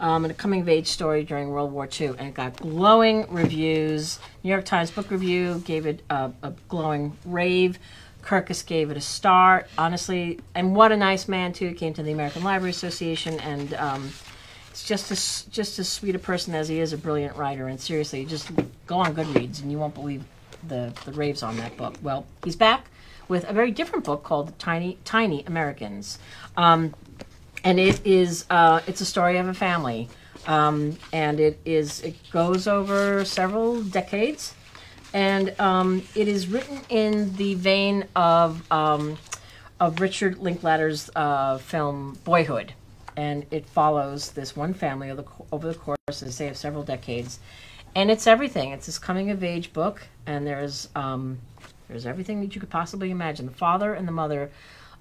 um, 0.00 0.24
and 0.24 0.32
a 0.32 0.34
coming 0.34 0.62
of 0.62 0.68
age 0.68 0.88
story 0.88 1.22
during 1.22 1.50
World 1.50 1.72
War 1.72 1.88
II, 1.88 2.08
and 2.08 2.22
it 2.22 2.34
got 2.34 2.56
glowing 2.56 3.26
reviews. 3.32 4.18
New 4.42 4.50
York 4.50 4.64
Times 4.64 4.90
Book 4.90 5.10
Review 5.10 5.62
gave 5.64 5.86
it 5.86 6.02
a, 6.10 6.32
a 6.42 6.52
glowing 6.68 7.16
rave. 7.24 7.78
Kirkus 8.22 8.64
gave 8.66 8.90
it 8.90 8.96
a 8.96 9.00
star, 9.00 9.66
honestly, 9.78 10.40
and 10.54 10.74
what 10.74 10.92
a 10.92 10.96
nice 10.96 11.28
man 11.28 11.52
too. 11.52 11.68
He 11.68 11.74
came 11.74 11.94
to 11.94 12.02
the 12.02 12.12
American 12.12 12.42
Library 12.42 12.70
Association, 12.70 13.38
and 13.40 13.74
um, 13.74 14.10
it's 14.70 14.84
just 14.84 15.10
as 15.10 15.42
just 15.50 15.78
as 15.78 15.88
sweet 15.88 16.14
a 16.14 16.18
person 16.18 16.54
as 16.54 16.68
he 16.68 16.80
is 16.80 16.92
a 16.92 16.98
brilliant 16.98 17.36
writer. 17.36 17.68
And 17.68 17.80
seriously, 17.80 18.24
just 18.24 18.50
go 18.86 18.98
on 18.98 19.14
Goodreads, 19.14 19.62
and 19.62 19.70
you 19.70 19.78
won't 19.78 19.94
believe 19.94 20.24
the 20.66 20.92
the 21.04 21.12
raves 21.12 21.42
on 21.42 21.56
that 21.58 21.76
book. 21.76 21.94
Well, 22.02 22.26
he's 22.44 22.56
back 22.56 22.90
with 23.28 23.48
a 23.48 23.52
very 23.52 23.70
different 23.70 24.04
book 24.04 24.22
called 24.22 24.58
Tiny 24.58 24.98
Tiny 25.04 25.44
Americans. 25.46 26.18
Um, 26.56 26.94
and 27.64 27.78
it 27.78 28.04
is 28.06 28.44
uh, 28.50 28.80
it's 28.86 29.00
a 29.00 29.06
story 29.06 29.38
of 29.38 29.48
a 29.48 29.54
family. 29.54 30.08
Um, 30.46 30.96
and 31.12 31.38
it 31.38 31.58
is 31.64 32.00
it 32.02 32.16
goes 32.30 32.66
over 32.66 33.24
several 33.24 33.82
decades. 33.82 34.54
And 35.12 35.58
um, 35.60 36.02
it 36.14 36.28
is 36.28 36.46
written 36.46 36.80
in 36.88 37.34
the 37.36 37.54
vein 37.54 38.04
of 38.14 38.70
um, 38.70 39.18
of 39.78 40.00
Richard 40.00 40.38
Linklater's 40.38 41.10
uh, 41.16 41.58
film 41.58 42.18
Boyhood. 42.24 42.72
And 43.16 43.44
it 43.50 43.66
follows 43.66 44.30
this 44.30 44.56
one 44.56 44.72
family 44.72 45.10
over 45.10 45.22
the, 45.22 45.28
over 45.52 45.68
the 45.68 45.74
course 45.74 45.98
as 46.08 46.34
say 46.34 46.48
of 46.48 46.56
several 46.56 46.84
decades. 46.84 47.38
And 47.94 48.10
it's 48.10 48.26
everything. 48.26 48.70
It's 48.70 48.86
this 48.86 48.98
coming 48.98 49.30
of 49.30 49.42
age 49.42 49.72
book. 49.72 50.02
And 50.26 50.46
there's 50.46 50.88
um, 50.94 51.38
there's 51.88 52.06
everything 52.06 52.40
that 52.40 52.54
you 52.54 52.60
could 52.60 52.70
possibly 52.70 53.10
imagine. 53.10 53.46
The 53.46 53.52
father 53.52 53.94
and 53.94 54.06
the 54.06 54.12
mother 54.12 54.50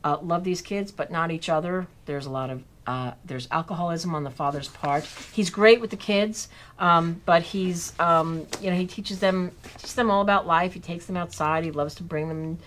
uh, 0.03 0.17
love 0.21 0.43
these 0.43 0.61
kids, 0.61 0.91
but 0.91 1.11
not 1.11 1.31
each 1.31 1.49
other. 1.49 1.87
There's 2.05 2.25
a 2.25 2.29
lot 2.29 2.49
of 2.49 2.63
uh, 2.87 3.13
there's 3.23 3.47
alcoholism 3.51 4.15
on 4.15 4.23
the 4.23 4.31
father's 4.31 4.67
part. 4.67 5.05
He's 5.31 5.51
great 5.51 5.79
with 5.79 5.91
the 5.91 5.97
kids, 5.97 6.49
um, 6.79 7.21
but 7.25 7.43
he's 7.43 7.93
um, 7.99 8.47
you 8.61 8.69
know 8.69 8.75
he 8.75 8.87
teaches 8.87 9.19
them 9.19 9.51
teaches 9.77 9.93
them 9.93 10.09
all 10.09 10.21
about 10.21 10.47
life. 10.47 10.73
He 10.73 10.79
takes 10.79 11.05
them 11.05 11.15
outside. 11.15 11.63
He 11.63 11.71
loves 11.71 11.95
to 11.95 12.03
bring 12.03 12.29
them, 12.29 12.57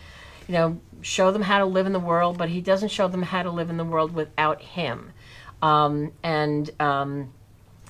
you 0.46 0.54
know, 0.54 0.80
show 1.00 1.32
them 1.32 1.42
how 1.42 1.58
to 1.58 1.64
live 1.64 1.86
in 1.86 1.92
the 1.92 2.00
world, 2.00 2.38
but 2.38 2.48
he 2.48 2.60
doesn't 2.60 2.90
show 2.90 3.08
them 3.08 3.22
how 3.22 3.42
to 3.42 3.50
live 3.50 3.68
in 3.68 3.76
the 3.76 3.84
world 3.84 4.14
without 4.14 4.62
him. 4.62 5.12
Um, 5.60 6.12
and 6.22 6.70
um, 6.80 7.32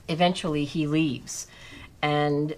eventually 0.09 0.65
he 0.65 0.87
leaves, 0.87 1.49
and 2.01 2.57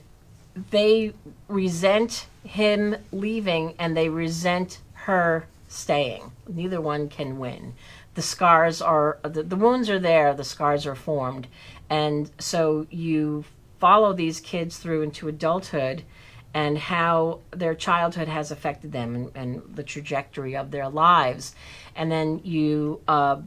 they 0.71 1.13
resent 1.49 2.27
him 2.45 2.97
leaving 3.11 3.75
and 3.79 3.97
they 3.97 4.09
resent 4.09 4.79
her 4.93 5.47
staying. 5.75 6.33
Neither 6.49 6.81
one 6.81 7.09
can 7.09 7.39
win. 7.39 7.75
The 8.15 8.23
scars 8.23 8.81
are, 8.81 9.19
the, 9.23 9.43
the 9.43 9.57
wounds 9.57 9.91
are 9.91 9.99
there, 9.99 10.33
the 10.35 10.45
scars 10.45 10.87
are 10.87 10.95
formed. 10.95 11.49
And 11.91 12.31
so 12.39 12.87
you 12.91 13.45
follow 13.81 14.13
these 14.13 14.41
kids 14.41 14.79
through 14.79 15.03
into 15.03 15.29
adulthood 15.29 16.05
and 16.55 16.79
how 16.79 17.41
their 17.51 17.75
childhood 17.75 18.29
has 18.29 18.51
affected 18.51 18.93
them 18.93 19.15
and, 19.17 19.31
and 19.35 19.77
the 19.77 19.83
trajectory 19.83 20.57
of 20.57 20.71
their 20.71 20.89
lives. 20.89 21.55
And 21.97 22.11
then 22.11 22.41
you, 22.45 23.01
uh, 23.09 23.41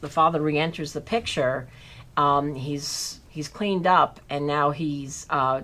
the 0.00 0.08
father 0.08 0.42
re-enters 0.42 0.92
the 0.92 1.00
picture. 1.00 1.68
Um, 2.16 2.54
he's 2.54 3.20
he's 3.28 3.48
cleaned 3.48 3.86
up, 3.86 4.20
and 4.28 4.46
now 4.46 4.70
he's 4.70 5.26
uh, 5.30 5.62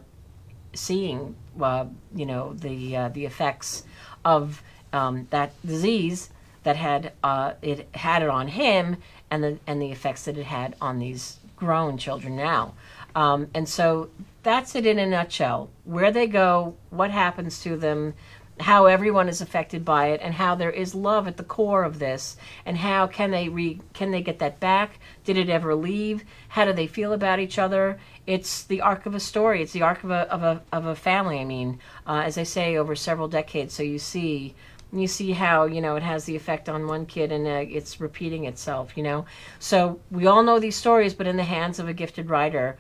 seeing, 0.73 1.37
uh, 1.61 1.87
you 2.15 2.27
know, 2.27 2.55
the 2.55 2.97
uh, 2.97 3.09
the 3.11 3.27
effects 3.27 3.85
of 4.25 4.63
um, 4.93 5.27
that 5.31 5.53
disease 5.67 6.31
that 6.63 6.77
had 6.77 7.13
uh, 7.23 7.53
it 7.63 7.89
had 7.95 8.23
it 8.23 8.29
on 8.29 8.49
him, 8.49 8.97
and 9.31 9.43
the 9.43 9.59
and 9.67 9.81
the 9.81 9.91
effects 9.91 10.25
that 10.25 10.37
it 10.37 10.47
had 10.47 10.77
on 10.81 10.99
these 10.99 11.39
grown 11.57 11.99
children 11.99 12.37
now. 12.37 12.75
Um, 13.15 13.49
and 13.55 13.69
so 13.69 14.11
that's 14.43 14.75
it 14.75 14.87
in 14.87 14.99
a 14.99 15.07
nutshell. 15.07 15.71
Where 15.85 16.11
they 16.11 16.27
go, 16.27 16.77
what 16.91 17.11
happens 17.11 17.61
to 17.63 17.77
them, 17.77 18.15
how 18.61 18.87
everyone 18.87 19.29
is 19.29 19.41
affected 19.41 19.85
by 19.85 20.09
it, 20.09 20.21
and 20.23 20.35
how 20.35 20.55
there 20.55 20.71
is 20.71 20.95
love 20.95 21.27
at 21.27 21.37
the 21.37 21.43
core 21.43 21.83
of 21.85 21.99
this, 21.99 22.37
and 22.65 22.77
how 22.77 23.07
can 23.07 23.31
they 23.31 23.49
re 23.49 23.81
can 23.95 24.11
they 24.11 24.23
get 24.23 24.39
that 24.41 24.61
back? 24.61 24.99
Did 25.25 25.39
it 25.39 25.49
ever 25.49 25.75
leave? 25.75 26.25
How 26.49 26.65
do 26.65 26.73
they 26.73 26.87
feel 26.87 27.13
about 27.13 27.41
each 27.41 27.59
other? 27.59 27.99
It's 28.27 28.63
the 28.63 28.81
arc 28.83 29.07
of 29.07 29.15
a 29.15 29.21
story. 29.21 29.63
It's 29.63 29.73
the 29.73 29.83
arc 29.83 30.05
of 30.05 30.11
a 30.11 30.31
of 30.31 30.43
a 30.43 30.63
of 30.73 30.85
a 30.85 30.95
family. 30.95 31.41
I 31.41 31.45
mean, 31.45 31.81
uh, 32.07 32.23
as 32.25 32.37
I 32.37 32.43
say, 32.43 32.77
over 32.77 32.95
several 32.95 33.29
decades. 33.29 33.75
So 33.75 33.83
you 33.83 33.99
see. 33.99 34.55
You 34.93 35.07
see 35.07 35.33
how 35.33 35.65
you 35.67 35.81
know 35.81 35.97
it 35.97 36.03
has 36.03 36.25
the 36.25 36.35
effect 36.35 36.69
on 36.69 36.87
one 36.87 37.07
kid, 37.07 37.33
and 37.33 37.47
uh, 37.47 37.65
it's 37.69 38.01
repeating 38.01 38.47
itself. 38.47 38.97
You 38.97 39.03
know, 39.03 39.27
so 39.59 40.01
we 40.11 40.27
all 40.27 40.43
know 40.43 40.59
these 40.59 40.77
stories, 40.77 41.15
but 41.15 41.27
in 41.27 41.37
the 41.37 41.45
hands 41.45 41.79
of 41.79 41.89
a 41.89 41.93
gifted 41.93 42.29
writer, 42.29 42.77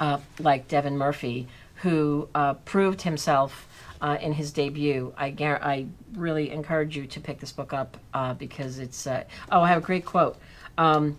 uh, 0.00 0.18
like 0.40 0.68
Devin 0.68 0.96
Murphy, 0.96 1.48
who 1.76 2.28
uh, 2.34 2.54
proved 2.54 3.02
himself 3.02 3.68
uh, 4.00 4.18
in 4.20 4.32
his 4.32 4.52
debut. 4.52 5.14
I, 5.16 5.34
I 5.38 5.86
really 6.14 6.50
encourage 6.50 6.96
you 6.96 7.06
to 7.06 7.20
pick 7.20 7.38
this 7.40 7.52
book 7.52 7.72
up 7.72 7.96
uh, 8.12 8.34
because 8.34 8.78
it's. 8.78 9.06
Uh, 9.06 9.24
oh, 9.52 9.60
I 9.60 9.68
have 9.68 9.78
a 9.78 9.86
great 9.86 10.04
quote. 10.04 10.36
Um, 10.78 11.16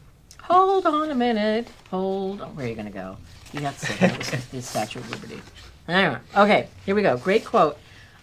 Hold 0.47 0.85
on 0.85 1.09
a 1.09 1.15
minute. 1.15 1.67
Hold 1.89 2.41
on. 2.41 2.55
Where 2.55 2.67
are 2.67 2.69
you 2.69 2.75
going 2.75 2.85
to 2.85 2.91
go? 2.91 3.17
You 3.51 3.61
have 3.61 3.79
to 3.79 3.85
say 3.87 3.95
that 4.07 4.51
the 4.51 4.61
Statue 4.61 4.99
of 4.99 5.09
Liberty. 5.09 5.41
Anyway, 5.87 6.19
okay, 6.35 6.67
here 6.85 6.93
we 6.93 7.01
go. 7.01 7.17
Great 7.17 7.43
quote. 7.43 7.79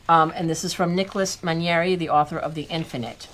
Um, 0.09 0.33
and 0.35 0.51
this 0.51 0.65
is 0.65 0.75
from 0.75 0.95
Nicholas 0.95 1.39
Mainieri, 1.43 1.97
the 1.97 2.09
author 2.09 2.39
of 2.39 2.55
The 2.55 2.63
Infinite. 2.63 3.29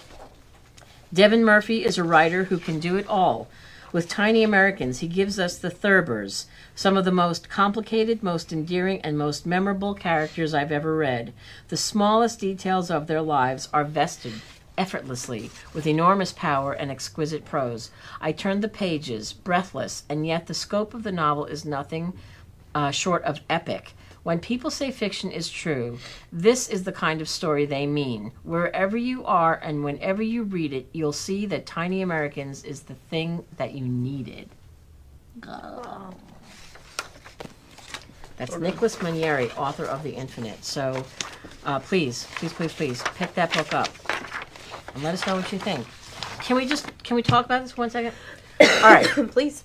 Devin 1.12 1.44
Murphy 1.44 1.84
is 1.84 1.96
a 1.96 2.04
writer 2.04 2.44
who 2.44 2.58
can 2.58 2.78
do 2.78 2.96
it 2.96 3.06
all. 3.08 3.48
With 3.90 4.08
Tiny 4.08 4.42
Americans, 4.42 4.98
he 4.98 5.08
gives 5.08 5.38
us 5.38 5.56
the 5.56 5.70
Thurbers, 5.70 6.44
some 6.74 6.98
of 6.98 7.06
the 7.06 7.10
most 7.10 7.48
complicated, 7.48 8.22
most 8.22 8.52
endearing, 8.52 9.00
and 9.00 9.16
most 9.16 9.46
memorable 9.46 9.94
characters 9.94 10.52
I've 10.52 10.70
ever 10.70 10.94
read. 10.94 11.32
The 11.68 11.78
smallest 11.78 12.40
details 12.40 12.90
of 12.90 13.06
their 13.06 13.22
lives 13.22 13.70
are 13.72 13.84
vested 13.84 14.34
effortlessly 14.76 15.50
with 15.72 15.86
enormous 15.86 16.32
power 16.32 16.72
and 16.72 16.90
exquisite 16.90 17.46
prose. 17.46 17.90
I 18.20 18.32
turned 18.32 18.62
the 18.62 18.68
pages, 18.68 19.32
breathless, 19.32 20.02
and 20.08 20.26
yet 20.26 20.46
the 20.46 20.54
scope 20.54 20.92
of 20.92 21.02
the 21.02 21.10
novel 21.10 21.46
is 21.46 21.64
nothing 21.64 22.12
uh, 22.74 22.90
short 22.90 23.24
of 23.24 23.40
epic. 23.48 23.94
When 24.28 24.40
people 24.40 24.70
say 24.70 24.90
fiction 24.90 25.30
is 25.30 25.48
true, 25.48 25.98
this 26.30 26.68
is 26.68 26.84
the 26.84 26.92
kind 26.92 27.22
of 27.22 27.30
story 27.30 27.64
they 27.64 27.86
mean. 27.86 28.32
Wherever 28.42 28.94
you 28.94 29.24
are 29.24 29.54
and 29.54 29.82
whenever 29.82 30.22
you 30.22 30.42
read 30.42 30.74
it, 30.74 30.86
you'll 30.92 31.14
see 31.14 31.46
that 31.46 31.64
Tiny 31.64 32.02
Americans 32.02 32.62
is 32.62 32.82
the 32.82 32.92
thing 32.92 33.42
that 33.56 33.72
you 33.72 33.86
needed. 33.86 34.50
That's 38.36 38.58
Nicholas 38.58 38.96
Mainieri, 38.96 39.50
author 39.56 39.86
of 39.86 40.02
The 40.02 40.14
Infinite. 40.14 40.62
So 40.62 41.06
uh, 41.64 41.78
please, 41.78 42.26
please, 42.34 42.52
please, 42.52 42.74
please 42.74 43.02
pick 43.14 43.32
that 43.32 43.50
book 43.54 43.72
up 43.72 43.88
and 44.94 45.02
let 45.02 45.14
us 45.14 45.26
know 45.26 45.36
what 45.36 45.50
you 45.50 45.58
think. 45.58 45.86
Can 46.42 46.56
we 46.56 46.66
just 46.66 46.86
can 47.02 47.16
we 47.16 47.22
talk 47.22 47.46
about 47.46 47.62
this 47.62 47.78
one 47.78 47.88
second? 47.88 48.12
All 48.60 48.92
right, 48.92 49.06
Please. 49.30 49.64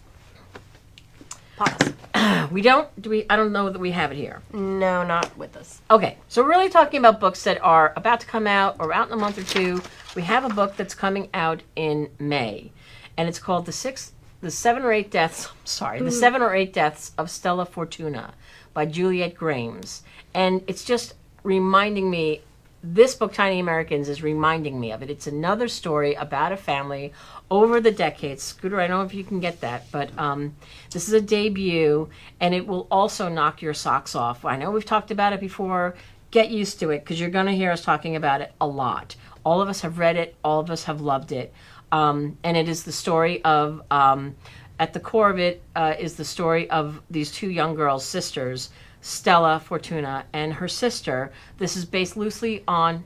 Pause. 1.56 1.94
we 2.52 2.62
don't 2.62 3.02
do 3.02 3.10
we 3.10 3.26
I 3.30 3.36
don't 3.36 3.52
know 3.52 3.70
that 3.70 3.80
we 3.80 3.92
have 3.92 4.12
it 4.12 4.18
here. 4.18 4.42
No, 4.52 5.04
not 5.04 5.38
with 5.38 5.56
us. 5.56 5.82
Okay, 5.92 6.18
so 6.28 6.42
we're 6.42 6.50
really 6.50 6.70
talking 6.70 7.00
about 7.00 7.20
books 7.20 7.44
that 7.44 7.62
are 7.62 7.94
about 7.96 8.20
to 8.22 8.28
come 8.28 8.48
out 8.48 8.78
or 8.80 8.94
out 8.94 9.08
in 9.08 9.14
a 9.14 9.18
month 9.18 9.38
or 9.38 9.44
two. 9.44 9.82
We 10.16 10.24
have 10.24 10.46
a 10.46 10.50
book 10.50 10.76
that's 10.76 10.96
coming 10.96 11.30
out 11.34 11.62
in 11.76 12.10
May, 12.20 12.72
and 13.18 13.28
it's 13.28 13.40
called 13.40 13.66
the 13.66 13.72
six, 13.72 14.14
the 14.42 14.52
seven 14.52 14.84
or 14.84 14.92
eight 14.92 15.12
deaths. 15.12 15.48
I'm 15.52 15.66
Sorry, 15.66 16.00
the 16.00 16.06
mm. 16.06 16.12
seven 16.12 16.42
or 16.42 16.56
eight 16.56 16.74
deaths 16.74 17.12
of 17.18 17.30
Stella 17.30 17.66
Fortuna 17.66 18.34
by 18.74 18.86
Juliet 18.86 19.36
Grames, 19.36 20.04
and 20.34 20.64
it's 20.68 20.84
just 20.84 21.16
reminding 21.44 22.10
me. 22.10 22.42
This 22.86 23.16
book, 23.16 23.32
Tiny 23.32 23.62
Americans, 23.62 24.10
is 24.10 24.22
reminding 24.22 24.78
me 24.78 24.92
of 24.92 25.02
it. 25.02 25.10
It's 25.10 25.26
another 25.26 25.70
story 25.70 26.16
about 26.16 26.52
a 26.52 26.58
family 26.58 27.14
over 27.50 27.80
the 27.80 27.92
decades. 27.92 28.44
Scooter, 28.44 28.82
I 28.82 28.88
don't 28.88 29.00
know 29.00 29.06
if 29.06 29.14
you 29.14 29.24
can 29.24 29.40
get 29.40 29.62
that, 29.62 29.90
but 29.90 30.10
um, 30.20 30.54
this 30.92 31.08
is 31.08 31.14
a 31.14 31.22
debut, 31.22 32.10
and 32.42 32.54
it 32.54 32.68
will 32.68 32.86
also 32.92 33.30
knock 33.30 33.62
your 33.62 33.74
socks 33.74 34.16
off. 34.16 34.44
I 34.44 34.58
know 34.58 34.70
we've 34.70 34.84
talked 34.84 35.12
about 35.12 35.32
it 35.32 35.40
before. 35.40 35.96
Get 36.30 36.52
used 36.52 36.82
to 36.82 36.90
it 36.90 37.00
because 37.00 37.22
you're 37.22 37.30
going 37.30 37.46
to 37.46 37.56
hear 37.56 37.72
us 37.72 37.86
talking 37.86 38.18
about 38.18 38.42
it 38.42 38.52
a 38.60 38.68
lot. 38.68 39.16
All 39.46 39.62
of 39.62 39.70
us 39.70 39.80
have 39.80 39.98
read 39.98 40.18
it, 40.18 40.36
all 40.44 40.60
of 40.60 40.70
us 40.70 40.84
have 40.84 41.00
loved 41.00 41.32
it. 41.32 41.54
Um, 41.94 42.38
and 42.44 42.58
it 42.58 42.68
is 42.68 42.84
the 42.84 42.92
story 42.92 43.42
of, 43.46 43.82
um, 43.92 44.36
at 44.78 44.92
the 44.92 45.00
core 45.00 45.30
of 45.30 45.40
it, 45.40 45.62
uh, 45.74 45.94
is 45.98 46.16
the 46.16 46.26
story 46.26 46.70
of 46.70 47.02
these 47.10 47.32
two 47.32 47.50
young 47.50 47.76
girls, 47.76 48.04
sisters, 48.04 48.72
Stella 49.04 49.60
Fortuna 49.60 50.24
and 50.32 50.54
her 50.54 50.68
sister. 50.70 51.32
This 51.58 51.76
is 51.76 51.84
based 51.84 52.16
loosely 52.16 52.64
on 52.68 53.04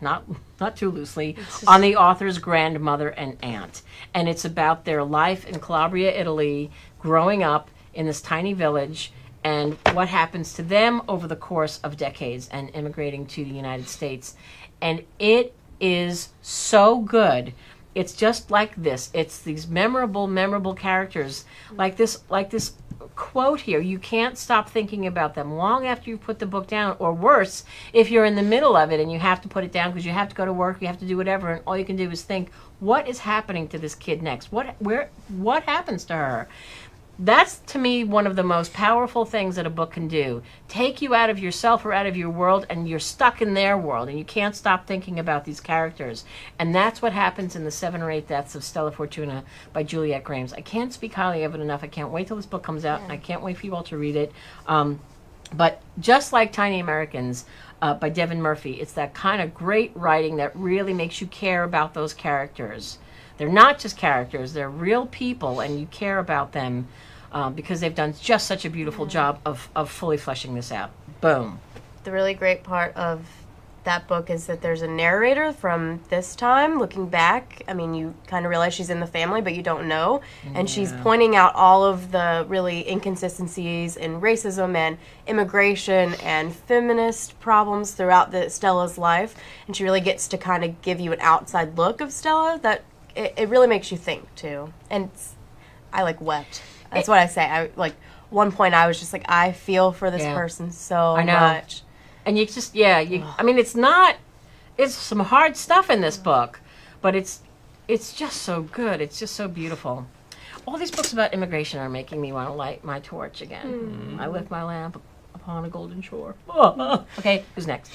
not 0.00 0.24
not 0.60 0.76
too 0.76 0.90
loosely 0.90 1.36
on 1.66 1.80
the 1.80 1.96
author's 1.96 2.38
grandmother 2.38 3.08
and 3.08 3.36
aunt. 3.42 3.82
And 4.14 4.28
it's 4.28 4.44
about 4.44 4.84
their 4.84 5.02
life 5.02 5.44
in 5.44 5.58
calabria 5.58 6.12
italy 6.18 6.70
growing 7.00 7.42
up 7.42 7.68
in 7.94 8.06
this 8.06 8.20
tiny 8.20 8.52
village 8.52 9.12
and 9.44 9.76
what 9.92 10.06
happens 10.06 10.54
to 10.54 10.62
them 10.62 11.02
over 11.08 11.26
the 11.26 11.36
course 11.36 11.80
of 11.82 11.96
decades 11.96 12.48
and 12.50 12.70
immigrating 12.70 13.26
to 13.26 13.44
the 13.44 13.50
united 13.50 13.88
states. 13.88 14.36
And 14.80 15.02
it 15.18 15.52
is 15.80 16.28
so 16.42 17.00
good. 17.00 17.54
It's 17.94 18.14
just 18.14 18.50
like 18.50 18.74
this. 18.76 19.10
It's 19.12 19.40
these 19.40 19.66
memorable 19.66 20.28
memorable 20.28 20.74
characters. 20.74 21.44
Like 21.72 21.96
this 21.96 22.22
like 22.30 22.50
this 22.50 22.72
quote 23.14 23.60
here 23.60 23.80
you 23.80 23.98
can't 23.98 24.38
stop 24.38 24.68
thinking 24.68 25.06
about 25.06 25.34
them 25.34 25.56
long 25.56 25.86
after 25.86 26.10
you 26.10 26.16
put 26.16 26.38
the 26.38 26.46
book 26.46 26.66
down 26.66 26.96
or 26.98 27.12
worse 27.12 27.64
if 27.92 28.10
you're 28.10 28.24
in 28.24 28.34
the 28.34 28.42
middle 28.42 28.76
of 28.76 28.90
it 28.90 29.00
and 29.00 29.10
you 29.10 29.18
have 29.18 29.40
to 29.40 29.48
put 29.48 29.64
it 29.64 29.72
down 29.72 29.90
because 29.90 30.06
you 30.06 30.12
have 30.12 30.28
to 30.28 30.34
go 30.34 30.44
to 30.44 30.52
work 30.52 30.80
you 30.80 30.86
have 30.86 30.98
to 30.98 31.06
do 31.06 31.16
whatever 31.16 31.52
and 31.52 31.62
all 31.66 31.76
you 31.76 31.84
can 31.84 31.96
do 31.96 32.10
is 32.10 32.22
think 32.22 32.50
what 32.82 33.06
is 33.06 33.20
happening 33.20 33.68
to 33.68 33.78
this 33.78 33.94
kid 33.94 34.22
next? 34.22 34.50
What 34.50 34.74
where 34.80 35.10
what 35.28 35.62
happens 35.62 36.04
to 36.06 36.14
her 36.14 36.48
that's 37.18 37.58
to 37.58 37.78
me 37.78 38.04
one 38.04 38.26
of 38.26 38.36
the 38.36 38.42
most 38.42 38.72
powerful 38.72 39.24
things 39.24 39.56
that 39.56 39.66
a 39.66 39.70
book 39.70 39.92
can 39.92 40.08
do. 40.08 40.42
Take 40.66 41.02
you 41.02 41.14
out 41.14 41.30
of 41.30 41.38
yourself 41.38 41.84
or 41.84 41.92
out 41.92 42.06
of 42.06 42.16
your 42.16 42.30
world 42.30 42.66
and 42.70 42.88
you're 42.88 42.98
stuck 42.98 43.42
in 43.42 43.54
their 43.54 43.76
world 43.76 44.08
and 44.08 44.18
you 44.18 44.24
can't 44.24 44.56
stop 44.56 44.86
thinking 44.86 45.18
about 45.18 45.44
these 45.44 45.60
characters. 45.60 46.24
And 46.58 46.74
that's 46.74 47.02
what 47.02 47.12
happens 47.12 47.54
in 47.54 47.64
the 47.64 47.70
seven 47.70 48.02
or 48.02 48.10
eight 48.10 48.28
deaths 48.28 48.54
of 48.54 48.64
stella 48.64 48.90
fortuna 48.90 49.44
by 49.72 49.82
juliet 49.82 50.24
grames 50.24 50.52
i 50.52 50.60
can't 50.60 50.92
speak 50.92 51.14
highly 51.14 51.42
of 51.42 51.54
it 51.54 51.60
enough. 51.60 51.84
I 51.84 51.88
can't 51.88 52.10
wait 52.10 52.26
till 52.26 52.36
this 52.36 52.46
book 52.46 52.62
comes 52.62 52.84
out 52.84 53.00
and 53.02 53.12
i 53.12 53.16
can't 53.16 53.42
wait 53.42 53.58
for 53.58 53.66
you 53.66 53.74
all 53.74 53.84
to 53.84 53.98
read 53.98 54.16
it. 54.16 54.32
Um, 54.66 55.00
but 55.54 55.82
just 55.98 56.32
like 56.32 56.52
Tiny 56.52 56.80
Americans 56.80 57.44
uh, 57.80 57.94
by 57.94 58.08
Devin 58.08 58.40
Murphy, 58.40 58.74
it's 58.74 58.92
that 58.94 59.14
kind 59.14 59.42
of 59.42 59.54
great 59.54 59.92
writing 59.94 60.36
that 60.36 60.56
really 60.56 60.94
makes 60.94 61.20
you 61.20 61.26
care 61.26 61.64
about 61.64 61.94
those 61.94 62.14
characters. 62.14 62.98
They're 63.38 63.48
not 63.48 63.78
just 63.78 63.96
characters, 63.96 64.52
they're 64.52 64.70
real 64.70 65.06
people, 65.06 65.60
and 65.60 65.78
you 65.78 65.86
care 65.86 66.18
about 66.18 66.52
them 66.52 66.88
um, 67.32 67.54
because 67.54 67.80
they've 67.80 67.94
done 67.94 68.14
just 68.20 68.46
such 68.46 68.64
a 68.64 68.70
beautiful 68.70 69.06
job 69.06 69.40
of, 69.44 69.68
of 69.74 69.90
fully 69.90 70.16
fleshing 70.16 70.54
this 70.54 70.70
out. 70.70 70.90
Boom. 71.20 71.60
The 72.04 72.12
really 72.12 72.34
great 72.34 72.62
part 72.62 72.94
of 72.96 73.24
that 73.84 74.06
book 74.06 74.30
is 74.30 74.46
that 74.46 74.60
there's 74.60 74.82
a 74.82 74.88
narrator 74.88 75.52
from 75.52 76.00
this 76.08 76.36
time 76.36 76.78
looking 76.78 77.08
back. 77.08 77.62
I 77.66 77.74
mean, 77.74 77.94
you 77.94 78.14
kind 78.26 78.44
of 78.44 78.50
realize 78.50 78.74
she's 78.74 78.90
in 78.90 79.00
the 79.00 79.06
family, 79.06 79.40
but 79.40 79.54
you 79.54 79.62
don't 79.62 79.88
know. 79.88 80.20
And 80.54 80.70
she's 80.70 80.92
pointing 81.02 81.34
out 81.34 81.54
all 81.54 81.84
of 81.84 82.12
the 82.12 82.44
really 82.48 82.88
inconsistencies 82.88 83.96
in 83.96 84.20
racism 84.20 84.76
and 84.76 84.98
immigration 85.26 86.14
and 86.22 86.54
feminist 86.54 87.38
problems 87.40 87.92
throughout 87.92 88.30
the 88.30 88.48
Stella's 88.50 88.98
life. 88.98 89.34
And 89.66 89.74
she 89.74 89.84
really 89.84 90.00
gets 90.00 90.28
to 90.28 90.38
kind 90.38 90.64
of 90.64 90.80
give 90.82 91.00
you 91.00 91.12
an 91.12 91.20
outside 91.20 91.76
look 91.76 92.00
of 92.00 92.12
Stella 92.12 92.60
that 92.62 92.84
it, 93.14 93.34
it 93.36 93.48
really 93.48 93.66
makes 93.66 93.90
you 93.90 93.98
think 93.98 94.34
too. 94.34 94.72
And 94.90 95.04
it's, 95.04 95.34
I 95.92 96.02
like 96.02 96.20
wept. 96.20 96.62
That's 96.92 97.08
what 97.08 97.18
I 97.18 97.26
say. 97.26 97.42
I 97.42 97.70
like 97.76 97.94
one 98.30 98.52
point 98.52 98.74
I 98.74 98.86
was 98.86 98.98
just 98.98 99.12
like, 99.12 99.24
I 99.28 99.52
feel 99.52 99.92
for 99.92 100.10
this 100.10 100.22
Yeah. 100.22 100.34
person 100.34 100.70
so 100.70 101.14
I 101.14 101.22
know. 101.22 101.38
much. 101.38 101.82
And 102.24 102.38
you 102.38 102.46
just, 102.46 102.74
yeah, 102.74 103.00
you, 103.00 103.24
I 103.38 103.42
mean, 103.42 103.58
it's 103.58 103.74
not, 103.74 104.16
it's 104.78 104.94
some 104.94 105.20
hard 105.20 105.56
stuff 105.56 105.90
in 105.90 106.00
this 106.00 106.16
mm. 106.16 106.24
book, 106.24 106.60
but 107.00 107.14
it's, 107.14 107.40
it's 107.88 108.12
just 108.14 108.42
so 108.42 108.62
good. 108.62 109.00
It's 109.00 109.18
just 109.18 109.34
so 109.34 109.48
beautiful. 109.48 110.06
All 110.66 110.78
these 110.78 110.90
books 110.90 111.12
about 111.12 111.34
immigration 111.34 111.80
are 111.80 111.88
making 111.88 112.20
me 112.20 112.32
want 112.32 112.48
to 112.48 112.52
light 112.54 112.84
my 112.84 113.00
torch 113.00 113.42
again. 113.42 114.16
Mm. 114.16 114.20
I 114.20 114.28
lift 114.28 114.50
my 114.50 114.62
lamp 114.62 115.02
upon 115.34 115.64
a 115.64 115.68
golden 115.68 116.00
shore. 116.00 116.36
okay, 117.18 117.44
who's 117.54 117.66
next? 117.66 117.90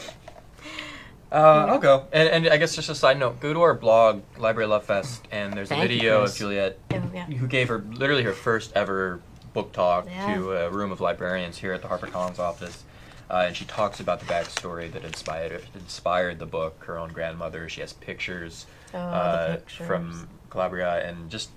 Uh, 1.31 1.65
I'll 1.69 1.79
go. 1.79 2.07
And, 2.13 2.29
and 2.45 2.47
I 2.53 2.57
guess 2.57 2.75
just 2.75 2.89
a 2.89 2.95
side 2.95 3.19
note, 3.19 3.39
go 3.39 3.53
to 3.53 3.61
our 3.61 3.73
blog, 3.73 4.21
Library 4.37 4.67
Love 4.67 4.85
Fest, 4.85 5.27
and 5.31 5.53
there's 5.53 5.69
Thank 5.69 5.83
a 5.83 5.87
video 5.87 6.23
of 6.23 6.33
Juliet 6.35 6.79
Oh, 6.93 7.01
yeah. 7.13 7.25
who 7.25 7.47
gave 7.47 7.67
her 7.67 7.79
literally 7.79 8.23
her 8.23 8.33
first 8.33 8.71
ever 8.75 9.19
book 9.53 9.73
talk 9.73 10.05
Yeah. 10.09 10.35
to 10.35 10.53
a 10.53 10.69
room 10.69 10.91
of 10.91 11.01
librarians 11.01 11.57
here 11.57 11.73
at 11.73 11.81
the 11.81 11.87
HarperCollins 11.87 12.39
office. 12.39 12.83
Uh, 13.29 13.43
and 13.47 13.55
she 13.57 13.65
talks 13.65 13.99
about 13.99 14.21
the 14.21 14.25
backstory 14.25 14.89
that 14.93 15.03
inspired 15.03 15.61
inspired 15.75 16.39
the 16.39 16.45
book. 16.45 16.81
Her 16.85 16.97
own 16.97 17.11
grandmother. 17.11 17.67
She 17.67 17.81
has 17.81 17.91
pictures, 17.91 18.65
Oh, 18.93 18.97
uh, 18.99 19.55
pictures. 19.57 19.85
from 19.87 20.29
Calabria, 20.49 21.05
and 21.05 21.29
just 21.29 21.49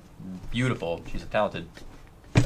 beautiful. 0.51 1.01
She's 1.13 1.23
a 1.23 1.27
talented 1.27 1.69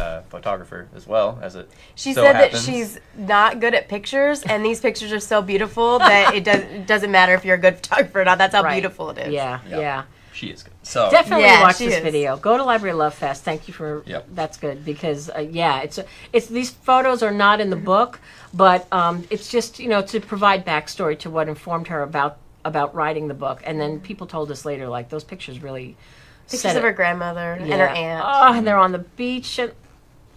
uh, 0.00 0.22
photographer 0.28 0.88
as 0.94 1.06
well 1.06 1.38
as 1.42 1.54
it. 1.56 1.70
She 1.94 2.12
so 2.12 2.22
said 2.22 2.36
happens. 2.36 2.66
that 2.66 2.72
she's 2.72 2.98
not 3.16 3.60
good 3.60 3.74
at 3.74 3.88
pictures, 3.88 4.42
and 4.42 4.64
these 4.64 4.80
pictures 4.80 5.12
are 5.12 5.20
so 5.20 5.42
beautiful 5.42 5.98
that 5.98 6.34
it, 6.34 6.44
does, 6.50 6.60
it 6.60 6.86
doesn't 6.86 7.10
matter 7.10 7.34
if 7.34 7.44
you're 7.44 7.56
a 7.56 7.60
good 7.60 7.76
photographer 7.76 8.20
or 8.20 8.24
not. 8.24 8.38
That's 8.38 8.54
how 8.54 8.62
Right. 8.62 8.74
beautiful 8.80 9.10
it 9.10 9.18
is. 9.18 9.32
Yeah, 9.32 9.60
Yeah. 9.68 9.78
yeah. 9.78 10.02
She 10.32 10.48
is 10.48 10.64
good. 10.64 10.72
So 10.82 11.08
Definitely 11.12 11.44
Yeah, 11.44 11.62
watch 11.62 11.78
this 11.78 11.94
is. 11.94 12.00
video. 12.02 12.36
Go 12.36 12.56
to 12.56 12.64
Library 12.64 12.92
Love 12.94 13.14
Fest. 13.14 13.44
Thank 13.44 13.68
you 13.68 13.74
for. 13.74 14.02
Yep. 14.04 14.26
That's 14.34 14.56
good 14.56 14.84
because 14.84 15.30
uh, 15.30 15.38
yeah, 15.38 15.82
it's 15.82 16.00
it's 16.32 16.48
these 16.48 16.70
photos 16.70 17.22
are 17.22 17.30
not 17.30 17.60
in 17.60 17.70
the 17.70 17.76
book, 17.76 18.18
but 18.52 18.88
um, 18.92 19.22
it's 19.30 19.48
just 19.48 19.78
you 19.78 19.88
know 19.88 20.02
to 20.02 20.18
provide 20.20 20.66
backstory 20.66 21.16
to 21.20 21.30
what 21.30 21.48
informed 21.48 21.86
her 21.86 22.02
about 22.02 22.38
about 22.64 22.94
writing 22.96 23.28
the 23.28 23.34
book, 23.34 23.62
and 23.64 23.80
then 23.80 24.00
people 24.00 24.26
told 24.26 24.50
us 24.50 24.64
later 24.64 24.88
like 24.88 25.08
those 25.08 25.22
pictures 25.22 25.62
really. 25.62 25.96
Pictures 26.50 26.74
of 26.74 26.82
her 26.82 26.92
grandmother 26.92 27.52
and 27.52 27.72
her 27.72 27.86
aunt. 27.88 28.22
Oh, 28.26 28.52
and 28.52 28.66
they're 28.66 28.76
on 28.76 28.92
the 28.92 28.98
beach 28.98 29.58
and 29.58 29.72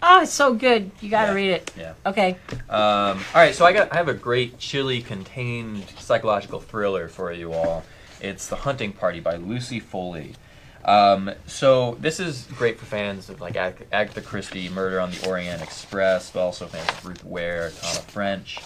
oh, 0.02 0.22
it's 0.22 0.32
so 0.32 0.54
good. 0.54 0.90
You 1.00 1.10
got 1.10 1.22
to 1.26 1.28
Yeah. 1.28 1.34
read 1.34 1.50
it. 1.50 1.72
Yeah. 1.76 1.92
Okay. 2.06 2.36
Um, 2.68 3.18
all 3.34 3.34
right, 3.34 3.54
so 3.54 3.64
I 3.64 3.72
got 3.72 3.92
I 3.92 3.96
have 3.96 4.08
a 4.08 4.14
great 4.14 4.58
chilly 4.58 5.00
contained 5.02 5.88
psychological 5.98 6.60
thriller 6.60 7.08
for 7.08 7.32
you 7.32 7.52
all. 7.52 7.84
It's 8.20 8.46
The 8.48 8.56
Hunting 8.56 8.92
Party 8.92 9.20
by 9.20 9.36
Lucy 9.36 9.80
Foley. 9.80 10.34
Um, 10.84 11.30
so 11.46 11.96
this 12.00 12.18
is 12.18 12.46
great 12.56 12.78
for 12.78 12.86
fans 12.86 13.28
of 13.28 13.40
like 13.40 13.56
Ag- 13.56 13.86
Agatha 13.92 14.20
Christie, 14.22 14.68
Murder 14.68 15.00
on 15.00 15.10
the 15.10 15.28
Orient 15.28 15.62
Express, 15.62 16.30
but 16.30 16.40
also 16.40 16.66
fans 16.66 16.88
of 16.88 17.04
Ruth 17.06 17.24
Ware, 17.24 17.70
Tana 17.70 18.00
French. 18.08 18.58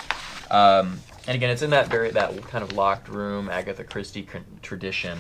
Um, 0.51 1.01
and 1.27 1.35
again, 1.35 1.51
it's 1.51 1.63
in 1.63 1.71
that 1.71 1.89
very 1.89 2.11
that 2.11 2.37
kind 2.49 2.63
of 2.63 2.73
locked 2.75 3.09
room 3.09 3.49
Agatha 3.49 3.85
Christie 3.85 4.27
tradition. 4.63 5.19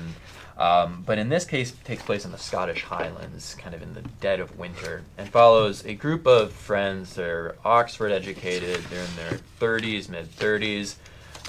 Um, 0.58 1.02
but 1.06 1.18
in 1.18 1.28
this 1.28 1.44
case, 1.44 1.72
it 1.72 1.84
takes 1.84 2.02
place 2.02 2.24
in 2.24 2.32
the 2.32 2.38
Scottish 2.38 2.82
Highlands, 2.82 3.54
kind 3.54 3.74
of 3.74 3.82
in 3.82 3.94
the 3.94 4.02
dead 4.20 4.38
of 4.38 4.58
winter, 4.58 5.02
and 5.16 5.28
follows 5.28 5.84
a 5.86 5.94
group 5.94 6.26
of 6.26 6.52
friends. 6.52 7.14
They're 7.14 7.54
Oxford 7.64 8.12
educated. 8.12 8.76
They're 8.84 9.04
in 9.04 9.16
their 9.16 9.38
30s, 9.60 10.08
mid 10.08 10.30
30s, 10.30 10.96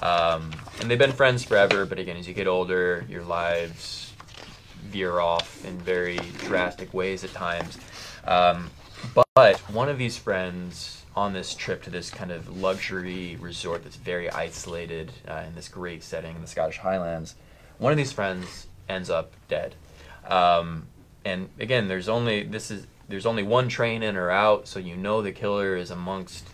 um, 0.02 0.52
and 0.80 0.90
they've 0.90 0.98
been 0.98 1.12
friends 1.12 1.44
forever. 1.44 1.86
But 1.86 2.00
again, 2.00 2.18
as 2.18 2.28
you 2.28 2.34
get 2.34 2.48
older, 2.48 3.06
your 3.10 3.24
lives 3.24 4.14
veer 4.86 5.20
off 5.20 5.64
in 5.66 5.78
very 5.80 6.18
drastic 6.40 6.94
ways 6.94 7.24
at 7.24 7.32
times. 7.34 7.78
Um, 8.26 8.70
but 9.36 9.58
one 9.70 9.90
of 9.90 9.98
these 9.98 10.18
friends 10.18 11.04
on 11.16 11.34
this 11.34 11.54
trip 11.54 11.84
to 11.84 11.90
this 11.90 12.10
kind 12.10 12.32
of 12.32 12.58
luxury 12.62 13.38
resort 13.40 13.84
that's 13.84 13.96
very 13.96 14.30
isolated 14.32 15.12
uh, 15.28 15.44
in 15.48 15.56
this 15.56 15.68
great 15.68 16.04
setting 16.04 16.36
in 16.36 16.42
the 16.42 16.48
Scottish 16.48 16.78
Highlands. 16.78 17.36
One 17.78 17.92
of 17.92 17.98
these 17.98 18.12
friends 18.12 18.68
ends 18.90 19.10
up 19.10 19.34
dead. 19.48 19.76
Um, 20.28 20.88
and 21.26 21.50
again, 21.60 21.88
there's 21.88 22.10
only 22.10 22.44
this 22.44 22.72
is 22.72 22.88
there's 23.08 23.26
only 23.26 23.44
one 23.44 23.68
train 23.68 24.04
in 24.04 24.16
or 24.16 24.32
out, 24.32 24.68
so 24.68 24.80
you 24.80 24.96
know 24.96 25.22
the 25.22 25.32
killer 25.32 25.76
is 25.76 25.92
amongst 25.92 26.48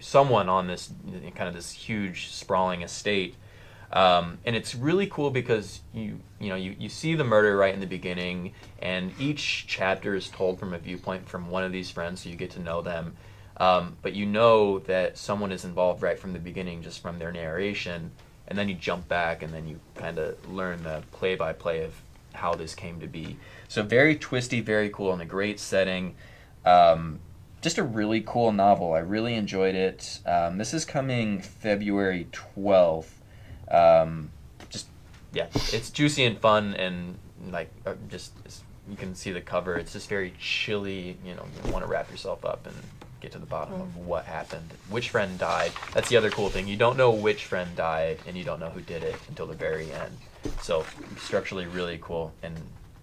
someone 0.00 0.48
on 0.48 0.66
this 0.66 0.90
kind 1.34 1.48
of 1.48 1.54
this 1.54 1.72
huge 1.72 2.28
sprawling 2.28 2.82
estate. 2.82 3.36
Um, 3.92 4.38
and 4.44 4.54
it's 4.54 4.74
really 4.74 5.08
cool 5.08 5.30
because 5.30 5.80
you 5.92 6.20
you 6.38 6.48
know 6.48 6.54
you, 6.54 6.76
you 6.78 6.88
see 6.88 7.14
the 7.14 7.24
murder 7.24 7.56
right 7.56 7.74
in 7.74 7.80
the 7.80 7.86
beginning, 7.86 8.54
and 8.80 9.12
each 9.18 9.66
chapter 9.66 10.14
is 10.14 10.28
told 10.28 10.60
from 10.60 10.74
a 10.74 10.78
viewpoint 10.78 11.28
from 11.28 11.50
one 11.50 11.64
of 11.64 11.72
these 11.72 11.90
friends, 11.90 12.22
so 12.22 12.28
you 12.28 12.36
get 12.36 12.50
to 12.52 12.60
know 12.60 12.82
them. 12.82 13.16
Um, 13.56 13.96
but 14.00 14.14
you 14.14 14.24
know 14.24 14.78
that 14.80 15.18
someone 15.18 15.52
is 15.52 15.64
involved 15.64 16.02
right 16.02 16.18
from 16.18 16.32
the 16.32 16.38
beginning, 16.38 16.82
just 16.82 17.02
from 17.02 17.18
their 17.18 17.32
narration, 17.32 18.10
and 18.50 18.58
then 18.58 18.68
you 18.68 18.74
jump 18.74 19.08
back, 19.08 19.42
and 19.42 19.54
then 19.54 19.66
you 19.66 19.80
kind 19.94 20.18
of 20.18 20.50
learn 20.50 20.82
the 20.82 21.02
play 21.12 21.36
by 21.36 21.52
play 21.52 21.84
of 21.84 21.94
how 22.34 22.54
this 22.54 22.74
came 22.74 23.00
to 23.00 23.06
be. 23.06 23.36
So 23.68 23.82
very 23.82 24.16
twisty, 24.16 24.60
very 24.60 24.90
cool, 24.90 25.12
and 25.12 25.22
a 25.22 25.24
great 25.24 25.58
setting. 25.58 26.16
Um, 26.64 27.20
just 27.62 27.78
a 27.78 27.82
really 27.82 28.22
cool 28.22 28.52
novel. 28.52 28.92
I 28.92 28.98
really 28.98 29.34
enjoyed 29.34 29.74
it. 29.74 30.18
Um, 30.26 30.58
this 30.58 30.74
is 30.74 30.84
coming 30.84 31.40
February 31.40 32.26
twelfth. 32.32 33.22
Um, 33.70 34.30
just 34.68 34.88
yeah, 35.32 35.46
it's 35.72 35.90
juicy 35.90 36.24
and 36.24 36.38
fun, 36.38 36.74
and 36.74 37.16
like 37.50 37.70
uh, 37.86 37.94
just 38.08 38.32
you 38.88 38.96
can 38.96 39.14
see 39.14 39.30
the 39.30 39.40
cover. 39.40 39.76
It's 39.76 39.92
just 39.92 40.08
very 40.08 40.34
chilly. 40.40 41.16
You 41.24 41.34
know, 41.34 41.46
you 41.64 41.72
want 41.72 41.84
to 41.84 41.90
wrap 41.90 42.10
yourself 42.10 42.44
up 42.44 42.66
and 42.66 42.74
get 43.20 43.32
to 43.32 43.38
the 43.38 43.46
bottom 43.46 43.74
of 43.80 43.96
what 43.96 44.24
happened. 44.24 44.70
Which 44.88 45.10
friend 45.10 45.38
died? 45.38 45.72
That's 45.92 46.08
the 46.08 46.16
other 46.16 46.30
cool 46.30 46.48
thing. 46.48 46.66
You 46.68 46.76
don't 46.76 46.96
know 46.96 47.10
which 47.10 47.44
friend 47.44 47.74
died, 47.76 48.18
and 48.26 48.36
you 48.36 48.44
don't 48.44 48.60
know 48.60 48.70
who 48.70 48.80
did 48.80 49.02
it 49.02 49.16
until 49.28 49.46
the 49.46 49.54
very 49.54 49.92
end. 49.92 50.16
So 50.62 50.84
structurally 51.18 51.66
really 51.66 51.98
cool, 52.00 52.32
and 52.42 52.56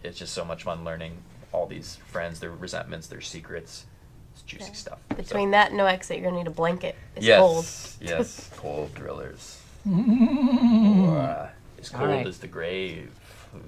it's 0.03 0.17
just 0.17 0.33
so 0.33 0.43
much 0.43 0.63
fun 0.63 0.83
learning 0.83 1.17
all 1.51 1.67
these 1.67 1.97
friends, 2.07 2.39
their 2.39 2.51
resentments, 2.51 3.07
their 3.07 3.21
secrets. 3.21 3.85
It's 4.33 4.41
juicy 4.43 4.73
stuff. 4.73 4.99
So- 5.11 5.15
Between 5.17 5.51
that 5.51 5.69
and 5.69 5.77
no 5.77 5.85
exit, 5.85 6.17
you're 6.17 6.29
gonna 6.29 6.41
need 6.43 6.47
a 6.47 6.51
blanket. 6.51 6.95
It's 7.15 7.25
yes, 7.25 7.39
cold. 7.39 7.65
yes, 8.09 8.49
cold 8.57 8.93
drillers. 8.95 9.61
Or, 9.85 9.93
uh, 11.19 11.49
as 11.79 11.89
cold 11.89 12.09
right. 12.09 12.27
as 12.27 12.39
the 12.39 12.47
grave. 12.47 13.11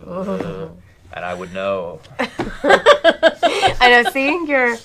Ugh. 0.06 0.72
and 1.14 1.26
I 1.26 1.34
would 1.34 1.54
know. 1.54 2.02
I 2.20 4.02
know. 4.04 4.10
Seeing 4.12 4.45
your 4.47 4.78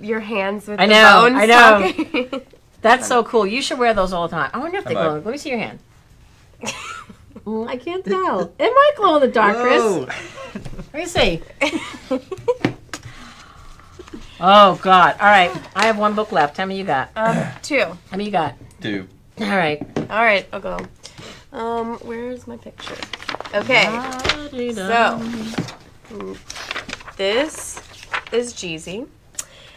your 0.00 0.20
hands 0.20 0.66
with 0.68 0.80
I 0.80 0.86
the 0.86 0.92
know, 0.92 1.20
bones. 1.22 1.36
I 1.36 1.46
know. 1.46 1.92
talking. 2.28 2.42
That's 2.82 3.06
so 3.08 3.24
cool. 3.24 3.46
You 3.46 3.62
should 3.62 3.78
wear 3.78 3.94
those 3.94 4.12
all 4.12 4.28
the 4.28 4.34
time. 4.36 4.50
I 4.52 4.58
wonder 4.58 4.76
if 4.78 4.84
they 4.84 4.94
Am 4.94 4.98
I- 4.98 5.02
glow. 5.04 5.14
Let 5.20 5.26
me 5.26 5.38
see 5.38 5.50
your 5.50 5.58
hand. 5.58 5.78
Mm, 7.44 7.68
I 7.68 7.76
can't 7.76 8.02
tell. 8.02 8.40
It 8.58 8.58
might 8.58 8.92
glow 8.96 9.16
in 9.16 9.20
the 9.20 9.28
dark, 9.28 9.58
Chris. 9.58 9.82
Let 10.94 10.94
me 10.94 11.04
see. 11.04 11.42
oh 14.40 14.78
God! 14.82 15.16
All 15.20 15.26
right, 15.26 15.50
I 15.76 15.86
have 15.86 15.98
one 15.98 16.14
book 16.14 16.32
left. 16.32 16.56
How 16.56 16.64
many 16.64 16.78
you 16.78 16.84
got? 16.86 17.10
um, 17.16 17.46
two. 17.62 17.80
How 17.80 17.96
many 18.12 18.24
you 18.26 18.30
got? 18.30 18.54
Do. 18.80 19.06
All 19.40 19.46
right. 19.48 19.82
All 20.10 20.22
right, 20.24 20.46
I'll 20.52 20.60
go. 20.60 20.78
Um, 21.52 21.96
where's 21.98 22.46
my 22.46 22.56
picture? 22.56 22.96
Okay. 23.54 23.84
So, 24.72 25.20
this 27.16 27.80
is 28.32 28.54
Jeezy. 28.54 29.06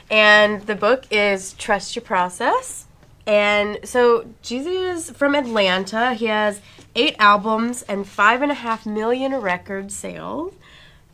And 0.09 0.61
the 0.61 0.75
book 0.75 1.05
is 1.11 1.53
Trust 1.53 1.95
Your 1.95 2.03
Process. 2.03 2.85
And 3.25 3.79
so, 3.83 4.25
Jeezy 4.41 4.93
is 4.93 5.11
from 5.11 5.35
Atlanta. 5.35 6.13
He 6.13 6.27
has 6.27 6.61
eight 6.95 7.15
albums 7.19 7.81
and 7.83 8.07
five 8.07 8.41
and 8.41 8.51
a 8.51 8.55
half 8.55 8.85
million 8.85 9.35
record 9.35 9.91
sales. 9.91 10.53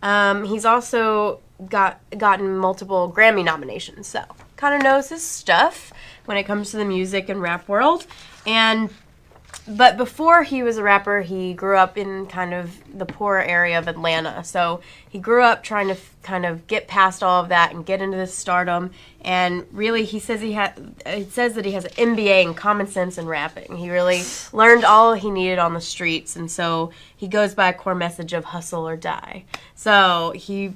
Um, 0.03 0.43
he's 0.43 0.65
also 0.65 1.39
got 1.69 1.99
gotten 2.17 2.57
multiple 2.57 3.11
Grammy 3.15 3.43
nominations, 3.43 4.07
so 4.07 4.23
kind 4.57 4.75
of 4.75 4.81
knows 4.83 5.09
his 5.09 5.23
stuff 5.23 5.91
when 6.25 6.37
it 6.37 6.43
comes 6.43 6.71
to 6.71 6.77
the 6.77 6.85
music 6.85 7.29
and 7.29 7.41
rap 7.41 7.67
world. 7.67 8.05
And 8.45 8.89
but 9.67 9.95
before 9.95 10.43
he 10.43 10.61
was 10.61 10.77
a 10.77 10.83
rapper, 10.83 11.21
he 11.21 11.53
grew 11.53 11.77
up 11.77 11.97
in 11.97 12.25
kind 12.27 12.53
of 12.53 12.75
the 12.97 13.05
poor 13.05 13.37
area 13.37 13.79
of 13.79 13.87
Atlanta. 13.87 14.43
So 14.43 14.81
he 15.09 15.19
grew 15.19 15.41
up 15.41 15.63
trying 15.63 15.87
to 15.87 15.93
f- 15.93 16.15
kind 16.21 16.45
of 16.45 16.67
get 16.67 16.87
past 16.87 17.23
all 17.23 17.41
of 17.41 17.49
that 17.49 17.73
and 17.73 17.85
get 17.85 18.01
into 18.01 18.17
this 18.17 18.33
stardom. 18.33 18.91
And 19.21 19.65
really, 19.71 20.03
he 20.03 20.19
says 20.19 20.41
he 20.41 20.51
had. 20.51 20.95
It 21.05 21.31
says 21.31 21.53
that 21.55 21.63
he 21.63 21.71
has 21.71 21.85
an 21.85 21.91
MBA 21.91 22.43
in 22.43 22.53
common 22.55 22.87
sense 22.87 23.17
and 23.17 23.27
rapping. 23.27 23.77
He 23.77 23.89
really 23.89 24.23
learned 24.51 24.83
all 24.83 25.13
he 25.13 25.31
needed 25.31 25.59
on 25.59 25.73
the 25.73 25.81
streets, 25.81 26.35
and 26.35 26.51
so 26.51 26.91
he 27.15 27.29
goes 27.29 27.53
by 27.53 27.69
a 27.69 27.73
core 27.73 27.95
message 27.95 28.33
of 28.33 28.45
hustle 28.45 28.87
or 28.87 28.97
die. 28.97 29.45
So 29.75 30.33
he 30.35 30.75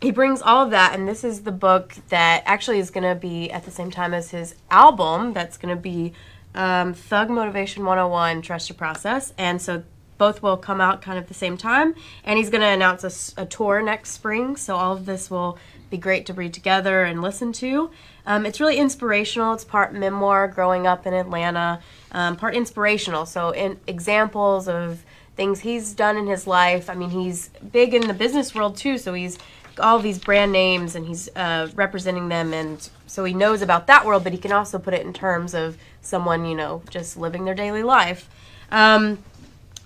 he 0.00 0.10
brings 0.10 0.42
all 0.42 0.64
of 0.64 0.70
that 0.70 0.94
and 0.94 1.08
this 1.08 1.24
is 1.24 1.42
the 1.42 1.52
book 1.52 1.94
that 2.10 2.42
actually 2.44 2.78
is 2.78 2.90
going 2.90 3.08
to 3.08 3.14
be 3.14 3.50
at 3.50 3.64
the 3.64 3.70
same 3.70 3.90
time 3.90 4.12
as 4.12 4.30
his 4.30 4.54
album 4.70 5.32
that's 5.32 5.56
going 5.56 5.74
to 5.74 5.80
be 5.80 6.12
um, 6.54 6.94
thug 6.94 7.30
motivation 7.30 7.84
101 7.84 8.42
trust 8.42 8.68
your 8.68 8.76
process. 8.76 9.32
And 9.38 9.60
so 9.60 9.82
both 10.18 10.42
will 10.42 10.56
come 10.56 10.80
out 10.80 11.02
kind 11.02 11.18
of 11.18 11.26
the 11.26 11.34
same 11.34 11.56
time. 11.56 11.94
And 12.24 12.38
he's 12.38 12.50
going 12.50 12.60
to 12.60 12.68
announce 12.68 13.34
a 13.36 13.46
tour 13.46 13.82
next 13.82 14.12
spring. 14.12 14.56
So 14.56 14.76
all 14.76 14.92
of 14.92 15.06
this 15.06 15.30
will 15.30 15.58
be 15.90 15.98
great 15.98 16.26
to 16.26 16.32
read 16.32 16.54
together 16.54 17.04
and 17.04 17.20
listen 17.20 17.52
to. 17.52 17.90
Um, 18.26 18.46
it's 18.46 18.60
really 18.60 18.78
inspirational. 18.78 19.54
It's 19.54 19.64
part 19.64 19.92
memoir 19.92 20.48
growing 20.48 20.86
up 20.86 21.06
in 21.06 21.14
atlanta. 21.14 21.80
Um, 22.12 22.36
part 22.36 22.54
inspirational. 22.54 23.26
So 23.26 23.50
in 23.50 23.78
examples 23.86 24.68
of 24.68 25.04
things 25.36 25.60
he's 25.60 25.92
done 25.92 26.16
in 26.16 26.26
his 26.26 26.46
life. 26.46 26.88
I 26.88 26.94
mean 26.94 27.10
he's 27.10 27.50
big 27.72 27.92
in 27.92 28.06
the 28.06 28.14
business 28.14 28.54
world 28.54 28.76
too. 28.76 28.98
So 28.98 29.14
he's 29.14 29.38
all 29.80 29.98
these 29.98 30.20
brand 30.20 30.52
names 30.52 30.94
and 30.94 31.06
he's 31.06 31.28
uh, 31.34 31.68
representing 31.74 32.28
them. 32.28 32.54
And 32.54 32.88
so 33.06 33.24
he 33.24 33.34
knows 33.34 33.60
about 33.60 33.86
that 33.88 34.06
world 34.06 34.24
but 34.24 34.32
he 34.32 34.38
can 34.38 34.52
also 34.52 34.78
put 34.78 34.94
it 34.94 35.04
in 35.04 35.12
terms 35.12 35.54
of 35.54 35.76
someone 36.06 36.44
you 36.44 36.54
know 36.54 36.82
just 36.90 37.16
living 37.16 37.44
their 37.44 37.54
daily 37.54 37.82
life 37.82 38.28
um, 38.70 39.18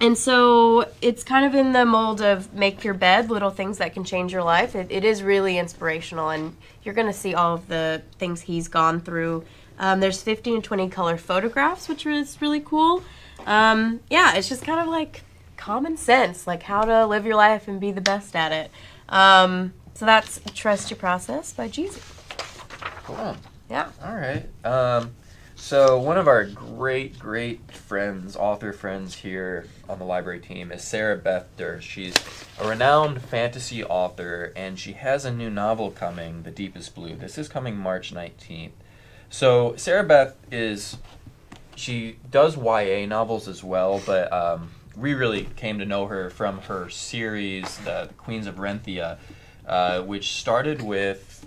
and 0.00 0.16
so 0.16 0.88
it's 1.02 1.24
kind 1.24 1.44
of 1.44 1.54
in 1.54 1.72
the 1.72 1.84
mold 1.84 2.20
of 2.20 2.52
make 2.54 2.84
your 2.84 2.94
bed 2.94 3.30
little 3.30 3.50
things 3.50 3.78
that 3.78 3.92
can 3.92 4.04
change 4.04 4.32
your 4.32 4.42
life 4.42 4.74
it, 4.74 4.86
it 4.90 5.04
is 5.04 5.22
really 5.22 5.58
inspirational 5.58 6.30
and 6.30 6.56
you're 6.82 6.94
going 6.94 7.06
to 7.06 7.12
see 7.12 7.34
all 7.34 7.54
of 7.54 7.68
the 7.68 8.02
things 8.18 8.42
he's 8.42 8.68
gone 8.68 9.00
through 9.00 9.44
um, 9.78 10.00
there's 10.00 10.22
15 10.22 10.54
and 10.54 10.64
20 10.64 10.88
color 10.88 11.16
photographs 11.16 11.88
which 11.88 12.06
is 12.06 12.40
really 12.40 12.60
cool 12.60 13.02
um, 13.46 14.00
yeah 14.10 14.34
it's 14.34 14.48
just 14.48 14.64
kind 14.64 14.80
of 14.80 14.88
like 14.88 15.22
common 15.56 15.96
sense 15.96 16.46
like 16.46 16.62
how 16.64 16.82
to 16.82 17.06
live 17.06 17.26
your 17.26 17.36
life 17.36 17.66
and 17.66 17.80
be 17.80 17.90
the 17.90 18.00
best 18.00 18.36
at 18.36 18.52
it 18.52 18.70
um, 19.08 19.72
so 19.98 20.06
that's 20.06 20.40
Trust 20.54 20.90
Your 20.90 20.96
Process 20.96 21.52
by 21.52 21.68
Jeezy. 21.68 22.00
Cool. 23.02 23.36
Yeah. 23.68 23.90
All 24.04 24.14
right. 24.14 24.46
So 25.60 25.98
one 25.98 26.16
of 26.16 26.28
our 26.28 26.44
great, 26.44 27.18
great 27.18 27.70
friends, 27.70 28.36
author 28.36 28.72
friends 28.72 29.16
here 29.16 29.66
on 29.86 29.98
the 29.98 30.04
library 30.04 30.40
team 30.40 30.72
is 30.72 30.82
Sarah 30.82 31.16
Beth. 31.16 31.46
She's 31.80 32.14
a 32.58 32.66
renowned 32.66 33.20
fantasy 33.20 33.84
author, 33.84 34.52
and 34.56 34.78
she 34.78 34.92
has 34.92 35.26
a 35.26 35.32
new 35.32 35.50
novel 35.50 35.90
coming, 35.90 36.44
The 36.44 36.50
Deepest 36.50 36.94
Blue. 36.94 37.16
This 37.16 37.36
is 37.36 37.48
coming 37.48 37.76
March 37.76 38.14
19th. 38.14 38.70
So 39.28 39.74
Sarah 39.76 40.04
Beth 40.04 40.36
is, 40.50 40.96
she 41.74 42.16
does 42.30 42.56
YA 42.56 43.04
novels 43.04 43.46
as 43.46 43.62
well, 43.62 44.00
but 44.06 44.32
um, 44.32 44.70
we 44.96 45.12
really 45.12 45.50
came 45.56 45.80
to 45.80 45.84
know 45.84 46.06
her 46.06 46.30
from 46.30 46.62
her 46.62 46.88
series, 46.88 47.76
The 47.78 48.08
Queens 48.16 48.46
of 48.46 48.54
Renthia, 48.54 49.18
uh, 49.66 50.00
which 50.02 50.36
started 50.36 50.80
with, 50.80 51.44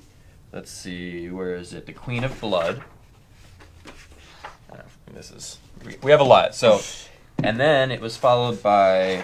let's 0.51 0.70
see, 0.70 1.32
where 1.32 1.55
is 1.55 1.74
it? 1.74 1.88
The 1.88 1.93
Queen 1.93 2.24
of 2.24 2.39
Blood. 2.39 2.84
This 5.14 5.32
is 5.32 5.57
we, 5.86 5.97
we 6.01 6.12
have 6.12 6.20
a 6.20 6.26
lot. 6.26 6.55
So, 6.55 6.82
and 7.43 7.59
then 7.59 7.91
it 7.91 8.01
was 8.01 8.18
followed 8.18 8.62
by 8.64 9.24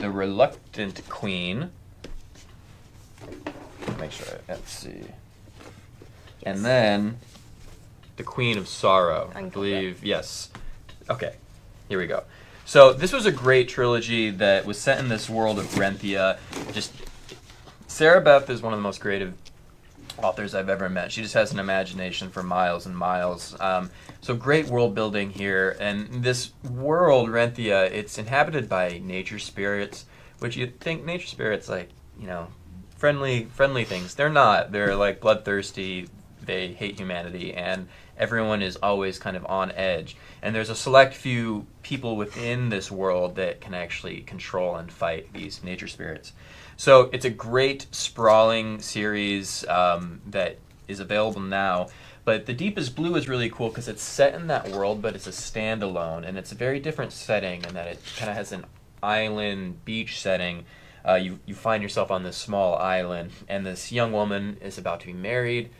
the 0.00 0.10
Reluctant 0.10 1.08
Queen. 1.08 1.70
Make 3.98 4.12
sure. 4.12 4.26
I, 4.48 4.52
let's 4.52 4.70
see. 4.70 5.04
And 6.42 6.64
then 6.64 7.18
the 8.16 8.22
Queen 8.22 8.58
of 8.58 8.68
Sorrow. 8.68 9.30
I 9.34 9.38
I 9.38 9.40
can 9.42 9.50
pull 9.50 9.62
believe 9.62 10.04
yes. 10.04 10.50
Okay, 11.10 11.34
here 11.88 11.98
we 11.98 12.06
go. 12.06 12.24
So 12.64 12.92
this 12.92 13.12
was 13.12 13.24
a 13.24 13.32
great 13.32 13.68
trilogy 13.68 14.30
that 14.30 14.66
was 14.66 14.78
set 14.78 14.98
in 14.98 15.08
this 15.08 15.30
world 15.30 15.58
of 15.58 15.66
Renthia. 15.68 16.38
Just 16.72 16.92
Sarah 17.86 18.20
Beth 18.20 18.50
is 18.50 18.60
one 18.60 18.72
of 18.72 18.78
the 18.78 18.82
most 18.82 19.00
creative 19.00 19.34
authors 20.22 20.54
I've 20.54 20.68
ever 20.68 20.88
met. 20.88 21.12
She 21.12 21.22
just 21.22 21.34
has 21.34 21.52
an 21.52 21.58
imagination 21.58 22.30
for 22.30 22.42
miles 22.42 22.86
and 22.86 22.96
miles. 22.96 23.56
Um, 23.60 23.90
so 24.20 24.34
great 24.34 24.66
world 24.66 24.94
building 24.94 25.30
here, 25.30 25.76
and 25.80 26.22
this 26.24 26.52
world, 26.70 27.28
Renthia, 27.28 27.90
it's 27.90 28.18
inhabited 28.18 28.68
by 28.68 29.00
nature 29.04 29.38
spirits, 29.38 30.06
which 30.38 30.56
you 30.56 30.66
think 30.66 31.04
nature 31.04 31.26
spirits 31.26 31.68
like 31.68 31.90
you 32.18 32.26
know 32.26 32.48
friendly 32.96 33.44
friendly 33.46 33.84
things. 33.84 34.14
They're 34.14 34.28
not. 34.28 34.72
They're 34.72 34.96
like 34.96 35.20
bloodthirsty, 35.20 36.08
they 36.42 36.68
hate 36.68 36.98
humanity, 36.98 37.54
and 37.54 37.88
everyone 38.16 38.62
is 38.62 38.76
always 38.76 39.18
kind 39.18 39.36
of 39.36 39.46
on 39.46 39.70
edge. 39.72 40.16
And 40.42 40.54
there's 40.54 40.70
a 40.70 40.74
select 40.74 41.14
few 41.14 41.66
people 41.82 42.16
within 42.16 42.68
this 42.68 42.90
world 42.90 43.36
that 43.36 43.60
can 43.60 43.74
actually 43.74 44.22
control 44.22 44.76
and 44.76 44.90
fight 44.90 45.32
these 45.32 45.62
nature 45.62 45.86
spirits. 45.86 46.32
So 46.78 47.10
it's 47.12 47.24
a 47.24 47.30
great 47.30 47.88
sprawling 47.90 48.78
series 48.78 49.66
um, 49.66 50.20
that 50.28 50.58
is 50.86 51.00
available 51.00 51.40
now. 51.40 51.88
But 52.24 52.46
The 52.46 52.52
Deepest 52.52 52.94
Blue 52.94 53.16
is 53.16 53.28
really 53.28 53.50
cool 53.50 53.68
because 53.68 53.88
it's 53.88 54.00
set 54.00 54.32
in 54.32 54.46
that 54.46 54.68
world, 54.68 55.02
but 55.02 55.16
it's 55.16 55.26
a 55.26 55.30
standalone, 55.30 56.24
and 56.24 56.38
it's 56.38 56.52
a 56.52 56.54
very 56.54 56.78
different 56.78 57.12
setting 57.12 57.64
in 57.64 57.74
that 57.74 57.88
it 57.88 57.98
kind 58.16 58.30
of 58.30 58.36
has 58.36 58.52
an 58.52 58.64
island 59.02 59.84
beach 59.84 60.20
setting. 60.20 60.66
Uh, 61.06 61.14
you, 61.14 61.40
you 61.46 61.54
find 61.56 61.82
yourself 61.82 62.12
on 62.12 62.22
this 62.22 62.36
small 62.36 62.76
island, 62.76 63.32
and 63.48 63.66
this 63.66 63.90
young 63.90 64.12
woman 64.12 64.56
is 64.62 64.78
about 64.78 65.00
to 65.00 65.06
be 65.06 65.12
married. 65.12 65.70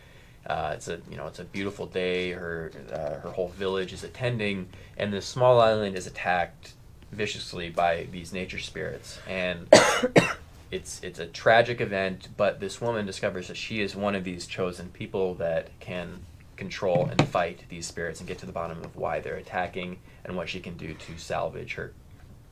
Uh, 0.45 0.73
it's 0.75 0.89
a 0.89 0.99
you 1.09 1.15
know 1.15 1.27
it's 1.27 1.39
a 1.39 1.45
beautiful 1.45 1.85
day. 1.85 2.31
Her 2.31 2.73
uh, 2.91 3.21
her 3.21 3.29
whole 3.29 3.49
village 3.49 3.93
is 3.93 4.03
attending, 4.03 4.67
and 4.97 5.13
this 5.13 5.25
small 5.25 5.61
island 5.61 5.95
is 5.95 6.07
attacked 6.07 6.73
viciously 7.13 7.69
by 7.69 8.07
these 8.11 8.33
nature 8.33 8.59
spirits, 8.59 9.19
and 9.27 9.67
it's 10.71 11.01
it's 11.03 11.19
a 11.19 11.27
tragic 11.27 11.81
event. 11.81 12.29
But 12.37 12.59
this 12.59 12.79
woman 12.81 13.05
discovers 13.05 13.47
that 13.47 13.57
she 13.57 13.81
is 13.81 13.95
one 13.95 14.15
of 14.15 14.23
these 14.23 14.47
chosen 14.47 14.89
people 14.89 15.35
that 15.35 15.69
can 15.79 16.25
control 16.55 17.07
and 17.09 17.25
fight 17.29 17.63
these 17.69 17.85
spirits 17.85 18.19
and 18.19 18.27
get 18.27 18.37
to 18.37 18.45
the 18.45 18.51
bottom 18.51 18.83
of 18.83 18.95
why 18.97 19.21
they're 19.21 19.37
attacking 19.37 19.97
and 20.25 20.35
what 20.35 20.49
she 20.49 20.59
can 20.59 20.75
do 20.75 20.93
to 20.93 21.17
salvage 21.17 21.75
her 21.75 21.93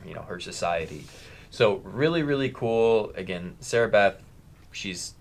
you 0.05 0.13
know 0.13 0.21
her 0.21 0.39
society. 0.39 1.05
So 1.49 1.77
really 1.77 2.23
really 2.23 2.49
cool. 2.49 3.11
Again, 3.15 3.55
Sarah 3.59 3.89
Beth, 3.89 4.21
she's 4.71 5.13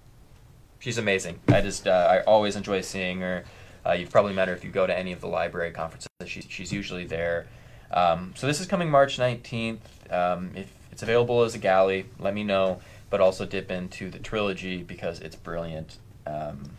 she's 0.79 0.99
amazing. 0.99 1.41
I 1.49 1.61
just 1.61 1.87
uh, 1.87 2.09
I 2.11 2.21
always 2.23 2.57
enjoy 2.57 2.81
seeing 2.81 3.21
her. 3.21 3.45
Uh, 3.85 3.93
you've 3.93 4.11
probably 4.11 4.33
met 4.33 4.49
her 4.49 4.55
if 4.55 4.65
you 4.65 4.71
go 4.71 4.87
to 4.87 4.97
any 4.97 5.13
of 5.13 5.21
the 5.21 5.29
library 5.29 5.71
conferences. 5.71 6.09
She's 6.27 6.47
she's 6.49 6.73
usually 6.73 7.07
there. 7.07 7.47
Um, 7.91 8.33
so 8.37 8.47
this 8.47 8.61
is 8.61 8.67
coming 8.67 8.91
March 8.91 9.19
nineteenth. 9.19 10.13
Um, 10.13 10.51
if 10.55 10.73
it's 10.97 11.03
available 11.03 11.43
as 11.43 11.55
a 11.55 11.59
galley, 11.59 12.07
let 12.19 12.33
me 12.33 12.43
know. 12.43 12.81
But 13.11 13.21
also 13.21 13.45
dip 13.45 13.71
into 13.71 14.11
the 14.11 14.19
trilogy 14.19 14.83
because 14.83 15.21
it's 15.21 15.37
brilliant. 15.37 15.99
Um, 16.27 16.71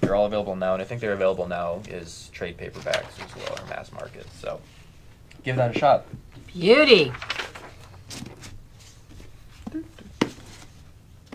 they're 0.00 0.14
all 0.14 0.26
available 0.26 0.54
now, 0.54 0.74
and 0.74 0.80
I 0.80 0.84
think 0.84 1.00
they're 1.00 1.12
available 1.12 1.48
now 1.48 1.82
as 1.90 2.28
trade 2.32 2.56
paperbacks 2.56 3.20
as 3.20 3.34
well 3.34 3.58
or 3.60 3.66
mass 3.66 3.90
market. 3.90 4.26
So 4.40 4.60
give 5.42 5.56
that 5.56 5.74
a 5.74 5.78
shot. 5.78 6.06
Beauty. 6.46 7.12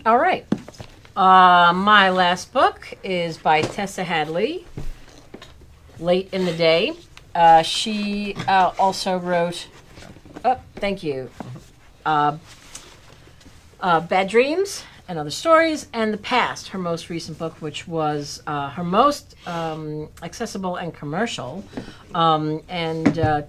All 0.06 0.16
right. 0.16 0.46
Uh, 1.14 1.74
my 1.74 2.08
last 2.08 2.54
book 2.54 2.94
is 3.04 3.36
by 3.36 3.60
Tessa 3.60 4.02
Hadley, 4.02 4.66
Late 5.98 6.30
in 6.32 6.46
the 6.46 6.54
Day. 6.54 6.94
Uh, 7.34 7.60
she 7.60 8.34
uh, 8.48 8.72
also 8.78 9.18
wrote, 9.18 9.68
oh, 10.42 10.58
thank 10.76 11.02
you, 11.02 11.28
uh, 12.04 12.38
uh, 13.80 14.00
Bad 14.00 14.28
Dreams 14.28 14.84
and 15.08 15.18
Other 15.18 15.30
Stories, 15.30 15.88
and 15.92 16.12
The 16.14 16.18
Past, 16.18 16.68
her 16.68 16.78
most 16.78 17.10
recent 17.10 17.38
book, 17.38 17.54
which 17.60 17.88
was 17.88 18.42
uh, 18.46 18.70
her 18.70 18.84
most 18.84 19.34
um, 19.46 20.08
accessible 20.22 20.76
and 20.76 20.94
commercial, 20.94 21.64
um, 22.14 22.62
and 22.68 23.18
uh, 23.18 23.42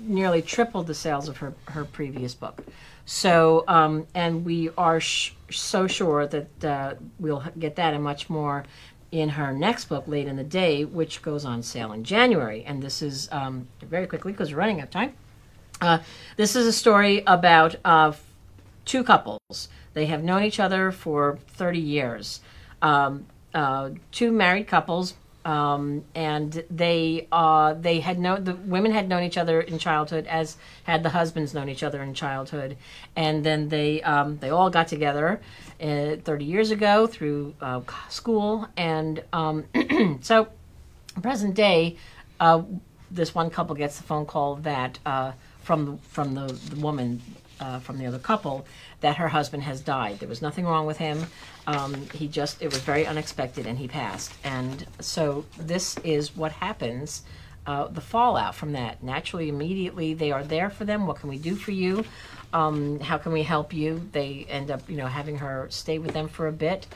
nearly 0.00 0.42
tripled 0.42 0.86
the 0.86 0.94
sales 0.94 1.28
of 1.28 1.38
her, 1.38 1.54
her 1.68 1.84
previous 1.84 2.34
book. 2.34 2.64
So, 3.04 3.64
um, 3.66 4.06
and 4.14 4.44
we 4.44 4.70
are 4.76 5.00
so 5.00 5.86
sure 5.86 6.26
that 6.26 6.64
uh, 6.64 6.94
we'll 7.18 7.42
get 7.58 7.74
that 7.76 7.94
and 7.94 8.04
much 8.04 8.28
more 8.28 8.64
in 9.10 9.30
her 9.30 9.52
next 9.52 9.86
book, 9.86 10.06
Late 10.06 10.28
in 10.28 10.36
the 10.36 10.44
Day, 10.44 10.84
which 10.84 11.22
goes 11.22 11.44
on 11.44 11.62
sale 11.62 11.92
in 11.92 12.04
January. 12.04 12.64
And 12.64 12.82
this 12.82 13.00
is 13.00 13.28
um, 13.32 13.66
very 13.82 14.06
quickly 14.06 14.32
because 14.32 14.52
we're 14.52 14.58
running 14.58 14.80
out 14.80 14.84
of 14.84 14.90
time. 14.90 15.14
Uh, 15.80 15.98
this 16.36 16.56
is 16.56 16.66
a 16.66 16.72
story 16.72 17.22
about 17.26 17.76
uh, 17.84 18.12
two 18.84 19.04
couples. 19.04 19.68
They 19.94 20.06
have 20.06 20.22
known 20.22 20.42
each 20.42 20.60
other 20.60 20.90
for 20.90 21.38
30 21.48 21.78
years. 21.78 22.40
Um, 22.82 23.26
uh, 23.54 23.90
two 24.12 24.32
married 24.32 24.66
couples, 24.66 25.14
um, 25.44 26.04
and 26.14 26.64
they 26.70 27.26
uh, 27.32 27.72
they 27.74 28.00
had 28.00 28.18
known 28.18 28.44
the 28.44 28.54
women 28.54 28.92
had 28.92 29.08
known 29.08 29.22
each 29.22 29.38
other 29.38 29.60
in 29.60 29.78
childhood, 29.78 30.26
as 30.26 30.56
had 30.84 31.02
the 31.02 31.08
husbands 31.08 31.54
known 31.54 31.68
each 31.68 31.82
other 31.82 32.02
in 32.02 32.12
childhood, 32.12 32.76
and 33.16 33.42
then 33.44 33.68
they 33.68 34.02
um, 34.02 34.38
they 34.38 34.50
all 34.50 34.68
got 34.68 34.86
together 34.88 35.40
uh, 35.80 36.16
30 36.16 36.44
years 36.44 36.70
ago 36.70 37.06
through 37.06 37.54
school, 38.10 38.68
and 38.76 39.24
um, 39.32 39.64
so 40.20 40.48
present 41.22 41.54
day, 41.54 41.96
this 43.10 43.34
one 43.34 43.48
couple 43.48 43.74
gets 43.74 43.96
the 43.96 44.04
phone 44.04 44.26
call 44.26 44.56
that 44.56 44.98
from 45.68 45.98
from 45.98 46.32
the, 46.32 46.46
the 46.70 46.80
woman 46.80 47.20
uh, 47.60 47.78
from 47.78 47.98
the 47.98 48.06
other 48.06 48.18
couple 48.18 48.66
that 49.02 49.16
her 49.16 49.28
husband 49.28 49.62
has 49.64 49.82
died. 49.82 50.18
There 50.18 50.28
was 50.28 50.40
nothing 50.40 50.64
wrong 50.64 50.86
with 50.86 50.96
him. 50.96 51.26
Um, 51.66 52.08
he 52.14 52.26
just 52.26 52.62
it 52.62 52.72
was 52.72 52.80
very 52.80 53.04
unexpected, 53.06 53.66
and 53.66 53.78
he 53.78 53.86
passed. 53.86 54.32
And 54.42 54.86
so 54.98 55.44
this 55.58 55.98
is 55.98 56.34
what 56.34 56.52
happens. 56.52 57.22
Uh, 57.66 57.86
the 57.88 58.00
fallout 58.00 58.54
from 58.54 58.72
that. 58.72 59.02
Naturally, 59.02 59.50
immediately 59.50 60.14
they 60.14 60.32
are 60.32 60.42
there 60.42 60.70
for 60.70 60.86
them. 60.86 61.06
What 61.06 61.18
can 61.20 61.28
we 61.28 61.36
do 61.36 61.54
for 61.54 61.72
you? 61.72 62.02
Um, 62.54 62.98
how 63.00 63.18
can 63.18 63.32
we 63.32 63.42
help 63.42 63.74
you? 63.74 64.08
They 64.12 64.46
end 64.48 64.70
up, 64.70 64.88
you 64.88 64.96
know, 64.96 65.06
having 65.06 65.36
her 65.36 65.66
stay 65.68 65.98
with 65.98 66.14
them 66.14 66.28
for 66.28 66.46
a 66.46 66.52
bit. 66.66 66.86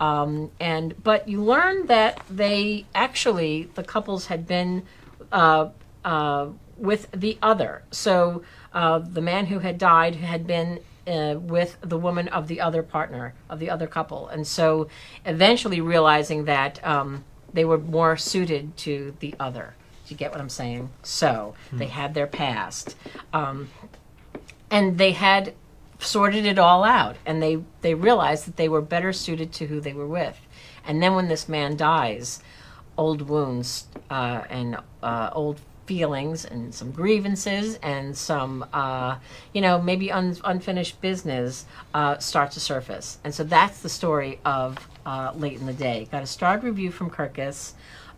Um, 0.00 0.50
and 0.58 0.94
but 1.02 1.28
you 1.28 1.44
learn 1.44 1.86
that 1.88 2.22
they 2.30 2.86
actually 2.94 3.68
the 3.74 3.84
couples 3.84 4.28
had 4.28 4.46
been 4.46 4.84
uh, 5.30 5.68
uh, 6.02 6.46
with 6.76 7.10
the 7.12 7.38
other. 7.42 7.82
So 7.90 8.42
uh, 8.72 8.98
the 8.98 9.20
man 9.20 9.46
who 9.46 9.60
had 9.60 9.78
died 9.78 10.16
had 10.16 10.46
been 10.46 10.80
uh, 11.06 11.36
with 11.38 11.76
the 11.80 11.98
woman 11.98 12.28
of 12.28 12.48
the 12.48 12.60
other 12.60 12.82
partner 12.82 13.34
of 13.48 13.58
the 13.58 13.70
other 13.70 13.86
couple, 13.86 14.28
and 14.28 14.46
so 14.46 14.88
eventually 15.26 15.80
realizing 15.80 16.44
that 16.44 16.84
um, 16.86 17.24
they 17.52 17.64
were 17.64 17.78
more 17.78 18.16
suited 18.16 18.76
to 18.78 19.14
the 19.20 19.34
other. 19.40 19.74
Do 20.06 20.14
you 20.14 20.16
get 20.16 20.30
what 20.30 20.40
I'm 20.40 20.48
saying? 20.48 20.90
So 21.02 21.54
they 21.72 21.86
had 21.86 22.14
their 22.14 22.26
past. 22.26 22.96
Um, 23.32 23.68
and 24.70 24.98
they 24.98 25.12
had 25.12 25.54
sorted 26.00 26.44
it 26.46 26.58
all 26.58 26.82
out 26.82 27.16
and 27.24 27.40
they 27.40 27.62
they 27.82 27.94
realized 27.94 28.46
that 28.46 28.56
they 28.56 28.68
were 28.68 28.80
better 28.80 29.12
suited 29.12 29.52
to 29.52 29.66
who 29.66 29.80
they 29.80 29.92
were 29.92 30.06
with 30.06 30.40
and 30.84 31.00
then 31.02 31.14
when 31.14 31.28
this 31.28 31.48
man 31.48 31.76
dies 31.76 32.42
old 32.98 33.22
wounds 33.22 33.86
uh, 34.10 34.42
and 34.50 34.76
uh, 35.02 35.30
old 35.32 35.60
feelings 35.86 36.44
and 36.44 36.74
some 36.74 36.90
grievances 36.90 37.78
and 37.82 38.16
some 38.16 38.64
uh, 38.72 39.16
you 39.52 39.60
know 39.60 39.80
maybe 39.80 40.10
un- 40.10 40.36
unfinished 40.44 41.00
business 41.00 41.64
uh, 41.94 42.16
start 42.18 42.50
to 42.52 42.60
surface 42.60 43.18
and 43.24 43.34
so 43.34 43.44
that's 43.44 43.80
the 43.80 43.88
story 43.88 44.38
of 44.44 44.78
uh, 45.06 45.32
late 45.34 45.58
in 45.58 45.66
the 45.66 45.72
day 45.72 46.08
got 46.10 46.22
a 46.22 46.26
starred 46.26 46.62
review 46.62 46.90
from 46.90 47.10
kirkus 47.10 47.72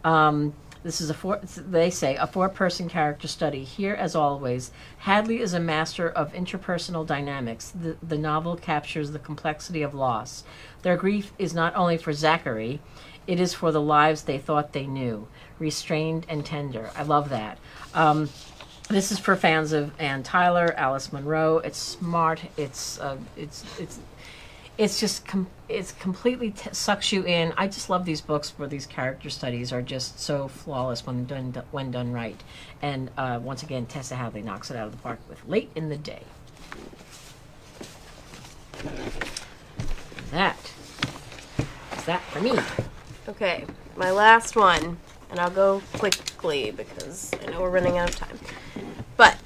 um, 0.05 0.53
this 0.85 1.01
is 1.01 1.09
a 1.09 1.15
four, 1.15 1.41
they 1.57 1.89
say, 1.89 2.15
a 2.17 2.27
four 2.27 2.51
person 2.51 2.91
character 2.91 3.27
study. 3.27 3.65
Here, 3.65 3.95
as 3.95 4.15
always, 4.15 4.71
Hadley 4.99 5.41
is 5.41 5.55
a 5.55 5.59
master 5.59 6.11
of 6.11 6.35
interpersonal 6.35 7.07
dynamics. 7.07 7.71
The, 7.71 7.97
the 8.03 8.19
novel 8.19 8.55
captures 8.57 9.11
the 9.11 9.19
complexity 9.19 9.81
of 9.81 9.95
loss. 9.95 10.45
Their 10.83 10.99
grief 10.99 11.33
is 11.39 11.55
not 11.55 11.75
only 11.75 11.97
for 11.97 12.12
Zachary, 12.12 12.81
it 13.27 13.41
is 13.41 13.55
for 13.55 13.73
the 13.73 13.81
lives 13.81 14.23
they 14.23 14.37
thought 14.37 14.75
they 14.75 14.87
knew, 14.87 15.27
restrained 15.59 16.27
and 16.29 16.45
tender. 16.45 16.91
I 16.97 17.03
love 17.03 17.31
that. 17.31 17.59
Um, 17.95 18.29
this 18.89 19.11
is 19.11 19.19
for 19.19 19.35
fans 19.35 19.73
of 19.73 19.93
Anne 19.99 20.23
Tyler, 20.23 20.75
Alice 20.77 21.13
Munro. 21.13 21.59
It's 21.59 21.79
smart. 21.79 22.41
It's 22.57 22.99
uh, 23.01 23.17
it's 23.37 23.65
it's 23.79 23.99
it's 24.77 25.01
just 25.01 25.25
com- 25.27 25.47
it's 25.69 25.93
completely 25.93 26.53
sucks 26.73 27.13
you 27.13 27.25
in. 27.25 27.55
I 27.57 27.69
just 27.69 27.89
love 27.89 28.05
these 28.05 28.21
books 28.21 28.53
where 28.57 28.69
these 28.69 28.87
character 28.87 29.31
studies 29.31 29.73
are 29.73 29.83
just 29.83 30.19
so 30.19 30.49
flawless 30.49 31.07
when 31.07 31.25
done 31.25 31.63
when 31.71 31.91
done 31.91 32.13
right. 32.13 32.41
And 32.83 33.11
uh, 33.17 33.41
once 33.43 33.63
again, 33.63 33.87
Tessa 33.87 34.17
Hadley 34.17 34.43
knocks 34.43 34.71
it 34.71 34.77
out 34.77 34.87
of 34.87 34.93
the 34.93 34.99
park 34.99 35.21
with 35.29 35.47
"Late 35.49 35.71
in 35.75 35.89
the 35.89 35.97
Day." 35.97 36.23
That 40.31 40.59
is 41.97 42.05
that 42.05 42.21
for 42.25 42.41
me. 42.41 42.59
Okay, 43.29 43.65
my 43.97 44.11
last 44.11 44.57
one, 44.57 44.99
and 45.35 45.41
I'll 45.41 45.51
go 45.51 45.82
quickly 45.95 46.70
because 46.70 47.32
I 47.43 47.51
know 47.51 47.61
we're 47.61 47.70
running 47.70 47.99
out 47.99 48.09
of 48.09 48.14
time. 48.14 48.39
But 49.16 49.37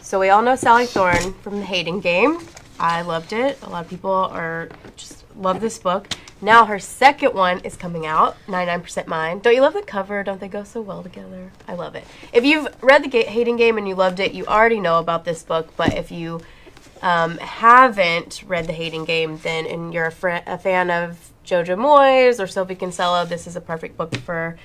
so 0.00 0.18
we 0.18 0.30
all 0.30 0.42
know 0.42 0.56
Sally 0.56 0.86
Thorne 0.86 1.32
from 1.34 1.58
the 1.60 1.64
Hating 1.64 2.00
Game. 2.00 2.40
I 2.80 3.02
loved 3.02 3.32
it. 3.32 3.62
A 3.62 3.68
lot 3.68 3.84
of 3.84 3.88
people 3.88 4.10
are 4.10 4.68
just 4.96 5.24
love 5.36 5.60
this 5.60 5.78
book. 5.78 6.08
Now 6.42 6.64
her 6.66 6.80
second 6.80 7.34
one 7.34 7.60
is 7.60 7.76
coming 7.76 8.04
out, 8.04 8.36
99% 8.48 9.06
Mine. 9.06 9.38
Don't 9.38 9.54
you 9.54 9.60
love 9.60 9.74
the 9.74 9.82
cover? 9.82 10.24
Don't 10.24 10.40
they 10.40 10.48
go 10.48 10.64
so 10.64 10.80
well 10.80 11.04
together? 11.04 11.52
I 11.68 11.74
love 11.74 11.94
it. 11.94 12.04
If 12.32 12.44
you've 12.44 12.66
read 12.82 13.08
the 13.08 13.22
Hating 13.22 13.58
Game 13.58 13.78
and 13.78 13.86
you 13.86 13.94
loved 13.94 14.18
it, 14.18 14.32
you 14.32 14.44
already 14.46 14.80
know 14.80 14.98
about 14.98 15.24
this 15.24 15.44
book. 15.44 15.68
But 15.76 15.94
if 15.94 16.10
you 16.10 16.40
um, 17.00 17.38
haven't 17.38 18.42
read 18.44 18.66
the 18.66 18.72
Hating 18.72 19.04
Game, 19.04 19.38
then 19.44 19.66
and 19.66 19.94
you're 19.94 20.06
a, 20.06 20.12
fr- 20.12 20.42
a 20.48 20.58
fan 20.58 20.90
of 20.90 21.30
Jojo 21.44 21.76
Moyes 21.78 22.42
or 22.42 22.48
Sophie 22.48 22.74
Kinsella, 22.74 23.24
this 23.24 23.46
is 23.46 23.54
a 23.54 23.60
perfect 23.60 23.96
book 23.96 24.16
for 24.16 24.56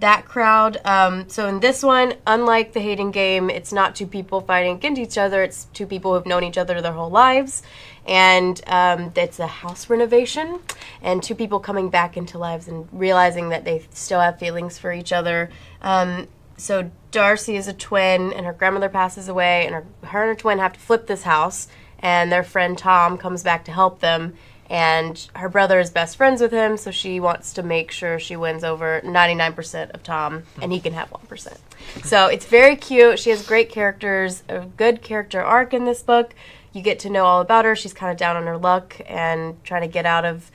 that 0.00 0.24
crowd. 0.24 0.80
Um, 0.84 1.28
so 1.28 1.46
in 1.46 1.60
this 1.60 1.82
one, 1.82 2.14
unlike 2.26 2.72
the 2.72 2.80
hating 2.80 3.12
game, 3.12 3.48
it's 3.48 3.72
not 3.72 3.94
two 3.94 4.06
people 4.06 4.40
fighting 4.40 4.76
against 4.76 5.00
each 5.00 5.16
other. 5.16 5.42
It's 5.42 5.66
two 5.72 5.86
people 5.86 6.14
who've 6.14 6.26
known 6.26 6.44
each 6.44 6.58
other 6.58 6.80
their 6.80 6.92
whole 6.92 7.10
lives, 7.10 7.62
and 8.06 8.60
um, 8.66 9.12
it's 9.14 9.38
a 9.38 9.46
house 9.46 9.88
renovation, 9.88 10.60
and 11.00 11.22
two 11.22 11.34
people 11.34 11.60
coming 11.60 11.90
back 11.90 12.16
into 12.16 12.38
lives 12.38 12.66
and 12.68 12.88
realizing 12.92 13.50
that 13.50 13.64
they 13.64 13.86
still 13.90 14.20
have 14.20 14.38
feelings 14.38 14.78
for 14.78 14.92
each 14.92 15.12
other. 15.12 15.50
Um, 15.80 16.26
so 16.56 16.90
Darcy 17.10 17.56
is 17.56 17.68
a 17.68 17.72
twin, 17.72 18.32
and 18.32 18.46
her 18.46 18.52
grandmother 18.52 18.88
passes 18.88 19.28
away, 19.28 19.64
and 19.64 19.74
her, 19.74 19.86
her 20.08 20.22
and 20.22 20.28
her 20.28 20.40
twin 20.40 20.58
have 20.58 20.72
to 20.72 20.80
flip 20.80 21.06
this 21.06 21.22
house, 21.22 21.68
and 22.00 22.30
their 22.30 22.42
friend 22.42 22.76
Tom 22.76 23.16
comes 23.16 23.42
back 23.42 23.64
to 23.64 23.72
help 23.72 24.00
them 24.00 24.34
and 24.70 25.28
her 25.34 25.48
brother 25.48 25.78
is 25.78 25.90
best 25.90 26.16
friends 26.16 26.40
with 26.40 26.52
him, 26.52 26.76
so 26.76 26.90
she 26.90 27.20
wants 27.20 27.52
to 27.54 27.62
make 27.62 27.90
sure 27.90 28.18
she 28.18 28.36
wins 28.36 28.64
over 28.64 29.00
99% 29.04 29.90
of 29.90 30.02
Tom, 30.02 30.44
and 30.62 30.72
he 30.72 30.80
can 30.80 30.92
have 30.94 31.10
1%. 31.10 31.58
So 32.02 32.26
it's 32.26 32.46
very 32.46 32.76
cute. 32.76 33.18
She 33.18 33.30
has 33.30 33.46
great 33.46 33.68
characters, 33.68 34.42
a 34.48 34.60
good 34.60 35.02
character 35.02 35.42
arc 35.42 35.74
in 35.74 35.84
this 35.84 36.02
book. 36.02 36.34
You 36.72 36.82
get 36.82 36.98
to 37.00 37.10
know 37.10 37.24
all 37.24 37.40
about 37.40 37.64
her. 37.64 37.76
She's 37.76 37.92
kind 37.92 38.10
of 38.10 38.16
down 38.16 38.36
on 38.36 38.46
her 38.46 38.56
luck 38.56 39.00
and 39.06 39.62
trying 39.64 39.82
to 39.82 39.88
get 39.88 40.06
out 40.06 40.24
of 40.24 40.50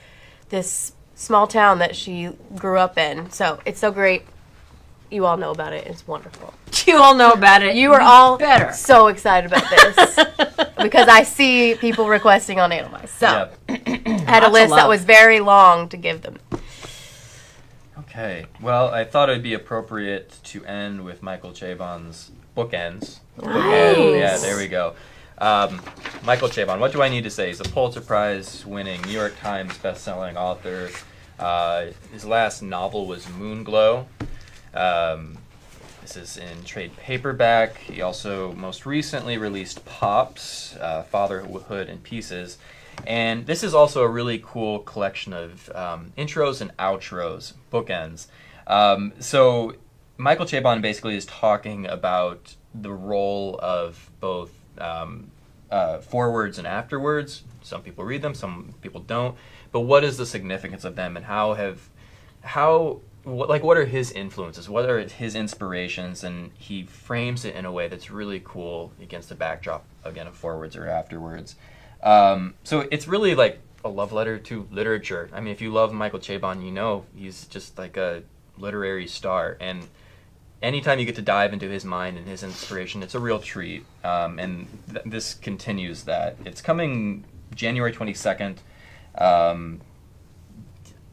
this 0.50 0.94
small 1.16 1.48
town 1.48 1.80
that 1.80 1.96
she 1.96 2.30
grew 2.56 2.78
up 2.78 2.98
in. 2.98 3.30
So 3.30 3.60
it's 3.66 3.80
so 3.80 3.92
great. 3.92 4.24
You 5.12 5.26
all 5.26 5.38
know 5.38 5.52
about 5.52 5.74
it. 5.74 5.88
It's 5.88 6.06
wonderful. 6.08 6.54
You 6.86 6.98
all 6.98 7.14
know 7.14 7.32
about 7.34 7.62
it. 7.62 7.76
You 7.76 7.94
are 7.94 8.02
all 8.02 8.38
better. 8.38 8.72
so 8.74 9.08
excited 9.08 9.52
about 9.52 9.70
this 9.70 10.16
because 10.82 11.08
I 11.08 11.22
see 11.24 11.76
people 11.76 12.08
requesting 12.08 12.60
on 12.60 12.72
Analyze. 12.72 13.12
So. 13.12 13.52
I 13.70 13.74
had 14.26 14.44
a 14.44 14.46
Lots 14.46 14.48
of 14.48 14.54
list 14.54 14.70
that 14.70 14.76
love. 14.78 14.90
was 14.90 15.04
very 15.04 15.40
long 15.40 15.90
to 15.90 15.98
give 15.98 16.22
them. 16.24 16.38
Okay. 18.00 18.46
Well, 18.62 18.90
I 18.90 19.04
thought 19.04 19.30
it 19.30 19.34
would 19.34 19.44
be 19.44 19.54
appropriate 19.54 20.40
to 20.46 20.66
end 20.66 21.04
with 21.06 21.22
Michael 21.22 21.52
Chabon's 21.52 22.32
bookends. 22.58 23.20
Bookend. 23.38 24.18
Yeah, 24.20 24.38
there 24.38 24.58
we 24.58 24.68
go. 24.68 24.96
Um, 25.38 25.82
Michael 26.24 26.50
Chabon, 26.50 26.80
what 26.80 26.92
do 26.92 27.02
I 27.02 27.10
need 27.10 27.24
to 27.26 27.30
say? 27.30 27.48
He's 27.48 27.60
a 27.60 27.64
Pulitzer 27.66 28.02
Prize 28.02 28.66
winning 28.66 29.02
New 29.04 29.12
York 29.12 29.38
Times 29.40 29.78
best-selling 29.78 30.38
author. 30.38 30.90
Uh, 31.38 31.88
his 32.12 32.26
last 32.26 32.62
novel 32.62 33.06
was 33.06 33.26
Moonglow. 33.28 34.06
Um, 34.74 35.38
this 36.02 36.16
is 36.18 36.38
in 36.38 36.64
trade 36.64 36.96
paperback. 36.98 37.78
He 37.78 38.02
also 38.02 38.54
most 38.54 38.86
recently 38.86 39.38
released 39.38 39.86
Pops, 39.86 40.76
uh, 40.78 41.04
Fatherhood 41.04 41.90
in 41.90 42.00
Pieces. 42.00 42.58
And 43.06 43.46
this 43.46 43.64
is 43.64 43.74
also 43.74 44.04
a 44.04 44.08
really 44.08 44.42
cool 44.44 44.80
collection 44.80 45.34
of 45.34 45.70
um, 45.76 46.12
intros 46.18 46.62
and 46.62 46.76
outros, 46.78 47.54
bookends. 47.72 48.28
Um, 48.68 49.14
so 49.20 49.76
Michael 50.18 50.46
Chabon 50.46 50.82
basically 50.82 51.16
is 51.16 51.26
talking 51.26 51.86
about 51.86 52.56
the 52.74 52.92
role 52.92 53.60
of 53.62 54.10
both 54.20 54.52
um, 54.78 55.32
uh, 55.72 56.00
forwards 56.00 56.58
and 56.58 56.68
afterwards. 56.68 57.44
Some 57.62 57.82
people 57.82 58.04
read 58.04 58.22
them, 58.22 58.34
some 58.34 58.74
people 58.82 59.02
don't. 59.02 59.36
But 59.72 59.82
what 59.82 60.04
is 60.04 60.18
the 60.18 60.26
significance 60.26 60.84
of 60.84 60.96
them, 60.96 61.16
and 61.16 61.26
how 61.26 61.54
have 61.54 61.90
how 62.42 63.02
what, 63.24 63.50
like 63.50 63.64
what 63.64 63.78
are 63.78 63.86
his 63.86 64.12
influences? 64.12 64.70
What 64.70 64.90
are 64.90 65.00
his 65.00 65.36
inspirations? 65.36 66.24
And 66.24 66.52
he 66.58 66.84
frames 66.84 67.46
it 67.46 67.56
in 67.56 67.66
a 67.66 67.72
way 67.72 67.88
that's 67.88 68.10
really 68.10 68.42
cool 68.44 68.92
against 69.02 69.30
the 69.30 69.36
backdrop 69.36 69.86
again 70.04 70.28
of 70.28 70.36
forwards 70.36 70.76
or 70.76 70.88
afterwards. 70.88 71.56
Um, 72.02 72.54
so 72.64 72.88
it's 72.92 73.08
really 73.08 73.36
like 73.36 73.60
a 73.84 73.90
love 73.90 74.12
letter 74.12 74.38
to 74.38 74.68
literature. 74.72 75.30
I 75.34 75.40
mean, 75.42 75.52
if 75.52 75.62
you 75.62 75.72
love 75.72 75.94
Michael 75.94 76.20
Chabon, 76.20 76.64
you 76.64 76.72
know 76.72 77.06
he's 77.16 77.46
just 77.46 77.78
like 77.78 77.98
a 77.98 78.24
literary 78.58 79.08
star, 79.08 79.58
and 79.60 79.88
anytime 80.62 81.00
you 81.00 81.06
get 81.06 81.16
to 81.16 81.22
dive 81.22 81.54
into 81.54 81.70
his 81.70 81.86
mind 81.86 82.18
and 82.18 82.28
his 82.28 82.44
inspiration, 82.44 83.02
it's 83.04 83.16
a 83.16 83.20
real 83.20 83.40
treat. 83.40 83.86
Um, 84.04 84.40
and 84.40 84.68
th- 84.92 85.06
this 85.06 85.34
continues 85.34 86.04
that. 86.04 86.36
It's 86.46 86.62
coming 86.62 87.24
January 87.56 87.92
twenty 87.92 88.14
second. 88.14 88.62
Um, 89.18 89.82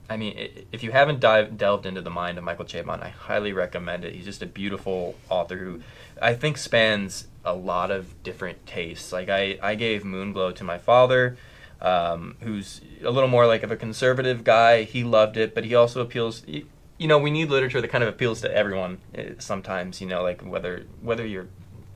I 0.08 0.16
mean, 0.16 0.64
if 0.70 0.82
you 0.82 0.92
haven't 0.92 1.20
dive, 1.20 1.58
delved 1.58 1.84
into 1.84 2.00
the 2.00 2.10
mind 2.10 2.38
of 2.38 2.44
Michael 2.44 2.64
Chabon, 2.64 3.02
I 3.02 3.08
highly 3.08 3.52
recommend 3.52 4.04
it. 4.04 4.14
He's 4.14 4.24
just 4.24 4.42
a 4.42 4.46
beautiful 4.46 5.16
author 5.28 5.56
who 5.56 5.80
I 6.22 6.34
think 6.34 6.58
spans 6.58 7.26
a 7.44 7.54
lot 7.54 7.90
of 7.90 8.22
different 8.22 8.66
tastes. 8.66 9.12
Like 9.12 9.28
I, 9.28 9.58
I 9.62 9.74
gave 9.74 10.04
Moonglow 10.04 10.54
to 10.56 10.64
my 10.64 10.78
father, 10.78 11.36
um, 11.80 12.36
who's 12.40 12.80
a 13.02 13.10
little 13.10 13.28
more 13.28 13.46
like 13.46 13.64
of 13.64 13.70
a 13.72 13.76
conservative 13.76 14.44
guy. 14.44 14.84
He 14.84 15.02
loved 15.02 15.36
it, 15.36 15.54
but 15.54 15.64
he 15.64 15.74
also 15.74 16.00
appeals. 16.00 16.44
You 16.46 17.08
know, 17.08 17.18
we 17.18 17.30
need 17.30 17.50
literature 17.50 17.80
that 17.80 17.88
kind 17.88 18.04
of 18.04 18.08
appeals 18.08 18.40
to 18.42 18.54
everyone. 18.54 18.98
eh, 19.14 19.32
Sometimes, 19.38 20.00
you 20.00 20.06
know, 20.06 20.22
like 20.22 20.40
whether 20.42 20.84
whether 21.02 21.26
you're 21.26 21.48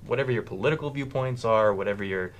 whatever 0.06 0.32
your 0.32 0.42
political 0.42 0.90
viewpoints 0.90 1.44
are, 1.44 1.72
whatever 1.72 2.02
your 2.02 2.32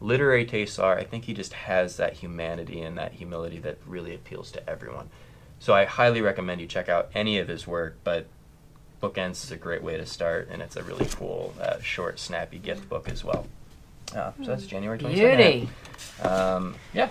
literary 0.00 0.44
tastes 0.44 0.78
are, 0.78 0.98
I 0.98 1.04
think 1.04 1.24
he 1.24 1.34
just 1.34 1.52
has 1.52 1.96
that 1.96 2.14
humanity 2.14 2.80
and 2.80 2.96
that 2.98 3.12
humility 3.12 3.58
that 3.60 3.78
really 3.86 4.14
appeals 4.14 4.50
to 4.52 4.68
everyone. 4.68 5.08
So 5.58 5.74
I 5.74 5.84
highly 5.84 6.20
recommend 6.20 6.60
you 6.60 6.66
check 6.66 6.88
out 6.88 7.10
any 7.14 7.38
of 7.38 7.48
his 7.48 7.66
work, 7.66 7.96
but 8.04 8.26
Bookends 9.02 9.44
is 9.44 9.50
a 9.50 9.56
great 9.56 9.82
way 9.82 9.96
to 9.96 10.06
start, 10.06 10.48
and 10.50 10.62
it's 10.62 10.76
a 10.76 10.82
really 10.82 11.06
cool, 11.06 11.54
uh, 11.60 11.80
short, 11.80 12.18
snappy 12.18 12.58
gift 12.58 12.88
book 12.88 13.08
as 13.08 13.24
well. 13.24 13.46
Uh, 14.14 14.32
so 14.38 14.44
that's 14.44 14.66
January 14.66 14.98
22nd. 14.98 15.36
Beauty. 15.36 15.68
Um, 16.22 16.74
yeah. 16.94 17.08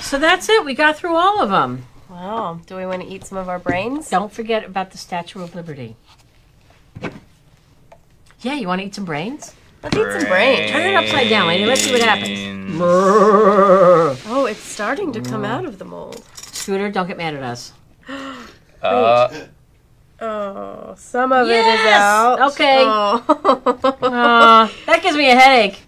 So 0.00 0.18
that's 0.18 0.48
it. 0.48 0.64
We 0.64 0.74
got 0.74 0.96
through 0.96 1.16
all 1.16 1.40
of 1.40 1.50
them. 1.50 1.86
Wow. 2.08 2.60
Do 2.66 2.76
we 2.76 2.86
want 2.86 3.02
to 3.02 3.08
eat 3.08 3.24
some 3.24 3.38
of 3.38 3.48
our 3.48 3.58
brains? 3.58 4.10
Don't 4.10 4.32
forget 4.32 4.64
about 4.64 4.90
the 4.90 4.98
Statue 4.98 5.42
of 5.42 5.54
Liberty. 5.54 5.96
Yeah, 8.40 8.54
you 8.54 8.68
want 8.68 8.80
to 8.80 8.86
eat 8.86 8.94
some 8.94 9.04
brains? 9.04 9.54
Let's 9.82 9.96
eat 9.96 10.20
some 10.20 10.28
brains. 10.28 10.70
Turn 10.70 10.86
it 10.86 10.94
upside 10.94 11.28
down, 11.28 11.48
lady. 11.48 11.66
Let's 11.66 11.82
see 11.82 11.92
what 11.92 12.02
happens. 12.02 12.38
Brains. 12.76 14.22
Oh, 14.26 14.46
it's 14.48 14.60
starting 14.60 15.12
to 15.12 15.20
come 15.20 15.44
out 15.44 15.64
of 15.64 15.78
the 15.78 15.84
mold. 15.84 16.24
Scooter, 16.34 16.90
don't 16.90 17.06
get 17.06 17.16
mad 17.16 17.34
at 17.34 17.42
us. 17.42 17.72
Uh, 18.80 19.28
Oh, 20.20 20.94
some 20.96 21.32
of 21.32 21.48
Yes! 21.48 21.66
it 21.66 21.80
is 21.80 21.86
out. 21.92 22.40
Okay. 22.52 22.84
Oh. 22.86 23.24
Uh, 24.02 24.68
that 24.86 25.02
gives 25.02 25.16
me 25.16 25.30
a 25.30 25.34
headache. 25.36 25.80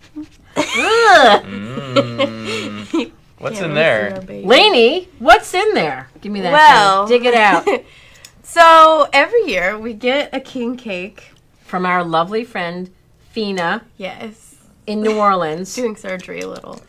Mm, 0.57 1.93
what's 3.38 3.59
Can't 3.59 3.68
in 3.70 3.74
there? 3.74 4.20
for. 4.22 4.32
Laney, 4.32 5.09
what's 5.20 5.55
in 5.55 5.74
there? 5.74 6.09
Give 6.20 6.32
me 6.32 6.41
that. 6.41 6.53
Well. 6.53 7.07
thing. 7.07 7.22
dig 7.22 7.32
it 7.32 7.34
out 7.34 7.64
So 8.43 9.09
every 9.12 9.45
year 9.47 9.78
we 9.78 9.95
get 9.95 10.30
a 10.34 10.41
king 10.41 10.76
cake. 10.76 11.30
from 11.64 11.86
our 11.86 12.03
lovely 12.03 12.43
friend 12.45 12.91
Fina 13.31 13.83
Yes. 13.97 14.57
in 14.87 15.01
New 15.03 15.18
Orleans. 15.18 15.74
doing 15.76 15.97
surgery 15.97 16.41
a 16.41 16.49
little. 16.49 16.81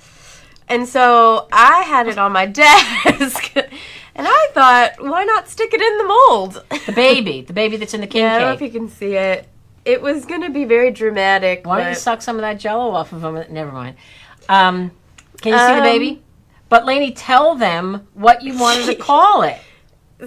And 0.67 0.87
so 0.87 1.47
I 1.51 1.81
had 1.83 2.07
it 2.07 2.17
on 2.17 2.31
my 2.31 2.45
desk. 2.63 3.55
and 3.55 4.27
I 4.27 4.47
thought, 4.53 4.93
why 4.99 5.23
not 5.23 5.49
stick 5.49 5.73
it 5.73 5.81
in 5.81 5.97
the 5.97 6.03
mold? 6.05 6.63
The 6.85 6.91
baby, 6.93 7.41
the 7.41 7.53
baby 7.53 7.77
that's 7.77 7.93
in 7.93 8.01
the 8.01 8.07
king 8.07 8.21
Yeah, 8.23 8.35
I 8.35 8.39
don't 8.39 8.47
know 8.49 8.53
if 8.53 8.61
you 8.61 8.69
can 8.79 8.87
see 8.89 9.15
it. 9.15 9.47
It 9.83 10.01
was 10.01 10.25
going 10.25 10.41
to 10.41 10.49
be 10.49 10.63
very 10.65 10.91
dramatic. 10.91 11.65
Why 11.65 11.79
don't 11.79 11.89
you 11.89 11.95
suck 11.95 12.21
some 12.21 12.35
of 12.35 12.41
that 12.41 12.59
jello 12.59 12.91
off 12.91 13.13
of 13.13 13.21
them? 13.21 13.43
Never 13.49 13.71
mind. 13.71 13.97
Um, 14.47 14.91
can 15.41 15.53
you 15.53 15.59
see 15.59 15.65
the 15.73 15.77
Um, 15.79 15.83
baby? 15.83 16.21
But 16.69 16.85
Laney, 16.85 17.11
tell 17.11 17.55
them 17.55 18.07
what 18.13 18.43
you 18.43 18.57
wanted 18.57 18.85
to 18.85 18.95
call 18.95 19.41
it. 19.41 19.57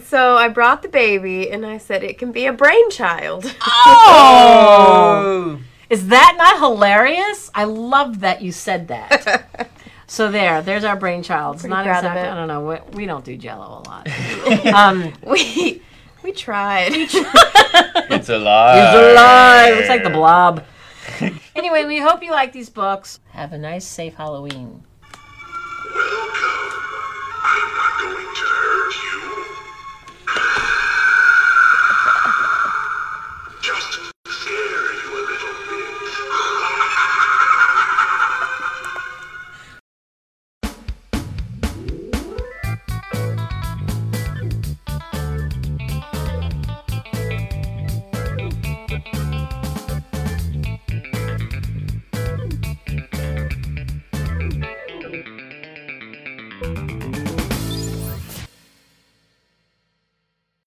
So 0.02 0.36
I 0.36 0.48
brought 0.48 0.82
the 0.82 0.88
baby 0.88 1.50
and 1.50 1.64
I 1.64 1.78
said 1.78 2.02
it 2.02 2.18
can 2.18 2.32
be 2.32 2.46
a 2.46 2.52
brainchild. 2.52 3.54
Oh! 3.64 5.58
Is 5.90 6.08
that 6.08 6.34
not 6.38 6.58
hilarious? 6.58 7.50
I 7.54 7.64
love 7.64 8.20
that 8.20 8.42
you 8.42 8.52
said 8.52 8.88
that. 8.88 9.70
so 10.06 10.30
there, 10.30 10.62
there's 10.62 10.84
our 10.84 10.96
brainchild. 10.96 11.56
It's 11.56 11.64
not 11.64 11.86
exactly. 11.86 12.22
I 12.22 12.34
don't 12.34 12.48
know. 12.48 12.66
We, 12.66 12.96
we 12.96 13.06
don't 13.06 13.24
do 13.24 13.36
Jello 13.36 13.82
a 13.84 13.88
lot. 13.88 14.08
um, 14.74 15.12
we 15.26 15.82
we 16.22 16.32
tried. 16.32 16.92
It's 18.06 18.28
alive. 18.28 18.76
it's 18.78 19.12
alive. 19.12 19.78
It's 19.78 19.88
like 19.88 20.04
the 20.04 20.10
blob. 20.10 20.64
anyway, 21.56 21.84
we 21.84 21.98
hope 21.98 22.22
you 22.22 22.30
like 22.30 22.52
these 22.52 22.70
books. 22.70 23.18
Have 23.30 23.52
a 23.52 23.58
nice, 23.58 23.84
safe 23.84 24.14
Halloween. 24.14 24.84
Welcome 25.94 26.93